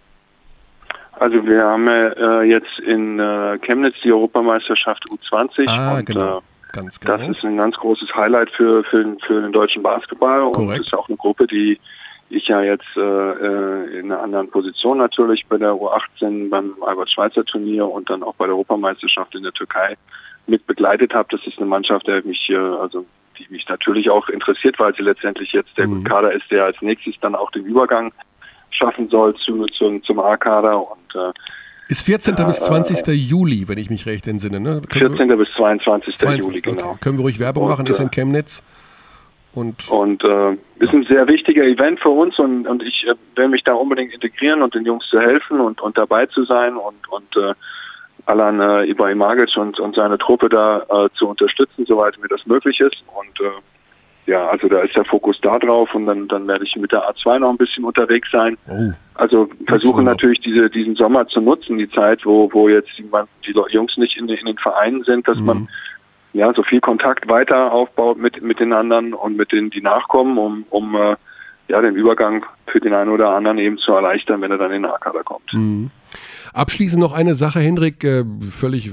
Also 1.12 1.36
wir 1.46 1.62
haben 1.62 1.86
äh, 1.86 2.42
jetzt 2.42 2.80
in 2.84 3.20
äh, 3.20 3.58
Chemnitz 3.58 3.94
die 4.02 4.12
Europameisterschaft 4.12 5.04
U20 5.08 5.68
Ah, 5.68 5.98
und 5.98 6.06
genau. 6.06 6.42
Ganz 6.74 7.00
genau. 7.00 7.16
das 7.16 7.28
ist 7.28 7.44
ein 7.44 7.56
ganz 7.56 7.76
großes 7.76 8.14
Highlight 8.14 8.50
für, 8.50 8.84
für, 8.84 9.02
den- 9.02 9.18
für 9.20 9.40
den 9.40 9.52
deutschen 9.52 9.82
Basketball 9.82 10.42
und 10.42 10.52
Korrekt. 10.52 10.80
das 10.80 10.86
ist 10.86 10.92
ja 10.92 10.98
auch 10.98 11.08
eine 11.08 11.16
Gruppe, 11.16 11.46
die 11.46 11.78
ich 12.30 12.48
ja 12.48 12.62
jetzt 12.62 12.86
äh, 12.96 13.00
äh, 13.00 13.98
in 14.00 14.10
einer 14.10 14.22
anderen 14.22 14.50
Position 14.50 14.98
natürlich 14.98 15.46
bei 15.46 15.56
der 15.58 15.72
U18 15.72 16.50
beim 16.50 16.74
Albert-Schweitzer-Turnier 16.82 17.86
und 17.88 18.10
dann 18.10 18.22
auch 18.22 18.34
bei 18.34 18.46
der 18.46 18.54
Europameisterschaft 18.54 19.34
in 19.34 19.42
der 19.44 19.52
Türkei 19.52 19.96
mit 20.46 20.66
begleitet 20.66 21.14
habe. 21.14 21.28
Das 21.30 21.46
ist 21.46 21.58
eine 21.58 21.66
Mannschaft, 21.66 22.06
der 22.06 22.24
mich 22.24 22.48
äh, 22.50 22.56
also 22.56 23.04
die 23.38 23.46
mich 23.50 23.68
natürlich 23.68 24.10
auch 24.10 24.28
interessiert, 24.28 24.78
weil 24.78 24.94
sie 24.94 25.02
letztendlich 25.02 25.52
jetzt 25.52 25.76
der 25.76 25.88
Mhm. 25.88 26.04
Kader 26.04 26.32
ist, 26.32 26.48
der 26.50 26.64
als 26.66 26.80
nächstes 26.80 27.14
dann 27.20 27.34
auch 27.34 27.50
den 27.50 27.64
Übergang 27.64 28.12
schaffen 28.70 29.08
soll 29.08 29.34
zu, 29.36 29.64
zum, 29.66 30.02
zum 30.04 30.20
A-Kader 30.20 30.78
und 30.80 31.14
äh, 31.14 31.32
Ist 31.88 32.02
14. 32.06 32.34
Ja, 32.38 32.44
bis 32.44 32.58
äh, 32.60 32.64
20. 32.64 33.06
Juli, 33.08 33.68
wenn 33.68 33.78
ich 33.78 33.90
mich 33.90 34.06
recht 34.06 34.26
entsinne. 34.26 34.60
Ne? 34.60 34.80
Können 34.90 35.10
wir- 35.12 35.16
14. 35.16 35.38
bis 35.38 35.48
22. 35.56 36.16
22, 36.16 36.44
Juli, 36.44 36.60
genau. 36.60 36.90
okay. 36.90 36.98
Können 37.00 37.18
wir 37.18 37.22
ruhig 37.24 37.38
Werbung 37.38 37.64
Und, 37.64 37.70
machen, 37.70 37.86
ist 37.86 38.00
äh, 38.00 38.04
in 38.04 38.10
Chemnitz. 38.10 38.62
Und 39.54 39.88
Und 39.90 40.24
äh, 40.24 40.52
ist 40.80 40.92
ein 40.92 41.06
sehr 41.08 41.28
wichtiger 41.28 41.64
Event 41.64 42.00
für 42.00 42.08
uns 42.08 42.36
und, 42.38 42.66
und 42.66 42.82
ich 42.82 43.06
äh, 43.06 43.14
will 43.36 43.48
mich 43.48 43.62
da 43.62 43.74
unbedingt 43.74 44.12
integrieren 44.12 44.62
und 44.62 44.74
den 44.74 44.84
Jungs 44.84 45.04
zu 45.08 45.20
helfen 45.20 45.60
und, 45.60 45.80
und 45.80 45.96
dabei 45.96 46.26
zu 46.26 46.44
sein 46.44 46.76
und, 46.76 47.08
und 47.08 47.36
äh, 47.36 47.54
Alan 48.26 48.60
äh, 48.60 48.84
Ibrahimagic 48.90 49.56
und, 49.56 49.78
und 49.78 49.94
seine 49.94 50.18
Truppe 50.18 50.48
da 50.48 50.78
äh, 50.88 51.08
zu 51.16 51.28
unterstützen, 51.28 51.84
soweit 51.86 52.18
mir 52.20 52.28
das 52.28 52.44
möglich 52.46 52.80
ist. 52.80 53.04
Und 53.14 53.40
äh, 53.40 53.50
ja, 54.26 54.48
also 54.48 54.68
da 54.68 54.80
ist 54.80 54.96
der 54.96 55.04
Fokus 55.04 55.38
da 55.42 55.58
drauf 55.58 55.94
und 55.94 56.06
dann, 56.06 56.26
dann 56.28 56.46
werde 56.48 56.64
ich 56.64 56.74
mit 56.76 56.92
der 56.92 57.02
A2 57.10 57.38
noch 57.40 57.50
ein 57.50 57.56
bisschen 57.58 57.84
unterwegs 57.84 58.28
sein. 58.30 58.56
oh, 58.68 58.90
Also 59.14 59.48
versuchen 59.66 59.98
Urlaub. 60.00 60.14
natürlich 60.16 60.40
diese, 60.40 60.70
diesen 60.70 60.94
Sommer 60.96 61.26
zu 61.28 61.40
nutzen, 61.40 61.76
die 61.78 61.90
Zeit, 61.90 62.24
wo, 62.24 62.48
wo 62.52 62.68
jetzt 62.68 62.90
die, 62.98 63.02
man- 63.04 63.26
die 63.46 63.52
Jungs 63.70 63.96
nicht 63.98 64.16
in, 64.16 64.26
den- 64.26 64.38
in 64.38 64.46
den 64.46 64.58
Vereinen 64.58 65.04
sind, 65.04 65.28
dass 65.28 65.38
man 65.38 65.58
Mhm. 65.58 65.68
ja 66.32 66.52
so 66.54 66.62
viel 66.62 66.80
Kontakt 66.80 67.28
weiter 67.28 67.70
aufbaut 67.72 68.16
mit, 68.18 68.40
mit 68.42 68.60
den 68.60 68.72
anderen 68.72 69.12
und 69.14 69.36
mit 69.36 69.52
denen, 69.52 69.70
die 69.70 69.82
nachkommen, 69.82 70.38
um, 70.38 70.64
um 70.70 70.96
äh, 70.96 71.16
ja, 71.68 71.80
den 71.82 71.94
Übergang 71.94 72.44
für 72.66 72.80
den 72.80 72.94
einen 72.94 73.10
oder 73.10 73.34
anderen 73.34 73.58
eben 73.58 73.78
zu 73.78 73.92
erleichtern, 73.92 74.40
wenn 74.40 74.50
er 74.50 74.58
dann 74.58 74.72
in 74.72 74.82
den 74.82 74.90
A-Kader 74.90 75.22
kommt. 75.22 75.52
Mhm. 75.52 75.90
Abschließend 76.52 77.00
noch 77.00 77.12
eine 77.12 77.34
Sache, 77.34 77.58
Hendrik, 77.58 78.04
äh, 78.04 78.24
völlig 78.48 78.92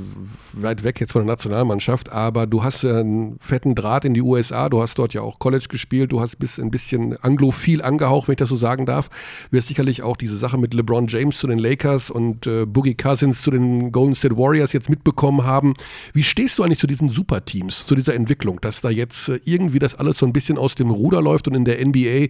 weit 0.53 0.83
weg 0.83 0.99
jetzt 0.99 1.11
von 1.11 1.21
der 1.21 1.31
Nationalmannschaft, 1.31 2.11
aber 2.11 2.47
du 2.47 2.63
hast 2.63 2.83
äh, 2.83 2.89
einen 2.89 3.37
fetten 3.39 3.75
Draht 3.75 4.03
in 4.03 4.15
die 4.15 4.21
USA, 4.23 4.67
du 4.67 4.81
hast 4.81 4.97
dort 4.97 5.13
ja 5.13 5.21
auch 5.21 5.37
College 5.37 5.65
gespielt, 5.69 6.11
du 6.11 6.19
hast 6.21 6.37
bis 6.37 6.59
ein 6.59 6.71
bisschen 6.71 7.15
anglophil 7.21 7.83
angehaucht, 7.83 8.27
wenn 8.27 8.33
ich 8.33 8.39
das 8.39 8.49
so 8.49 8.55
sagen 8.55 8.87
darf. 8.87 9.11
Wirst 9.51 9.67
sicherlich 9.67 10.01
auch 10.01 10.17
diese 10.17 10.37
Sache 10.37 10.57
mit 10.57 10.73
LeBron 10.73 11.05
James 11.05 11.37
zu 11.37 11.45
den 11.45 11.59
Lakers 11.59 12.09
und 12.09 12.47
äh, 12.47 12.65
Boogie 12.65 12.95
Cousins 12.95 13.43
zu 13.43 13.51
den 13.51 13.91
Golden 13.91 14.15
State 14.15 14.39
Warriors 14.39 14.73
jetzt 14.73 14.89
mitbekommen 14.89 15.43
haben. 15.45 15.73
Wie 16.13 16.23
stehst 16.23 16.57
du 16.57 16.63
eigentlich 16.63 16.79
zu 16.79 16.87
diesen 16.87 17.09
Superteams, 17.09 17.85
zu 17.85 17.93
dieser 17.93 18.15
Entwicklung, 18.15 18.59
dass 18.61 18.81
da 18.81 18.89
jetzt 18.89 19.31
irgendwie 19.45 19.77
das 19.77 19.93
alles 19.93 20.17
so 20.17 20.25
ein 20.25 20.33
bisschen 20.33 20.57
aus 20.57 20.73
dem 20.73 20.89
Ruder 20.89 21.21
läuft 21.21 21.47
und 21.47 21.53
in 21.53 21.65
der 21.65 21.85
NBA 21.85 22.29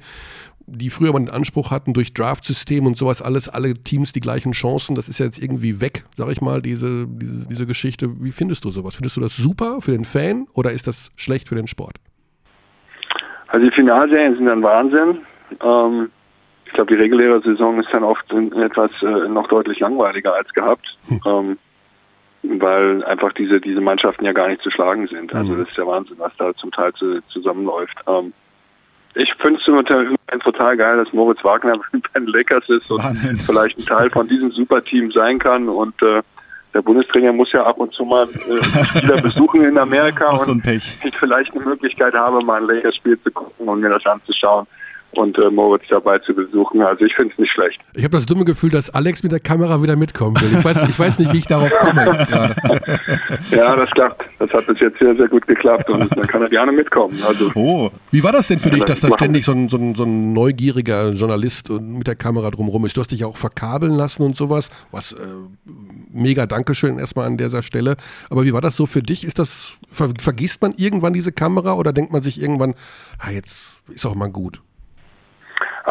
die 0.71 0.89
früher 0.89 1.11
mal 1.13 1.19
den 1.19 1.29
Anspruch 1.29 1.71
hatten, 1.71 1.93
durch 1.93 2.13
Draftsystem 2.13 2.85
und 2.87 2.95
sowas 2.97 3.21
alles, 3.21 3.49
alle 3.49 3.73
Teams 3.75 4.13
die 4.13 4.19
gleichen 4.21 4.53
Chancen, 4.53 4.95
das 4.95 5.09
ist 5.09 5.19
ja 5.19 5.25
jetzt 5.25 5.41
irgendwie 5.41 5.81
weg, 5.81 6.05
sag 6.17 6.29
ich 6.29 6.41
mal, 6.41 6.61
diese, 6.61 7.07
diese, 7.07 7.47
diese 7.47 7.65
Geschichte. 7.67 8.09
Wie 8.23 8.31
findest 8.31 8.63
du 8.65 8.71
sowas? 8.71 8.95
Findest 8.95 9.17
du 9.17 9.21
das 9.21 9.35
super 9.35 9.81
für 9.81 9.91
den 9.91 10.05
Fan 10.05 10.47
oder 10.53 10.71
ist 10.71 10.87
das 10.87 11.11
schlecht 11.15 11.49
für 11.49 11.55
den 11.55 11.67
Sport? 11.67 11.97
Also 13.47 13.65
die 13.65 13.71
Finalserien 13.73 14.35
sind 14.35 14.47
ein 14.47 14.63
Wahnsinn. 14.63 15.19
Ähm, 15.61 16.09
ich 16.65 16.73
glaube, 16.73 16.93
die 16.95 17.01
reguläre 17.01 17.41
Saison 17.41 17.79
ist 17.81 17.89
dann 17.91 18.03
oft 18.03 18.25
etwas 18.31 18.91
äh, 19.01 19.27
noch 19.27 19.47
deutlich 19.49 19.79
langweiliger 19.79 20.33
als 20.33 20.47
gehabt, 20.53 20.87
ähm, 21.27 21.57
weil 22.43 23.03
einfach 23.03 23.33
diese 23.33 23.59
diese 23.59 23.81
Mannschaften 23.81 24.23
ja 24.23 24.31
gar 24.31 24.47
nicht 24.47 24.61
zu 24.61 24.71
schlagen 24.71 25.05
sind. 25.07 25.35
Also 25.35 25.51
Mhm. 25.51 25.59
das 25.59 25.69
ist 25.69 25.77
ja 25.77 25.85
Wahnsinn, 25.85 26.15
was 26.17 26.31
da 26.37 26.53
zum 26.55 26.71
Teil 26.71 26.93
zu, 26.93 27.19
zusammenläuft. 27.27 27.95
Ähm, 28.07 28.31
ich 29.15 29.33
finde 29.35 29.59
es 29.59 29.65
total, 29.65 30.15
total 30.43 30.77
geil, 30.77 30.97
dass 30.97 31.13
Moritz 31.13 31.43
Wagner 31.43 31.77
bei 31.91 32.19
den 32.19 32.27
Lakers 32.27 32.67
ist 32.69 32.89
und 32.91 33.03
Wahnsinn. 33.03 33.37
vielleicht 33.37 33.77
ein 33.77 33.85
Teil 33.85 34.09
von 34.09 34.27
diesem 34.27 34.51
Superteam 34.51 35.11
sein 35.11 35.39
kann 35.39 35.67
und 35.67 36.01
äh, 36.01 36.21
der 36.73 36.81
Bundestrainer 36.81 37.33
muss 37.33 37.51
ja 37.51 37.65
ab 37.65 37.77
und 37.77 37.93
zu 37.93 38.05
mal 38.05 38.27
äh, 38.29 38.85
Spieler 38.85 39.17
besuchen 39.21 39.63
in 39.63 39.77
Amerika 39.77 40.29
Auch 40.29 40.45
so 40.45 40.51
und 40.51 40.59
ein 40.59 40.61
Pech. 40.61 40.99
ich 41.03 41.17
vielleicht 41.17 41.53
eine 41.53 41.65
Möglichkeit 41.65 42.13
habe, 42.13 42.41
mal 42.43 42.61
ein 42.61 42.67
Lakers-Spiel 42.67 43.19
zu 43.21 43.31
gucken 43.31 43.67
und 43.67 43.81
mir 43.81 43.89
das 43.89 44.05
anzuschauen 44.05 44.65
und 45.13 45.37
äh, 45.37 45.49
Moritz 45.49 45.83
dabei 45.89 46.17
zu 46.19 46.33
besuchen. 46.33 46.81
Also 46.81 47.03
ich 47.05 47.13
finde 47.15 47.33
es 47.33 47.39
nicht 47.39 47.51
schlecht. 47.51 47.79
Ich 47.93 48.03
habe 48.03 48.11
das 48.11 48.25
dumme 48.25 48.45
Gefühl, 48.45 48.69
dass 48.69 48.89
Alex 48.89 49.23
mit 49.23 49.31
der 49.31 49.39
Kamera 49.39 49.81
wieder 49.83 49.95
mitkommen 49.95 50.39
will. 50.41 50.57
Ich 50.59 50.63
weiß, 50.63 50.87
ich 50.89 50.97
weiß 50.97 51.19
nicht, 51.19 51.33
wie 51.33 51.37
ich 51.39 51.47
darauf 51.47 51.71
komme 51.79 52.05
jetzt 52.05 52.27
gerade. 52.27 52.55
Ja, 53.51 53.75
das 53.75 53.89
klappt. 53.91 54.23
Das 54.39 54.49
hat 54.51 54.65
bis 54.67 54.79
jetzt 54.79 54.99
sehr, 54.99 55.15
sehr 55.15 55.27
gut 55.27 55.45
geklappt 55.47 55.89
und 55.89 56.15
dann 56.15 56.27
kann 56.27 56.41
er 56.41 56.49
gerne 56.49 56.71
mitkommen. 56.71 57.17
Also 57.27 57.51
Oh, 57.55 57.89
Wie 58.11 58.23
war 58.23 58.31
das 58.31 58.47
denn 58.47 58.59
für 58.59 58.69
Ja, 58.69 58.75
dich, 58.75 58.85
das 58.85 59.01
dass 59.01 59.09
da 59.11 59.15
ständig 59.17 59.45
so 59.45 59.51
ein, 59.51 59.69
so, 59.69 59.77
ein, 59.77 59.95
so 59.95 60.03
ein 60.03 60.33
neugieriger 60.33 61.09
Journalist 61.11 61.69
mit 61.69 62.07
der 62.07 62.15
Kamera 62.15 62.49
drumherum 62.51 62.85
ist? 62.85 62.95
Du 62.97 63.01
hast 63.01 63.11
dich 63.11 63.19
ja 63.21 63.27
auch 63.27 63.37
verkabeln 63.37 63.93
lassen 63.93 64.23
und 64.23 64.35
sowas. 64.35 64.69
Was 64.91 65.11
äh, 65.13 65.17
mega 66.11 66.45
Dankeschön 66.45 66.99
erstmal 66.99 67.27
an 67.27 67.37
dieser 67.37 67.63
Stelle. 67.63 67.97
Aber 68.29 68.43
wie 68.43 68.53
war 68.53 68.61
das 68.61 68.75
so 68.75 68.85
für 68.85 69.01
dich? 69.03 69.23
Ist 69.23 69.39
das, 69.39 69.73
ver, 69.89 70.09
vergisst 70.19 70.61
man 70.61 70.73
irgendwann 70.77 71.13
diese 71.13 71.31
Kamera 71.31 71.73
oder 71.73 71.93
denkt 71.93 72.11
man 72.11 72.21
sich 72.21 72.41
irgendwann, 72.41 72.75
ah, 73.19 73.31
jetzt 73.31 73.79
ist 73.93 74.05
auch 74.05 74.15
mal 74.15 74.29
gut? 74.29 74.61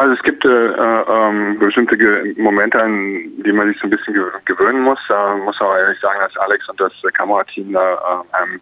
Also 0.01 0.15
es 0.15 0.23
gibt 0.23 0.43
äh, 0.43 0.49
äh, 0.49 1.03
ähm, 1.07 1.59
bestimmte 1.59 1.95
Ge 1.95 2.33
Momente, 2.35 2.81
an 2.81 3.21
die 3.45 3.51
man 3.51 3.67
sich 3.67 3.77
so 3.79 3.83
ein 3.83 3.91
bisschen 3.91 4.15
ge 4.15 4.23
gewöhnen 4.45 4.81
muss. 4.81 4.97
Da 5.07 5.35
muss 5.35 5.59
man 5.59 5.69
aber 5.69 5.79
ehrlich 5.79 5.99
sagen, 5.99 6.19
dass 6.19 6.35
Alex 6.37 6.67
und 6.69 6.81
das 6.81 6.91
äh, 7.03 7.11
Kamerateam 7.11 7.71
da 7.71 7.93
äh, 7.93 8.35
einem 8.41 8.59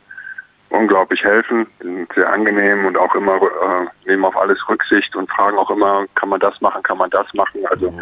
unglaublich 0.67 1.23
helfen. 1.23 1.65
Die 1.81 1.85
sind 1.85 2.13
sehr 2.13 2.29
angenehm 2.33 2.85
und 2.85 2.97
auch 2.97 3.15
immer 3.15 3.37
äh, 3.37 4.09
nehmen 4.09 4.25
auf 4.25 4.35
alles 4.35 4.57
Rücksicht 4.67 5.15
und 5.15 5.31
fragen 5.31 5.57
auch 5.57 5.71
immer, 5.71 6.05
kann 6.15 6.27
man 6.27 6.41
das 6.41 6.59
machen, 6.59 6.83
kann 6.83 6.97
man 6.97 7.09
das 7.09 7.33
machen. 7.33 7.65
Also 7.69 7.93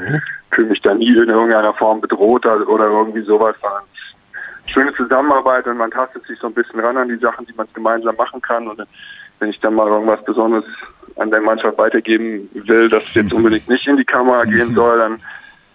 fühle 0.49 0.69
mich 0.69 0.81
da 0.81 0.95
nie 0.95 1.15
in 1.15 1.29
irgendeiner 1.29 1.75
Form 1.75 2.01
bedroht 2.01 2.43
oder 2.43 2.87
irgendwie 2.87 3.21
sowas. 3.21 3.55
sondern 3.61 3.83
es 3.93 3.99
ist 3.99 4.73
Schöne 4.73 4.95
Zusammenarbeit 4.95 5.67
und 5.67 5.77
man 5.77 5.91
tastet 5.91 6.25
sich 6.25 6.39
so 6.39 6.47
ein 6.47 6.55
bisschen 6.55 6.79
ran 6.79 6.97
an 6.97 7.07
die 7.07 7.17
Sachen, 7.17 7.45
die 7.45 7.53
man 7.53 7.67
gemeinsam 7.75 8.15
machen 8.15 8.41
kann. 8.41 8.67
Und 8.67 8.81
wenn 9.39 9.49
ich 9.49 9.59
dann 9.59 9.75
mal 9.75 9.87
irgendwas 9.87 10.23
Besonderes 10.25 10.65
an 11.17 11.31
der 11.31 11.41
Mannschaft 11.41 11.77
weitergeben 11.77 12.49
will, 12.53 12.89
das 12.89 13.13
jetzt 13.13 13.33
unbedingt 13.33 13.67
nicht 13.69 13.87
in 13.87 13.97
die 13.97 14.05
Kamera 14.05 14.43
gehen 14.45 14.73
soll, 14.75 14.97
dann 14.97 15.21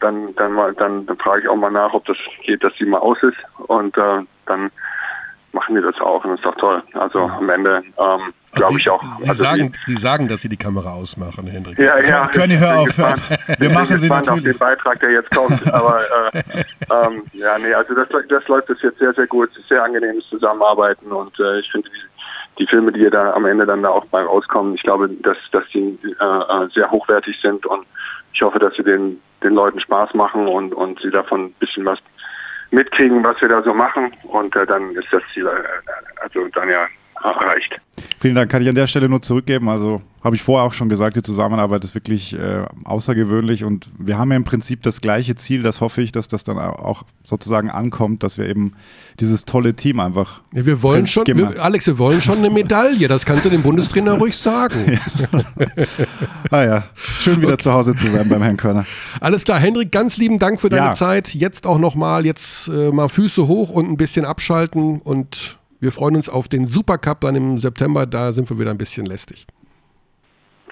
dann 0.01 0.35
dann 0.37 0.53
mal 0.53 0.75
dann, 0.75 1.07
dann 1.07 1.17
frage 1.19 1.43
ich 1.43 1.49
auch 1.49 1.57
mal 1.57 1.71
nach, 1.71 1.93
ob 1.93 2.05
das 2.07 2.17
geht, 2.45 2.63
dass 2.65 2.73
sie 2.79 2.85
mal 2.85 2.99
aus 2.99 3.19
ist 3.23 3.37
und 3.69 3.97
äh, 3.97 4.21
dann 4.47 4.71
machen 5.53 5.75
wir 5.75 5.83
das 5.83 6.01
auch 6.01 6.25
und 6.25 6.31
das 6.31 6.41
ist 6.41 6.47
doch 6.47 6.57
toll. 6.57 6.83
Also 6.95 7.21
am 7.21 7.49
Ende 7.51 7.83
ähm, 7.99 8.33
glaube 8.53 8.79
ich 8.79 8.89
auch. 8.89 9.03
Sie, 9.19 9.29
also 9.29 9.45
sagen, 9.45 9.73
Sie 9.87 9.97
sagen, 9.97 10.29
dass 10.29 10.43
Sie 10.43 10.49
die 10.49 10.57
Kamera 10.57 10.93
ausmachen, 10.93 11.47
Hendrik. 11.47 11.79
ja, 11.79 12.01
ja. 12.01 12.29
Conny, 12.29 12.55
ich 12.55 12.61
hör 12.61 12.79
auf, 12.81 12.97
hör 12.97 13.15
auf. 13.15 13.31
Wir 13.31 13.49
Ich 13.49 13.59
bin 13.59 13.73
machen 13.73 13.87
sie 13.99 14.09
gespannt 14.09 14.29
auf 14.29 14.37
natürlich. 14.37 14.57
den 14.57 14.59
Beitrag, 14.59 15.01
der 15.01 15.11
jetzt 15.13 15.31
kommt. 15.31 15.73
Aber 15.73 16.01
äh, 16.33 16.43
ähm, 17.07 17.23
ja, 17.33 17.59
nee, 17.59 17.73
also 17.75 17.95
das, 17.95 18.09
das 18.29 18.49
läuft 18.49 18.67
bis 18.69 18.81
jetzt 18.83 18.99
sehr, 18.99 19.13
sehr 19.15 19.27
gut. 19.27 19.51
Es 19.53 19.59
ist 19.59 19.69
sehr 19.69 19.83
angenehmes 19.85 20.25
Zusammenarbeiten 20.29 21.13
und 21.13 21.39
äh, 21.39 21.61
ich 21.61 21.71
finde 21.71 21.89
die, 22.59 22.67
Filme, 22.67 22.93
die 22.93 23.09
da 23.11 23.33
am 23.33 23.47
Ende 23.47 23.67
dann 23.67 23.83
da 23.83 23.91
auch 23.91 24.05
bei 24.07 24.23
rauskommen, 24.23 24.75
ich 24.75 24.83
glaube, 24.83 25.09
dass, 25.09 25.37
dass 25.53 25.65
die 25.75 25.99
äh, 26.21 26.25
äh, 26.25 26.69
sehr 26.75 26.91
hochwertig 26.91 27.39
sind 27.41 27.65
und 27.67 27.87
ich 28.35 28.43
hoffe, 28.43 28.59
dass 28.59 28.75
sie 28.75 28.83
den, 28.83 29.21
den 29.43 29.55
Leuten 29.55 29.81
Spaß 29.81 30.15
machen 30.15 30.47
und, 30.47 30.75
und 30.75 31.01
sie 31.01 31.11
davon 31.11 31.47
ein 31.47 31.53
bisschen 31.55 31.85
was 31.85 31.99
mitkriegen, 32.71 33.23
was 33.23 33.41
wir 33.41 33.49
da 33.49 33.63
so 33.63 33.75
machen. 33.75 34.13
Und 34.25 34.57
äh, 34.57 34.67
dann 34.67 34.91
ist 34.93 35.09
das 35.13 35.23
Ziel, 35.33 35.47
äh, 35.47 36.23
also 36.23 36.49
dann 36.49 36.69
ja 36.69 36.87
reicht. 37.31 37.81
Vielen 38.19 38.35
Dank, 38.35 38.51
kann 38.51 38.63
ich 38.63 38.69
an 38.69 38.75
der 38.75 38.87
Stelle 38.87 39.09
nur 39.09 39.21
zurückgeben. 39.21 39.69
Also 39.69 40.01
habe 40.25 40.37
ich 40.37 40.43
vorher 40.43 40.67
auch 40.67 40.73
schon 40.73 40.89
gesagt, 40.89 41.17
die 41.17 41.23
Zusammenarbeit 41.23 41.83
ist 41.85 41.95
wirklich 41.95 42.33
äh, 42.35 42.65
außergewöhnlich 42.85 43.65
und 43.65 43.91
wir 43.99 44.17
haben 44.19 44.31
ja 44.31 44.37
im 44.37 44.45
Prinzip 44.45 44.83
das 44.83 45.01
gleiche 45.01 45.35
Ziel. 45.35 45.63
Das 45.63 45.81
hoffe 45.81 46.01
ich, 46.03 46.13
dass 46.13 46.29
das 46.29 46.45
dann 46.45 46.59
auch 46.59 47.03
sozusagen 47.25 47.71
ankommt, 47.71 48.23
dass 48.23 48.39
wir 48.39 48.49
eben 48.49 48.75
dieses 49.21 49.45
tolle 49.45 49.75
Team 49.75 49.99
einfach. 50.01 50.43
Ja, 50.53 50.65
wir 50.65 50.83
wollen 50.83 51.07
schon, 51.07 51.27
wir, 51.27 51.63
Alex, 51.63 51.87
wir 51.89 51.99
wollen 51.99 52.23
schon 52.23 52.39
eine 52.39 52.51
Medaille. 52.51 53.09
Das 53.09 53.27
kannst 53.27 53.45
du 53.45 53.51
dem 53.51 53.63
Bundestrainer 53.63 54.15
ruhig 54.15 54.37
sagen. 54.37 55.01
Ah 56.51 56.65
ja, 56.65 56.85
schön 56.97 57.41
wieder 57.41 57.57
zu 57.57 57.73
Hause 57.73 57.95
zu 57.95 58.09
sein 58.09 58.29
beim 58.29 58.43
Herrn 58.43 58.59
Körner. 58.59 58.85
Alles 59.21 59.45
klar, 59.45 59.59
Hendrik, 59.59 59.91
ganz 59.91 60.19
lieben 60.19 60.39
Dank 60.39 60.61
für 60.61 60.69
deine 60.69 60.87
Ja. 60.89 60.93
Zeit. 60.93 61.35
Jetzt 61.35 61.67
auch 61.67 61.79
nochmal, 61.79 62.27
jetzt 62.27 62.69
äh, 62.69 62.91
mal 62.91 63.09
Füße 63.09 63.47
hoch 63.49 63.71
und 63.71 63.89
ein 63.89 63.97
bisschen 63.97 64.27
abschalten 64.27 65.01
und 65.01 65.59
wir 65.83 65.91
freuen 65.91 66.15
uns 66.15 66.29
auf 66.29 66.47
den 66.47 66.65
Supercup 66.65 67.21
dann 67.23 67.35
im 67.35 67.59
September. 67.59 68.07
Da 68.07 68.31
sind 68.31 68.49
wir 68.49 68.57
wieder 68.59 68.71
ein 68.71 68.79
bisschen 68.79 69.05
lästig. 69.05 69.47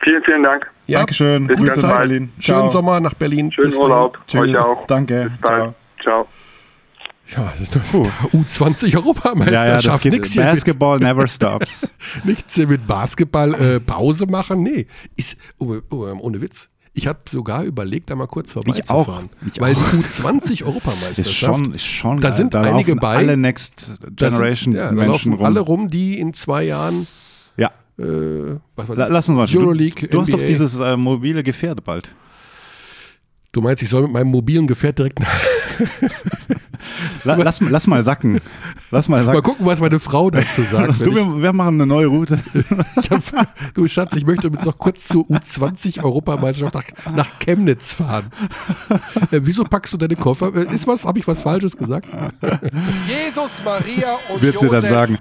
Vielen, 0.03 0.23
vielen 0.23 0.43
Dank. 0.45 0.71
Ja, 0.87 1.01
Dankeschön, 1.01 1.49
Bis 1.49 1.57
Grüße 1.59 1.71
ganz 1.73 1.83
nach. 1.83 1.99
Berlin. 1.99 2.33
Schönen 2.39 2.59
Ciao. 2.59 2.69
Sommer 2.71 3.01
nach 3.01 3.15
Berlin. 3.15 3.51
Schönen 3.51 3.71
Bis. 3.71 3.77
Urlaub. 3.77 4.19
Tschüss. 4.29 4.41
Euch 4.41 4.57
auch. 4.57 4.87
Danke. 4.87 5.31
Bis 5.31 5.41
bald. 5.41 5.75
Ciao. 6.03 6.27
Ciao. 6.27 6.29
Ja, 7.37 7.53
das 7.53 7.61
ist 7.61 7.77
doch 7.77 7.81
U20 7.83 7.87
Ja, 8.33 8.39
ja, 8.39 8.73
das 8.89 8.95
Europameisterschaft. 8.95 10.03
geht. 10.05 10.13
Nix 10.13 10.31
hier 10.33 10.45
mit, 10.45 10.53
Basketball 10.55 10.99
never 10.99 11.27
stops. 11.29 11.89
nichts 12.25 12.55
hier 12.55 12.69
mit 12.69 12.87
Basketball 12.87 13.55
äh, 13.55 13.81
Pause 13.81 14.27
machen. 14.27 14.63
Nee, 14.63 14.87
ist, 15.17 15.37
oh, 15.59 15.77
oh, 15.91 16.07
ohne 16.21 16.41
Witz. 16.41 16.71
Ich 16.93 17.07
habe 17.07 17.21
sogar 17.29 17.63
überlegt, 17.65 18.11
da 18.11 18.17
mal 18.17 18.27
kurz 18.27 18.51
vorbeizufahren. 18.53 19.31
Ich 19.47 19.61
weil 19.61 19.75
auch. 19.75 19.91
die 19.93 19.97
U20-Europameisterschaft, 19.99 21.19
Ist 21.19 21.33
schon, 21.33 21.73
ist 21.75 21.85
schon 21.87 22.21
Da 22.21 22.33
sind 22.33 22.53
da 22.53 22.63
einige 22.63 22.97
bei. 22.97 23.17
alle 23.17 23.37
Next 23.37 23.91
da 23.91 23.95
sind- 23.95 24.17
Generation 24.17 24.75
ja, 24.75 24.91
Menschen 24.91 25.09
laufen 25.13 25.33
rum. 25.35 25.47
alle 25.47 25.61
rum, 25.61 25.89
die 25.89 26.19
in 26.19 26.33
zwei 26.35 26.65
Jahren 26.65 27.07
Ja, 27.57 27.71
äh, 27.99 28.57
was 28.75 28.89
ich, 28.89 28.97
lass 28.97 29.29
uns 29.29 29.37
mal. 29.37 29.59
Euroleague, 29.61 30.09
Du, 30.09 30.17
du 30.17 30.21
hast 30.23 30.33
doch 30.33 30.41
dieses 30.41 30.77
äh, 30.81 30.97
mobile 30.97 31.43
Gefährt 31.45 31.85
bald. 31.85 32.11
Du 33.53 33.61
meinst, 33.61 33.83
ich 33.83 33.89
soll 33.89 34.03
mit 34.03 34.13
meinem 34.13 34.29
mobilen 34.29 34.67
Gefährt 34.67 34.99
direkt 34.99 35.19
La, 35.21 35.27
lass, 37.25 37.61
lass 37.61 37.87
mal 37.87 38.03
sacken. 38.03 38.41
Lass 38.91 39.09
mal 39.09 39.19
mal 39.25 39.27
sacken. 39.27 39.43
gucken, 39.43 39.67
was 39.67 39.81
meine 39.81 39.99
Frau 39.99 40.31
dazu 40.31 40.63
sagt. 40.63 41.01
Du, 41.01 41.15
wir, 41.15 41.43
wir 41.43 41.53
machen 41.53 41.75
eine 41.75 41.87
neue 41.87 42.07
Route. 42.07 42.39
hab, 43.11 43.75
du 43.75 43.87
Schatz, 43.89 44.17
ich 44.17 44.27
möchte 44.27 44.49
jetzt 44.49 44.65
noch 44.65 44.79
kurz 44.79 45.07
zur 45.09 45.25
U20-Europameisterschaft 45.25 46.75
nach, 46.75 47.15
nach 47.15 47.39
Chemnitz 47.39 47.93
fahren. 47.93 48.27
Äh, 49.31 49.41
wieso 49.43 49.65
packst 49.65 49.93
du 49.93 49.97
deine 49.97 50.17
Koffer? 50.17 50.55
Äh, 50.55 50.75
ist 50.75 50.87
was, 50.87 51.05
habe 51.05 51.19
ich 51.19 51.27
was 51.29 51.41
Falsches 51.41 51.77
gesagt? 51.77 52.09
Jesus, 53.07 53.63
Maria 53.65 54.17
und 54.33 54.43
Wird 54.43 54.59
sie 54.59 54.67
dann 54.67 54.75
Josef. 54.77 54.91
sagen. 54.91 55.19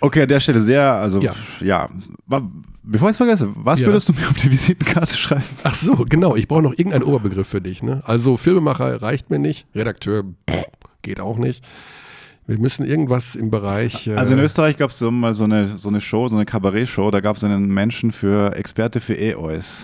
Okay, 0.00 0.22
an 0.22 0.28
der 0.28 0.40
Stelle 0.40 0.60
sehr, 0.60 0.92
also 0.92 1.20
Ja. 1.20 1.32
ja. 1.60 1.88
Wa- 2.26 2.42
Bevor 2.86 3.08
ich 3.08 3.12
es 3.12 3.16
vergesse, 3.16 3.48
was 3.54 3.80
Ja. 3.80 3.86
würdest 3.86 4.08
du 4.08 4.12
mir 4.12 4.28
auf 4.28 4.36
die 4.36 4.50
Visitenkarte 4.50 5.16
schreiben? 5.16 5.42
Ach 5.62 5.74
so, 5.74 6.04
genau. 6.08 6.36
Ich 6.36 6.48
brauche 6.48 6.62
noch 6.62 6.72
irgendeinen 6.72 7.04
Oberbegriff 7.04 7.48
für 7.48 7.60
dich. 7.60 7.82
Ne? 7.82 8.02
Also 8.04 8.36
Filmemacher 8.36 9.00
reicht 9.00 9.30
mir 9.30 9.38
nicht. 9.38 9.66
Redakteur 9.74 10.24
geht 11.02 11.20
auch 11.20 11.38
nicht. 11.38 11.64
Wir 12.46 12.58
müssen 12.58 12.84
irgendwas 12.84 13.36
im 13.36 13.50
Bereich. 13.50 14.06
Äh, 14.06 14.16
Also 14.16 14.34
in 14.34 14.40
Österreich 14.40 14.76
gab 14.76 14.90
es 14.90 14.98
so 14.98 15.10
mal 15.10 15.34
so 15.34 15.44
eine, 15.44 15.78
so 15.78 15.88
eine 15.88 16.02
Show, 16.02 16.28
so 16.28 16.36
eine 16.36 16.44
Kabarett-Show, 16.44 17.10
da 17.10 17.20
gab 17.20 17.36
es 17.36 17.44
einen 17.44 17.68
Menschen 17.72 18.12
für 18.12 18.54
Experte 18.54 19.00
für 19.00 19.14
E-Ois. 19.14 19.78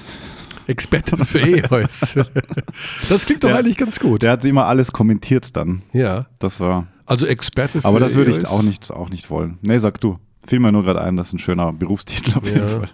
Experte 0.66 1.16
für 1.24 1.40
E-Ois. 1.40 2.18
das 3.08 3.24
klingt 3.24 3.42
doch 3.44 3.48
Der- 3.48 3.58
eigentlich 3.58 3.78
ganz 3.78 3.98
gut. 3.98 4.20
Der 4.22 4.32
hat 4.32 4.44
immer 4.44 4.66
alles 4.66 4.92
kommentiert 4.92 5.56
dann. 5.56 5.82
ja. 5.94 6.26
Das 6.38 6.60
war. 6.60 6.86
Also 7.06 7.26
Experte 7.26 7.80
für 7.80 7.88
Aber 7.88 7.98
das 7.98 8.14
würde 8.14 8.30
ich 8.30 8.46
auch 8.46 8.62
nicht, 8.62 8.90
auch 8.92 9.08
nicht 9.10 9.30
wollen. 9.30 9.58
Nee, 9.62 9.78
sag 9.78 9.98
du. 10.00 10.18
Fiel 10.50 10.58
mir 10.58 10.72
nur 10.72 10.82
gerade 10.82 11.00
ein, 11.00 11.16
das 11.16 11.28
ist 11.28 11.34
ein 11.34 11.38
schöner 11.38 11.72
Berufstitel 11.72 12.36
auf 12.36 12.44
jeden 12.44 12.58
Ja. 12.58 12.66
Fall. 12.66 12.90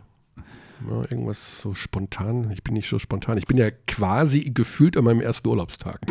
Ja, 0.91 1.01
irgendwas 1.11 1.61
so 1.63 1.73
spontan. 1.73 2.51
Ich 2.53 2.63
bin 2.63 2.75
nicht 2.75 2.87
so 2.87 2.99
spontan. 2.99 3.39
Ich 3.39 3.47
bin 3.47 3.57
ja 3.57 3.71
quasi 3.87 4.51
gefühlt 4.53 4.99
an 4.99 5.05
meinem 5.05 5.23
ersten 5.23 5.49
Urlaubstag. 5.49 5.99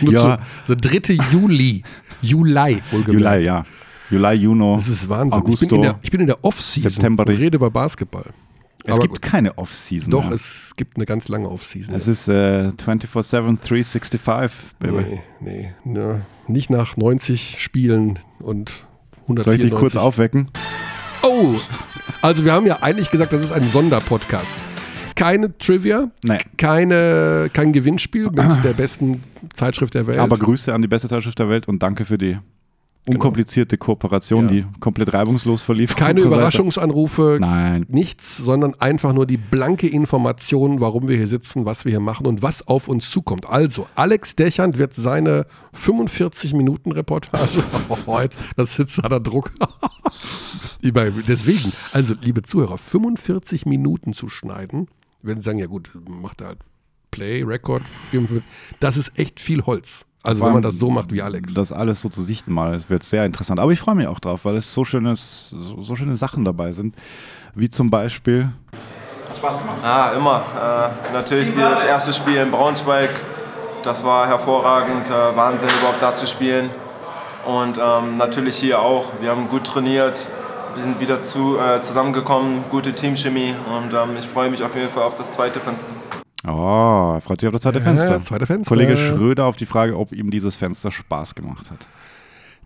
Also, 0.00 0.12
Ja. 0.12 0.38
so, 0.66 0.74
so 0.74 0.80
3. 0.80 1.14
Juli. 1.32 1.84
Juli. 2.22 2.82
Juli, 3.06 3.44
ja. 3.44 3.64
Juli, 4.10 4.32
Juno. 4.34 4.74
Das 4.76 4.88
ist 4.88 5.08
Wahnsinn. 5.08 5.38
Ich 5.38 5.44
Augusto. 5.44 5.66
bin 5.68 5.76
in 5.76 5.82
der, 5.82 5.98
ich 6.02 6.10
bin 6.10 6.20
in 6.22 6.26
der 6.26 6.44
Off-Season 6.44 7.06
und 7.18 7.20
rede 7.28 7.56
über 7.56 7.70
Basketball. 7.70 8.24
es 8.84 8.90
Aber 8.94 9.02
gibt 9.02 9.14
gut. 9.14 9.22
keine 9.22 9.56
Off-Season. 9.56 10.10
Doch, 10.10 10.24
mehr. 10.24 10.32
es 10.32 10.72
gibt 10.76 10.96
eine 10.96 11.06
ganz 11.06 11.28
lange 11.28 11.48
Off-Season. 11.48 11.94
es 11.94 12.08
ist 12.08 12.28
äh, 12.28 12.70
24-7, 12.76 13.58
365, 13.62 14.50
Baby. 14.80 15.20
Nee, 15.40 15.72
nee, 15.84 15.92
ne, 15.92 16.26
nicht 16.48 16.68
nach 16.70 16.96
90 16.96 17.56
Spielen 17.62 18.18
und 18.40 18.70
194. 18.70 18.95
Soll 19.28 19.54
ich 19.54 19.60
dich 19.60 19.72
kurz 19.72 19.96
aufwecken? 19.96 20.48
Oh, 21.22 21.54
also 22.22 22.44
wir 22.44 22.52
haben 22.52 22.66
ja 22.66 22.78
eigentlich 22.82 23.10
gesagt, 23.10 23.32
das 23.32 23.42
ist 23.42 23.52
ein 23.52 23.66
Sonderpodcast. 23.68 24.60
Keine 25.14 25.56
Trivia, 25.58 26.10
Nee. 26.24 26.38
keine, 26.58 27.48
kein 27.52 27.72
Gewinnspiel 27.72 28.24
mit 28.30 28.38
der 28.64 28.74
besten 28.74 29.22
Zeitschrift 29.54 29.94
der 29.94 30.06
Welt. 30.06 30.18
Aber 30.18 30.36
Grüße 30.36 30.72
an 30.74 30.82
die 30.82 30.88
beste 30.88 31.08
Zeitschrift 31.08 31.38
der 31.38 31.48
Welt 31.48 31.66
und 31.68 31.82
danke 31.82 32.04
für 32.04 32.18
die 32.18 32.38
unkomplizierte 33.08 33.78
Kooperation, 33.78 34.48
Genau. 34.48 34.60
Ja. 34.60 34.66
die 34.72 34.80
komplett 34.80 35.12
reibungslos 35.12 35.62
verlief. 35.62 35.94
keine. 35.96 36.20
Überraschungsanrufe, 36.20 37.38
Nein. 37.40 37.86
nichts, 37.88 38.36
sondern 38.36 38.74
einfach 38.74 39.12
nur 39.12 39.26
die 39.26 39.36
blanke 39.36 39.88
Information, 39.88 40.80
warum 40.80 41.08
wir 41.08 41.16
hier 41.16 41.26
sitzen, 41.26 41.64
was 41.66 41.84
wir 41.84 41.90
hier 41.90 42.00
machen 42.00 42.26
und 42.26 42.42
was 42.42 42.66
auf 42.66 42.88
uns 42.88 43.10
zukommt. 43.10 43.48
Also, 43.48 43.86
Alex 43.94 44.34
Dechand 44.36 44.78
wird 44.78 44.92
seine 44.94 45.46
45-Minuten-Reportage, 45.74 47.62
oh, 48.06 48.20
jetzt, 48.20 48.38
das 48.56 48.74
sitzt 48.74 49.02
an 49.02 49.10
der 49.10 49.20
Druck. 49.20 49.52
Deswegen, 50.82 51.72
also, 51.92 52.14
liebe 52.20 52.42
Zuhörer, 52.42 52.78
45 52.78 53.66
Minuten 53.66 54.12
zu 54.12 54.28
schneiden, 54.28 54.88
wenn 55.22 55.40
Sie 55.40 55.44
sagen, 55.44 55.58
ja 55.58 55.66
gut, 55.66 55.90
macht 56.08 56.40
er 56.40 56.48
halt 56.48 56.58
Play, 57.10 57.42
Record, 57.42 57.82
45, 58.10 58.44
das 58.80 58.96
ist 58.96 59.18
echt 59.18 59.40
viel 59.40 59.62
Holz. 59.64 60.06
Also, 60.26 60.44
wenn 60.44 60.52
man 60.52 60.62
das 60.62 60.78
so 60.78 60.90
macht 60.90 61.12
wie 61.12 61.22
Alex. 61.22 61.54
Das 61.54 61.72
alles 61.72 62.00
so 62.00 62.08
zu 62.08 62.22
sichten 62.22 62.52
mal, 62.52 62.74
es 62.74 62.90
wird 62.90 63.02
sehr 63.02 63.24
interessant. 63.24 63.60
Aber 63.60 63.72
ich 63.72 63.80
freue 63.80 63.94
mich 63.94 64.06
auch 64.06 64.20
drauf, 64.20 64.44
weil 64.44 64.56
es 64.56 64.72
so, 64.72 64.84
schönes, 64.84 65.50
so, 65.50 65.82
so 65.82 65.96
schöne 65.96 66.16
Sachen 66.16 66.44
dabei 66.44 66.72
sind. 66.72 66.94
Wie 67.54 67.68
zum 67.68 67.90
Beispiel, 67.90 68.50
Ja, 69.82 70.12
immer. 70.12 70.42
Äh, 70.56 71.12
natürlich 71.12 71.52
das 71.52 71.84
erste 71.84 72.12
Spiel 72.12 72.36
in 72.36 72.50
Braunschweig, 72.50 73.10
das 73.82 74.04
war 74.04 74.26
hervorragend. 74.26 75.10
Äh, 75.10 75.36
Wahnsinn, 75.36 75.68
überhaupt 75.78 76.02
da 76.02 76.14
zu 76.14 76.26
spielen. 76.26 76.70
Und 77.44 77.78
ähm, 77.78 78.16
natürlich 78.16 78.56
hier 78.56 78.80
auch. 78.80 79.12
Wir 79.20 79.30
haben 79.30 79.48
gut 79.48 79.64
trainiert. 79.64 80.26
Wir 80.74 80.82
sind 80.82 81.00
wieder 81.00 81.22
zu, 81.22 81.58
äh, 81.58 81.80
zusammengekommen, 81.80 82.64
gute 82.70 82.92
Teamchemie. 82.92 83.54
Und 83.76 83.94
ähm, 83.94 84.16
ich 84.18 84.26
freue 84.26 84.50
mich 84.50 84.62
auf 84.62 84.74
jeden 84.74 84.90
Fall 84.90 85.04
auf 85.04 85.14
das 85.14 85.30
zweite 85.30 85.60
Fenster. 85.60 85.92
Oh, 86.44 87.12
er 87.14 87.20
freut 87.20 87.40
sich 87.40 87.48
auf 87.48 87.52
das 87.52 87.62
zweite 87.62 87.78
Ja, 87.78 87.84
Fenster. 87.84 88.10
das 88.10 88.24
zweite 88.26 88.46
Fenster. 88.46 88.68
Kollege 88.68 88.96
Schröder 88.96 89.46
auf 89.46 89.56
die 89.56 89.66
Frage, 89.66 89.96
ob 89.98 90.12
ihm 90.12 90.30
dieses 90.30 90.56
Fenster 90.56 90.90
Spaß 90.90 91.34
gemacht 91.34 91.70
hat. 91.70 91.86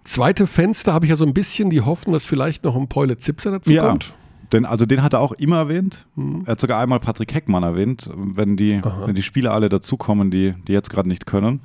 Zweite 0.04 0.46
Fenster 0.46 0.92
habe 0.94 1.04
ich 1.04 1.10
ja 1.10 1.16
so 1.16 1.24
ein 1.24 1.34
bisschen 1.34 1.70
die 1.70 1.82
Hoffnung, 1.82 2.14
dass 2.14 2.24
vielleicht 2.24 2.64
noch 2.64 2.74
ein 2.76 2.88
Peule 2.88 3.18
Zipser 3.18 3.50
dazu 3.50 3.70
Ja. 3.70 3.86
kommt. 3.88 4.14
Denn, 4.52 4.64
also 4.66 4.84
den 4.84 5.02
hat 5.02 5.12
er 5.12 5.20
auch 5.20 5.32
immer 5.32 5.58
erwähnt. 5.58 6.06
Mhm. 6.16 6.42
Er 6.46 6.52
hat 6.52 6.60
sogar 6.60 6.80
einmal 6.80 6.98
Patrick 6.98 7.32
Heckmann 7.32 7.62
erwähnt, 7.62 8.10
wenn 8.16 8.56
die, 8.56 8.80
wenn 9.06 9.14
die 9.14 9.22
Spieler 9.22 9.52
alle 9.52 9.68
dazukommen, 9.68 10.30
die, 10.32 10.54
die 10.66 10.72
jetzt 10.72 10.90
gerade 10.90 11.08
nicht 11.08 11.24
können. 11.26 11.60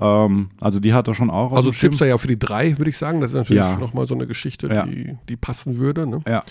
Ähm, 0.00 0.50
also 0.60 0.80
die 0.80 0.94
hat 0.94 1.06
er 1.06 1.14
schon 1.14 1.30
auch. 1.30 1.52
Also. 1.52 1.70
Zipser 1.70 2.06
ja 2.06 2.18
für 2.18 2.26
die 2.26 2.38
drei, 2.38 2.76
würde 2.78 2.90
ich 2.90 2.98
sagen. 2.98 3.20
Das 3.20 3.30
ist 3.30 3.36
natürlich 3.36 3.62
Ja. 3.62 3.76
nochmal 3.76 4.06
so 4.08 4.14
eine 4.14 4.26
Geschichte, 4.26 4.66
Ja. 4.66 4.84
die, 4.86 5.16
die 5.28 5.36
passen 5.36 5.76
würde. 5.78 6.06
Ne? 6.08 6.20
Ja. 6.26 6.42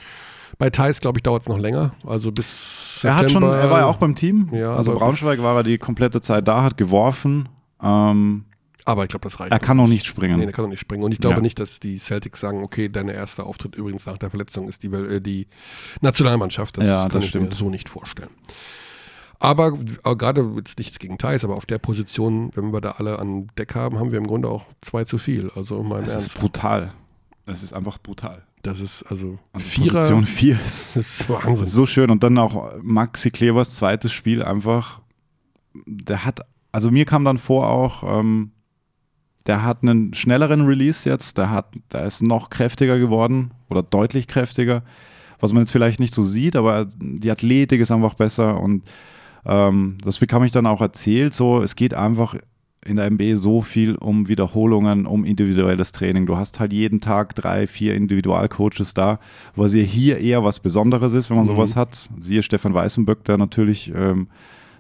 Bei 0.58 0.70
Thais, 0.70 1.02
glaube 1.02 1.18
ich, 1.20 1.24
dauert 1.24 1.42
es 1.42 1.50
noch 1.50 1.58
länger. 1.58 1.92
Also 2.06 2.32
bis 2.32 2.87
Er 3.04 3.16
hat 3.16 3.32
schon, 3.32 3.42
September. 3.42 3.58
er 3.58 3.70
war 3.72 3.80
ja 3.80 3.86
auch 3.86 3.98
beim 3.98 4.16
Team. 4.16 4.50
Ja, 4.54 4.76
also 4.76 4.92
aber 4.92 5.00
Braunschweig 5.02 5.42
war 5.42 5.58
er 5.58 5.64
die 5.64 5.78
komplette 5.78 6.22
Zeit 6.22 6.48
da, 6.48 6.64
hat 6.64 6.78
geworfen. 6.78 7.50
Ähm, 7.82 8.46
Aber 8.86 9.04
ich 9.04 9.10
glaube, 9.10 9.24
das 9.24 9.40
reicht. 9.40 9.52
er 9.52 9.60
kann 9.60 9.78
noch 9.78 9.88
nicht 9.88 10.06
springen. 10.06 10.40
Nee, 10.40 10.46
der 10.46 10.54
kann 10.54 10.64
noch 10.64 10.70
nicht 10.70 10.80
springen. 10.80 11.04
Und 11.04 11.12
ich 11.12 11.20
glaube 11.20 11.36
Ja. 11.38 11.42
nicht, 11.42 11.60
dass 11.60 11.80
die 11.80 11.98
Celtics 11.98 12.40
sagen, 12.40 12.64
okay, 12.64 12.90
dein 12.90 13.10
erster 13.10 13.46
Auftritt 13.46 13.76
übrigens 13.76 14.06
nach 14.06 14.18
der 14.18 14.30
Verletzung 14.30 14.68
ist 14.70 14.84
die, 14.84 14.88
äh, 14.88 15.20
die 15.20 15.48
Nationalmannschaft. 16.02 16.78
Das 16.78 16.88
Ja, 16.88 17.04
kann 17.04 17.12
das 17.12 17.24
ich 17.26 17.30
stimmt. 17.30 17.50
mir 17.50 17.56
so 17.56 17.70
nicht 17.70 17.90
vorstellen. 17.90 18.30
Aber 19.40 19.74
äh, 20.04 20.16
gerade 20.16 20.52
jetzt 20.56 20.80
nichts 20.80 20.98
gegen 20.98 21.18
Thais, 21.20 21.44
aber 21.44 21.56
auf 21.56 21.66
der 21.68 21.78
Position, 21.78 22.52
wenn 22.56 22.74
wir 22.74 22.82
da 22.82 22.92
alle 22.98 23.20
an 23.20 23.48
Deck 23.58 23.76
haben, 23.76 24.00
haben 24.00 24.12
wir 24.12 24.18
im 24.18 24.26
Grunde 24.26 24.50
auch 24.50 24.66
zwei 24.82 25.04
zu 25.04 25.20
viel. 25.20 25.52
Also 25.56 25.84
mein 25.84 26.04
Es 26.04 26.16
ist 26.16 26.40
brutal. 26.40 26.94
Es 27.46 27.62
ist 27.62 27.74
einfach 27.74 28.00
brutal. 28.00 28.44
Das 28.64 28.80
ist 28.82 29.04
also 29.04 29.38
Also 29.54 29.66
Vierer. 29.68 29.94
Position 29.94 30.26
4 30.26 30.56
ist, 30.66 30.96
ist 30.98 31.30
Wahnsinn. 31.30 31.66
so 31.66 31.86
schön. 31.86 32.10
Und 32.10 32.24
dann 32.24 32.38
auch 32.38 32.74
Maxi 32.82 33.32
Klevers 33.32 33.76
zweites 33.76 34.12
Spiel 34.12 34.44
einfach. 34.44 35.02
Der 35.86 36.26
hat, 36.26 36.42
also 36.72 36.92
mir 36.92 37.06
kam 37.06 37.24
dann 37.24 37.38
vor 37.38 37.70
auch, 37.70 38.04
ähm, 38.20 38.52
der 39.46 39.64
hat 39.64 39.84
einen 39.84 40.14
schnelleren 40.14 40.66
Release 40.66 41.08
jetzt. 41.10 41.38
Der, 41.38 41.50
hat, 41.52 41.68
der 41.92 42.06
ist 42.06 42.22
noch 42.22 42.50
kräftiger 42.50 43.00
geworden 43.00 43.52
oder 43.70 43.84
deutlich 43.84 44.28
kräftiger. 44.28 44.84
Was 45.40 45.54
man 45.54 45.64
jetzt 45.64 45.72
vielleicht 45.72 46.00
nicht 46.00 46.14
so 46.16 46.24
sieht, 46.24 46.56
aber 46.56 46.88
die 47.00 47.30
Athletik 47.32 47.80
ist 47.80 47.92
einfach 47.92 48.16
besser. 48.16 48.60
Und 48.60 48.84
ähm, 49.46 49.98
das 50.04 50.18
bekam 50.18 50.44
ich 50.44 50.52
dann 50.52 50.66
auch 50.66 50.82
erzählt. 50.82 51.34
So, 51.34 51.62
es 51.62 51.76
geht 51.76 51.94
einfach 51.94 52.36
in 52.88 52.96
der 52.98 53.06
MB 53.12 53.36
so 53.36 53.62
viel 53.62 53.96
um 53.96 54.28
Wiederholungen, 54.28 55.06
um 55.06 55.26
individuelles 55.26 55.92
Training. 55.92 56.26
Du 56.26 56.38
hast 56.38 56.60
halt 56.60 56.74
jeden 56.74 57.02
Tag 57.02 57.36
drei, 57.36 57.68
vier 57.68 57.96
Individualcoaches 57.96 58.94
da, 58.94 59.20
was 59.56 59.74
ja 59.74 59.82
hier 59.82 60.18
eher 60.20 60.44
was 60.44 60.60
Besonderes 60.60 61.14
ist, 61.14 61.30
wenn 61.30 61.38
man 61.38 61.46
Mhm. 61.46 61.50
sowas 61.52 61.76
hat. 61.76 62.10
Siehe 62.20 62.44
Stefan 62.44 62.74
Weißenböck, 62.74 63.24
der 63.26 63.38
natürlich 63.38 63.92
ähm, 63.96 64.28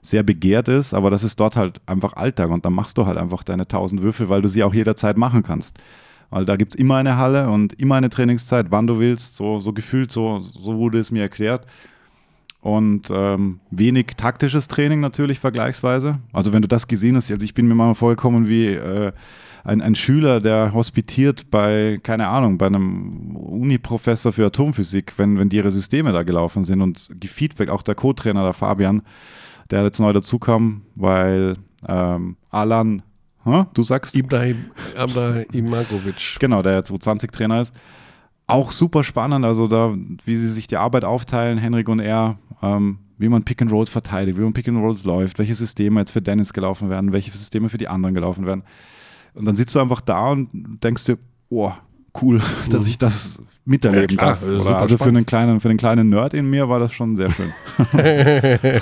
sehr 0.01 0.23
begehrt 0.23 0.67
ist, 0.69 0.93
aber 0.93 1.09
das 1.09 1.23
ist 1.23 1.39
dort 1.39 1.57
halt 1.57 1.81
einfach 1.85 2.13
Alltag 2.13 2.49
und 2.49 2.63
dann 2.65 2.73
machst 2.73 2.97
du 2.97 3.05
halt 3.05 3.17
einfach 3.17 3.43
deine 3.43 3.67
1000 3.67 4.01
Würfe, 4.01 4.29
weil 4.29 4.41
du 4.41 4.47
sie 4.47 4.63
auch 4.63 4.73
jederzeit 4.73 5.17
machen 5.17 5.43
kannst. 5.43 5.77
Weil 6.29 6.45
da 6.45 6.55
gibt 6.55 6.73
es 6.73 6.79
immer 6.79 6.95
eine 6.97 7.17
Halle 7.17 7.49
und 7.49 7.73
immer 7.73 7.95
eine 7.95 8.09
Trainingszeit, 8.09 8.67
wann 8.69 8.87
du 8.87 8.99
willst, 8.99 9.35
so, 9.35 9.59
so 9.59 9.73
gefühlt, 9.73 10.11
so, 10.11 10.39
so 10.41 10.77
wurde 10.77 10.99
es 10.99 11.09
mir 11.11 11.21
erklärt. 11.21 11.65
Und 12.59 13.09
ähm, 13.11 13.59
wenig 13.69 14.07
taktisches 14.17 14.67
Training 14.67 14.99
natürlich 14.99 15.39
vergleichsweise. 15.39 16.19
Also 16.33 16.53
wenn 16.53 16.61
du 16.61 16.67
das 16.67 16.87
gesehen 16.87 17.15
hast, 17.15 17.29
also 17.31 17.43
ich 17.43 17.53
bin 17.53 17.67
mir 17.67 17.75
mal 17.75 17.93
vorgekommen 17.93 18.49
wie 18.49 18.67
äh, 18.73 19.11
ein, 19.63 19.81
ein 19.81 19.95
Schüler, 19.95 20.39
der 20.39 20.73
hospitiert 20.73 21.51
bei, 21.51 21.99
keine 22.01 22.27
Ahnung, 22.27 22.57
bei 22.57 22.67
einem 22.67 23.35
Uni-Professor 23.35 24.31
für 24.31 24.45
Atomphysik, 24.45 25.13
wenn, 25.17 25.37
wenn 25.37 25.49
die 25.49 25.57
ihre 25.57 25.71
Systeme 25.71 26.13
da 26.13 26.23
gelaufen 26.23 26.63
sind 26.63 26.81
und 26.81 27.09
Feedback, 27.23 27.69
auch 27.69 27.81
der 27.81 27.95
Co-Trainer, 27.95 28.43
der 28.43 28.53
Fabian, 28.53 29.01
der 29.69 29.83
jetzt 29.83 29.99
neu 29.99 30.13
dazukam, 30.13 30.83
weil 30.95 31.57
ähm, 31.87 32.37
Alan, 32.49 33.03
hä, 33.43 33.65
du 33.73 33.83
sagst? 33.83 34.15
Ibrahim, 34.15 34.71
Imagovic. 35.51 36.37
Genau, 36.39 36.61
der 36.61 36.77
jetzt 36.77 36.91
20 36.97 37.31
Trainer 37.31 37.61
ist. 37.61 37.73
Auch 38.47 38.71
super 38.71 39.03
spannend, 39.03 39.43
also 39.43 39.67
da, 39.67 39.93
wie 40.23 40.37
sie 40.37 40.47
sich 40.47 40.67
die 40.67 40.77
Arbeit 40.77 41.03
aufteilen, 41.03 41.57
Henrik 41.57 41.89
und 41.89 41.99
er, 41.99 42.37
ähm, 42.61 42.99
wie 43.17 43.29
man 43.29 43.43
Pick 43.43 43.61
and 43.61 43.71
Rolls 43.71 43.89
verteidigt, 43.89 44.37
wie 44.37 44.41
man 44.41 44.53
Pick 44.53 44.67
and 44.67 44.77
Rolls 44.77 45.03
läuft, 45.03 45.39
welche 45.39 45.55
Systeme 45.55 45.99
jetzt 45.99 46.11
für 46.11 46.21
Dennis 46.21 46.53
gelaufen 46.53 46.89
werden, 46.89 47.11
welche 47.11 47.31
Systeme 47.31 47.69
für 47.69 47.77
die 47.77 47.87
anderen 47.87 48.13
gelaufen 48.15 48.45
werden. 48.45 48.63
Und 49.33 49.45
dann 49.45 49.55
sitzt 49.55 49.75
du 49.75 49.79
einfach 49.79 50.01
da 50.01 50.31
und 50.31 50.49
denkst 50.83 51.05
dir, 51.05 51.17
oh, 51.49 51.71
cool, 52.21 52.41
dass 52.69 52.85
ich 52.87 52.97
das 52.97 53.39
miterleben 53.65 54.17
Ja, 54.17 54.35
klar, 54.35 54.63
darf. 54.63 54.81
also 54.81 54.97
für 54.97 55.09
einen, 55.09 55.25
kleinen, 55.25 55.59
für 55.59 55.67
den 55.67 55.77
kleinen 55.77 56.09
Nerd 56.09 56.33
in 56.33 56.49
mir 56.49 56.69
war 56.69 56.79
das 56.79 56.93
schon 56.93 57.15
sehr 57.15 57.29
schön. 57.31 57.51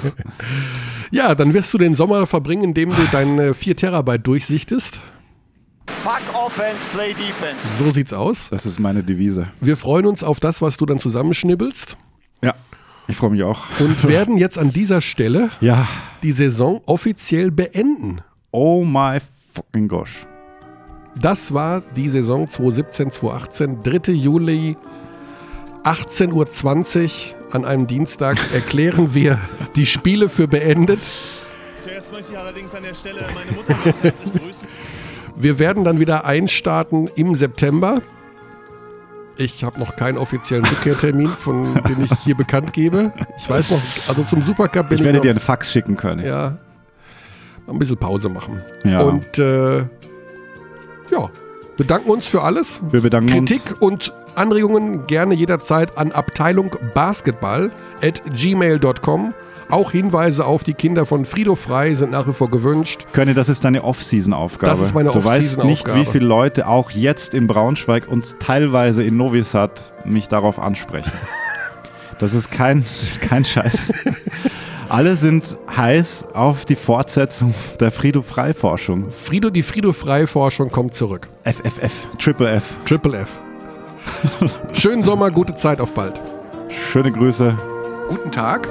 Ja, 1.11 1.35
dann 1.35 1.53
wirst 1.53 1.73
du 1.73 1.77
den 1.77 1.93
Sommer 1.93 2.25
verbringen, 2.27 2.63
indem 2.63 2.89
du 2.89 3.07
deine 3.11 3.53
4 3.53 3.75
Terabyte 3.75 4.25
durchsichtest. 4.25 4.99
Fuck 5.87 6.21
Offense, 6.33 6.85
Play 6.93 7.13
Defense. 7.13 7.65
So 7.77 7.91
sieht's 7.91 8.11
aus. 8.11 8.49
Das 8.49 8.65
ist 8.65 8.79
meine 8.79 9.03
Devise. 9.03 9.47
Wir 9.61 9.77
freuen 9.77 10.07
uns 10.07 10.23
auf 10.23 10.39
das, 10.39 10.61
was 10.61 10.77
du 10.77 10.85
dann 10.85 10.99
zusammenschnibbelst 10.99 11.97
ich 13.07 13.15
freue 13.15 13.31
mich 13.31 13.43
auch. 13.43 13.65
und 13.79 14.07
werden 14.07 14.37
jetzt 14.37 14.57
an 14.57 14.71
dieser 14.71 15.01
Stelle 15.01 15.49
Ja, 15.61 15.87
die 16.23 16.31
Saison 16.31 16.81
offiziell 16.85 17.51
beenden. 17.51 18.21
oh 18.51 18.83
my 18.83 19.19
fucking 19.53 19.87
gosh. 19.87 20.25
Das 21.19 21.53
war 21.53 21.81
die 21.95 22.09
Saison 22.09 22.47
2017, 22.47 23.09
2018, 23.11 23.83
3. 23.83 24.11
Juli, 24.11 24.75
18.20 25.83 27.03
Uhr 27.33 27.55
an 27.55 27.63
einem 27.63 27.87
Dienstag 27.87 28.37
erklären 28.53 29.13
wir 29.13 29.39
die 29.75 29.85
Spiele 29.85 30.27
für 30.29 30.47
beendet. 30.47 30.99
Zuerst 31.77 32.11
möchte 32.11 32.33
ich 32.33 32.37
allerdings 32.37 32.73
an 32.73 32.83
der 32.83 32.93
Stelle 32.95 33.21
meine 33.33 33.51
Mutter 33.55 33.75
ganz 33.83 34.01
herzlich 34.03 34.33
grüßen. 34.33 34.67
Wir 35.37 35.59
werden 35.59 35.83
dann 35.83 35.99
wieder 35.99 36.25
einstarten 36.25 37.07
im 37.15 37.35
September. 37.35 38.01
Ich 39.37 39.63
habe 39.63 39.79
noch 39.79 39.95
keinen 39.95 40.17
offiziellen 40.17 40.65
Rückkehrtermin, 40.65 41.27
von 41.27 41.73
dem 41.83 42.03
ich 42.03 42.11
hier 42.23 42.35
bekannt 42.35 42.71
gebe. 42.73 43.11
Ich 43.37 43.49
weiß 43.49 43.71
noch, 43.71 43.81
also 44.07 44.23
zum 44.23 44.41
Supercup 44.41 44.87
bin 44.87 44.95
Ich 44.95 45.01
ich, 45.01 45.05
werde 45.05 45.17
noch, 45.17 45.23
dir 45.23 45.31
einen 45.31 45.39
Fax 45.39 45.71
schicken 45.71 45.97
können. 45.97 46.25
ja, 46.25 46.57
ein 47.67 47.79
bisschen 47.79 47.97
Pause 47.97 48.29
machen. 48.29 48.61
Ja. 48.83 49.01
Und 49.01 49.37
äh, 49.39 49.79
ja, 49.79 51.29
bedanken 51.77 52.09
uns 52.09 52.27
für 52.27 52.43
alles. 52.43 52.81
Wir 52.91 53.01
bedanken 53.01 53.45
Kritik 53.45 53.81
uns. 53.81 54.09
und 54.09 54.13
Anregungen 54.35 55.07
gerne 55.07 55.33
jederzeit 55.35 55.97
an 55.97 56.11
Abteilung 56.11 56.75
Basketball 56.93 57.71
at 58.01 58.21
gmail.com. 58.33 59.33
Auch 59.69 59.91
Hinweise 59.91 60.45
auf 60.45 60.63
die 60.63 60.73
Kinder 60.75 61.05
von 61.05 61.25
Frido 61.25 61.55
Frei 61.55 61.93
sind 61.95 62.11
nach 62.11 62.27
wie 62.27 62.33
vor 62.33 62.51
gewünscht. 62.51 63.07
Könne, 63.13 63.33
das 63.33 63.49
ist 63.49 63.65
deine 63.65 63.83
Off-Season-Aufgabe. 63.83 64.69
Das 64.69 64.79
ist 64.79 64.93
meine 64.93 65.11
Du 65.11 65.23
weißt 65.23 65.63
nicht, 65.63 65.85
Off-Season-Aufgabe. 65.87 65.99
wie 65.99 66.05
viele 66.05 66.25
Leute 66.25 66.67
auch 66.67 66.91
jetzt 66.91 67.33
in 67.33 67.47
Braunschweig 67.47 68.07
und 68.07 68.39
teilweise 68.39 69.03
in 69.03 69.17
Novi 69.17 69.43
Sad 69.43 69.91
mich 70.05 70.27
darauf 70.27 70.59
ansprechen. 70.59 71.11
Das 72.17 72.33
ist 72.33 72.49
kein, 72.49 72.85
kein 73.19 73.43
Scheiß. 73.43 73.91
Alle 74.87 75.17
sind 75.17 75.57
heiß 75.75 76.23
auf 76.33 76.63
die 76.63 76.77
Fortsetzung 76.77 77.53
der 77.81 77.91
Frido-Frei-Forschung. 77.91 79.09
Frido, 79.09 79.49
die 79.49 79.63
Frido 79.63 79.91
Frei 79.91 80.25
Forschung 80.25 80.69
kommt 80.71 80.93
zurück. 80.93 81.27
FFF, 81.43 82.07
Triple 82.17 82.51
F. 82.51 82.63
Triple 82.85 83.17
F. 83.17 83.41
Schönen 84.71 85.03
Sommer, 85.03 85.29
gute 85.29 85.55
Zeit, 85.55 85.81
auf 85.81 85.91
bald. 85.91 86.21
Schöne 86.69 87.11
Grüße. 87.11 87.57
Guten 88.07 88.31
Tag. 88.31 88.69